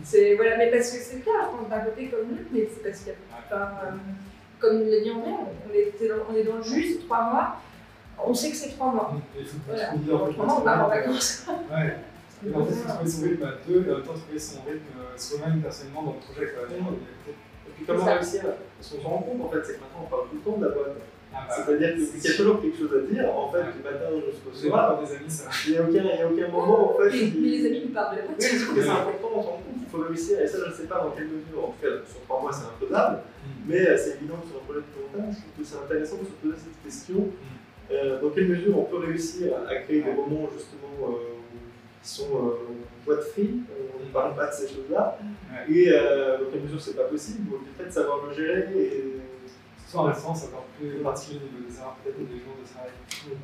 C'est 0.04 0.36
voilà, 0.36 0.58
mais 0.58 0.71
parce 0.71 0.91
que 0.91 0.97
c'est 0.97 1.17
le 1.17 1.21
cas, 1.21 1.49
d'un 1.69 1.82
côté 1.82 2.08
comme 2.08 2.30
l'autre, 2.30 2.49
mais 2.51 2.67
c'est 2.73 2.84
parce 2.84 2.99
qu'il 2.99 3.10
y 3.10 3.12
a 3.12 3.41
pas, 3.49 3.82
euh, 3.86 3.91
comme 4.60 4.80
l'a 4.88 4.99
dit 5.01 5.12
André, 5.12 5.32
on 5.32 5.73
est, 5.73 6.08
dans, 6.08 6.15
on 6.30 6.36
est 6.36 6.43
dans 6.43 6.58
le 6.58 6.63
jus, 6.63 6.93
c'est 6.93 7.06
trois 7.06 7.23
mois, 7.30 7.58
on 8.23 8.34
sait 8.34 8.49
que 8.51 8.56
c'est 8.56 8.69
trois 8.69 8.91
mois. 8.91 9.13
Et 9.38 9.43
voilà. 9.67 9.93
Trois 10.34 10.45
mois, 10.45 10.58
on 10.60 10.62
part 10.62 10.86
en 10.86 10.89
vacances. 10.89 11.47
Ouais. 11.71 11.97
Et 12.43 12.56
en 12.56 12.65
fait, 12.65 12.73
il 12.73 12.77
faut 12.77 12.88
trouver 12.89 13.10
son 13.12 13.21
rythme 13.21 13.43
à 13.43 13.51
deux, 13.67 13.86
et 13.88 13.91
en 13.91 13.97
même 13.97 14.04
temps 14.04 14.13
trouver 14.13 14.39
son 14.39 14.62
rythme 14.63 14.82
euh, 14.99 15.15
soi-même 15.15 15.62
personnellement 15.62 16.01
dans 16.01 16.13
le 16.13 16.17
projet. 16.17 16.49
Et 17.67 17.71
puis 17.75 17.86
comment 17.86 18.06
réussir 18.06 18.41
Parce 18.41 18.89
qu'on 18.89 18.99
se 18.99 19.06
rend 19.06 19.19
compte 19.19 19.41
en 19.45 19.49
fait, 19.49 19.63
c'est 19.63 19.75
que 19.75 19.82
maintenant 19.82 20.06
on 20.06 20.10
parle 20.10 20.30
tout 20.30 20.36
le 20.38 20.41
temps 20.41 20.58
de 20.58 20.65
la 20.65 20.71
boîte. 20.71 20.97
Ah 21.33 21.47
bah, 21.47 21.55
C'est-à-dire 21.55 21.95
qu'il 21.95 22.23
y 22.23 22.33
a 22.33 22.37
toujours 22.37 22.61
quelque 22.61 22.77
chose 22.77 22.91
à 22.91 23.13
dire, 23.13 23.29
en 23.31 23.51
fait, 23.51 23.63
du 23.63 23.83
matin 23.83 24.09
jusqu'au 24.25 24.51
soir. 24.51 24.99
Des 24.99 25.15
amis, 25.15 25.29
ça. 25.29 25.49
Il 25.65 25.71
n'y 25.71 25.77
a, 25.77 25.83
aucun, 25.83 26.27
aucun 26.27 26.47
moment, 26.51 26.91
en 26.91 26.97
fait. 26.97 27.09
Mais, 27.09 27.47
les 27.47 27.65
amis 27.67 27.81
nous 27.85 27.93
parlent 27.93 28.15
de 28.15 28.21
la 28.21 28.27
Oui, 28.27 28.35
je 28.39 28.65
trouve 28.65 28.75
que 28.75 28.83
c'est 28.83 28.89
important, 28.89 29.29
on 29.35 29.41
se 29.41 29.47
rend 29.47 29.61
compte 29.63 29.77
qu'il 29.79 29.87
faut 29.87 30.03
réussir, 30.03 30.41
et 30.41 30.47
ça, 30.47 30.57
je 30.65 30.69
ne 30.69 30.75
sais 30.75 30.87
pas 30.87 30.99
dans 30.99 31.11
quelle 31.11 31.31
mesure, 31.31 31.63
en 31.63 31.67
tout 31.71 31.81
cas, 31.81 32.03
sur 32.05 32.21
trois 32.27 32.41
mois, 32.41 32.51
c'est 32.51 32.67
infaisable, 32.67 33.17
mm. 33.17 33.49
mais 33.67 33.87
euh, 33.87 33.97
c'est 33.97 34.15
évident 34.19 34.35
que 34.43 34.47
sur 34.47 34.57
un 34.59 34.65
projet 34.65 34.79
de 34.83 34.91
long 34.91 35.09
terme, 35.13 35.31
je 35.31 35.39
trouve 35.39 35.55
que 35.57 35.63
c'est 35.63 35.79
intéressant 35.79 36.17
de 36.19 36.27
se 36.27 36.35
poser 36.41 36.57
cette 36.59 36.83
question. 36.83 37.31
Mm. 37.31 37.61
Euh, 37.91 38.21
dans 38.21 38.29
quelle 38.29 38.47
mesure 38.47 38.77
on 38.77 38.83
peut 38.83 38.99
réussir 39.05 39.53
à 39.69 39.75
créer 39.75 40.01
des 40.01 40.11
moments, 40.11 40.49
justement, 40.53 41.09
euh, 41.09 41.39
qui 42.01 42.09
sont 42.09 42.35
euh, 42.35 42.73
boîte 43.05 43.23
free, 43.23 43.59
on 43.99 44.05
ne 44.05 44.11
parle 44.11 44.35
pas 44.35 44.47
de 44.47 44.53
ces 44.53 44.67
choses-là, 44.67 45.17
et 45.69 45.91
dans 45.91 46.51
quelle 46.51 46.61
mesure 46.61 46.81
c'est 46.81 46.95
pas 46.95 47.03
possible, 47.03 47.49
donc 47.49 47.61
le 47.65 47.83
fait 47.83 47.89
de 47.89 47.93
savoir 47.93 48.19
le 48.27 48.33
gérer 48.33 48.67
et 48.75 49.20
en 49.97 50.04
restaurant, 50.04 50.36
c'est 50.36 50.47
encore 50.47 50.65
plus 50.77 51.01
particulier 51.04 51.39
des 51.67 51.80
heures, 51.80 51.95
peut-être 52.04 52.17
des 52.17 52.39
jours 52.39 52.56
de 52.62 52.67
travail. 52.67 52.91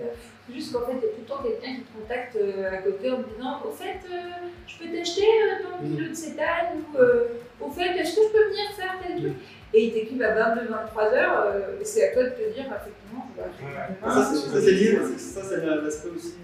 Euh, 0.01 0.53
juste 0.53 0.73
qu'en 0.73 0.85
fait, 0.85 0.93
il 0.97 1.03
y 1.03 1.09
a 1.09 1.13
tout 1.13 1.21
le 1.21 1.25
temps 1.25 1.43
quelqu'un 1.43 1.75
qui 1.75 1.81
te 1.81 1.97
contacte 1.97 2.35
euh, 2.35 2.71
à 2.71 2.77
côté 2.77 3.11
en 3.11 3.19
disant 3.19 3.61
Au 3.67 3.71
fait, 3.71 3.99
euh, 4.09 4.47
je 4.65 4.77
peux 4.77 4.95
t'acheter 4.95 5.27
ton 5.61 5.85
kilo 5.85 6.09
de 6.09 6.13
cétane 6.13 6.79
ou 6.79 7.65
Au 7.65 7.69
fait, 7.69 7.97
est-ce 7.97 8.15
que 8.15 8.21
je 8.27 8.31
peux 8.31 8.49
venir 8.49 8.71
faire 8.75 8.95
tel 9.05 9.17
truc 9.17 9.33
Et 9.73 9.85
il 9.85 9.93
t'écrivent 9.93 10.23
à 10.23 10.55
22-23 10.55 11.13
heures, 11.13 11.53
c'est 11.83 12.09
à 12.09 12.13
toi 12.13 12.23
de 12.23 12.29
te 12.29 12.53
dire 12.53 12.65
Effectivement, 12.65 13.27
je 13.35 13.41
vais 13.41 14.61
Ça, 14.61 14.61
c'est 14.61 14.71
lié, 14.71 14.99
ça, 15.17 15.43
c'est 15.43 15.65
l'aspect 15.65 16.09
aussi 16.15 16.35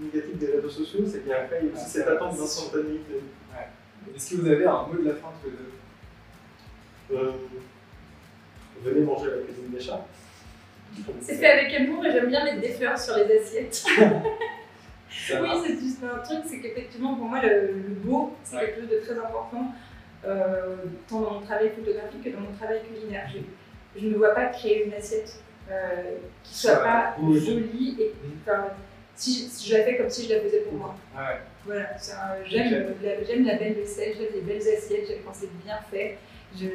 négatif 0.00 0.36
des 0.38 0.46
réseaux 0.46 0.70
sociaux, 0.70 1.00
c'est 1.06 1.20
qu'il 1.20 1.30
y 1.30 1.32
a 1.32 1.46
aussi 1.74 1.90
cette 1.90 2.08
attente 2.08 2.36
d'instantanéité. 2.36 3.22
Est-ce 4.14 4.30
que 4.30 4.40
vous 4.40 4.48
avez 4.48 4.66
un 4.66 4.86
mot 4.86 5.00
de 5.00 5.08
la 5.08 5.14
fin 5.14 5.28
deux 5.42 7.32
venez 8.82 9.00
manger 9.00 9.32
à 9.32 9.36
la 9.36 9.42
cuisine 9.42 9.70
des 9.70 9.80
chats. 9.80 10.06
C'est 11.20 11.36
fait 11.36 11.46
avec 11.46 11.74
amour 11.74 12.04
et 12.04 12.12
j'aime 12.12 12.28
bien 12.28 12.44
mettre 12.44 12.60
des 12.60 12.68
fleurs 12.68 12.98
sur 12.98 13.16
les 13.16 13.38
assiettes. 13.38 13.84
oui, 13.98 15.48
c'est 15.66 15.78
juste 15.78 16.02
un 16.04 16.18
truc, 16.18 16.40
c'est 16.46 16.60
qu'effectivement, 16.60 17.14
pour 17.14 17.26
moi, 17.26 17.40
le, 17.42 17.72
beau, 18.04 18.34
c'est 18.44 18.58
quelque 18.58 18.80
chose 18.80 18.90
de 18.90 18.98
très 18.98 19.18
important, 19.18 19.72
euh, 20.26 20.76
tant 21.08 21.20
dans 21.20 21.30
mon 21.32 21.40
travail 21.40 21.70
photographique 21.70 22.22
que 22.22 22.30
dans 22.30 22.40
mon 22.40 22.52
travail 22.52 22.80
culinaire. 22.82 23.28
Je, 23.32 23.38
je 24.00 24.06
ne 24.06 24.16
vois 24.16 24.34
pas 24.34 24.46
créer 24.46 24.86
une 24.86 24.92
assiette 24.94 25.42
euh, 25.70 26.16
qui 26.42 26.54
soit 26.54 26.76
pas 26.76 27.14
jolie 27.18 27.96
et 28.00 28.12
mm. 28.24 28.52
si, 29.14 29.50
je 29.64 29.76
la 29.76 29.84
fais 29.84 29.96
comme 29.96 30.10
si 30.10 30.28
je 30.28 30.34
la 30.34 30.40
faisais 30.40 30.60
pour 30.60 30.74
moi. 30.74 30.96
Voilà, 31.64 31.90
j'aime 32.44 32.94
la, 33.02 33.54
belle 33.54 33.74
vaisselle, 33.74 34.14
j'aime 34.18 34.32
les 34.34 34.40
belles 34.40 34.68
assiettes, 34.68 35.06
j'aime 35.06 35.20
quand 35.24 35.32
c'est 35.32 35.50
bien 35.64 35.78
fait. 35.90 36.18
Je, 36.56 36.66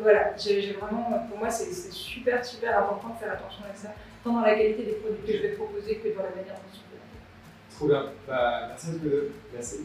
voilà, 0.00 0.36
j'ai 0.36 0.72
vraiment, 0.72 1.26
pour 1.28 1.38
moi, 1.38 1.50
c'est 1.50 1.72
super, 1.92 2.44
super 2.44 2.78
important 2.78 3.08
de 3.14 3.18
faire 3.18 3.32
attention 3.32 3.64
à 3.70 3.74
ça, 3.74 3.94
tant 4.22 4.34
dans 4.34 4.40
la 4.40 4.54
qualité 4.54 4.84
des 4.84 4.92
produits 4.92 5.26
que 5.26 5.32
je 5.32 5.42
vais 5.42 5.48
proposer 5.50 5.96
que 5.96 6.08
dans 6.08 6.22
la 6.22 6.30
manière 6.30 6.54
dont 6.54 6.72
je 6.72 6.78
vais 6.78 7.76
Trop 7.76 7.88
bien. 7.88 8.12
Bah, 8.26 8.66
merci 8.68 8.88
à 8.88 8.92
tous 8.92 9.04
les 9.04 9.10
deux. 9.10 9.32
Merci. 9.52 9.76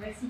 Merci. 0.00 0.26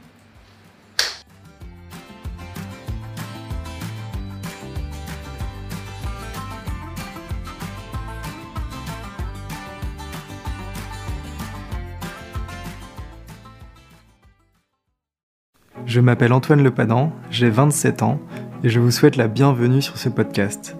Je 15.86 15.98
m'appelle 15.98 16.32
Antoine 16.32 16.62
Lepadan, 16.62 17.12
j'ai 17.32 17.50
27 17.50 18.02
ans 18.04 18.20
et 18.62 18.68
je 18.68 18.80
vous 18.80 18.90
souhaite 18.90 19.16
la 19.16 19.28
bienvenue 19.28 19.80
sur 19.80 19.96
ce 19.96 20.08
podcast. 20.08 20.76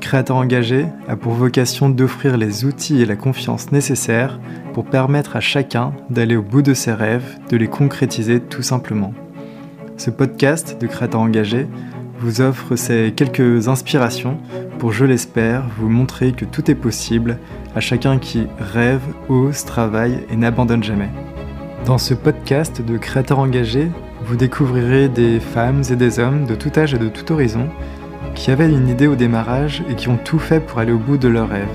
Créateur 0.00 0.36
engagé 0.36 0.86
a 1.06 1.16
pour 1.16 1.34
vocation 1.34 1.88
d'offrir 1.88 2.36
les 2.36 2.64
outils 2.64 3.00
et 3.00 3.06
la 3.06 3.14
confiance 3.14 3.70
nécessaires 3.70 4.40
pour 4.72 4.84
permettre 4.84 5.36
à 5.36 5.40
chacun 5.40 5.92
d'aller 6.10 6.34
au 6.34 6.42
bout 6.42 6.62
de 6.62 6.74
ses 6.74 6.92
rêves, 6.92 7.38
de 7.48 7.56
les 7.56 7.68
concrétiser 7.68 8.40
tout 8.40 8.62
simplement. 8.62 9.14
Ce 9.96 10.10
podcast 10.10 10.80
de 10.80 10.86
Créateur 10.88 11.20
engagé 11.20 11.68
vous 12.18 12.40
offre 12.40 12.74
ces 12.74 13.12
quelques 13.14 13.68
inspirations 13.68 14.38
pour, 14.80 14.92
je 14.92 15.04
l'espère, 15.04 15.64
vous 15.78 15.88
montrer 15.88 16.32
que 16.32 16.44
tout 16.44 16.70
est 16.70 16.76
possible 16.76 17.38
à 17.76 17.80
chacun 17.80 18.18
qui 18.18 18.48
rêve, 18.58 19.02
ose, 19.28 19.64
travaille 19.64 20.18
et 20.30 20.36
n'abandonne 20.36 20.82
jamais. 20.82 21.10
Dans 21.86 21.98
ce 21.98 22.14
podcast 22.14 22.82
de 22.82 22.96
Créateur 22.96 23.38
engagé, 23.38 23.90
Vous 24.24 24.36
découvrirez 24.36 25.08
des 25.08 25.40
femmes 25.40 25.82
et 25.90 25.96
des 25.96 26.18
hommes 26.18 26.46
de 26.46 26.54
tout 26.54 26.70
âge 26.76 26.94
et 26.94 26.98
de 26.98 27.08
tout 27.08 27.32
horizon 27.32 27.68
qui 28.34 28.50
avaient 28.50 28.70
une 28.70 28.88
idée 28.88 29.06
au 29.08 29.16
démarrage 29.16 29.82
et 29.90 29.94
qui 29.94 30.08
ont 30.08 30.16
tout 30.16 30.38
fait 30.38 30.60
pour 30.60 30.78
aller 30.78 30.92
au 30.92 30.98
bout 30.98 31.18
de 31.18 31.28
leurs 31.28 31.48
rêves. 31.48 31.66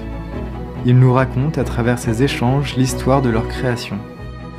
Ils 0.86 0.98
nous 0.98 1.12
racontent 1.12 1.60
à 1.60 1.64
travers 1.64 2.00
ces 2.00 2.24
échanges 2.24 2.76
l'histoire 2.78 3.22
de 3.22 3.30
leur 3.30 3.48
création. 3.48 3.98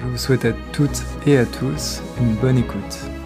Je 0.00 0.06
vous 0.06 0.18
souhaite 0.18 0.44
à 0.44 0.52
toutes 0.72 1.02
et 1.26 1.38
à 1.38 1.46
tous 1.46 2.02
une 2.20 2.34
bonne 2.34 2.58
écoute. 2.58 3.17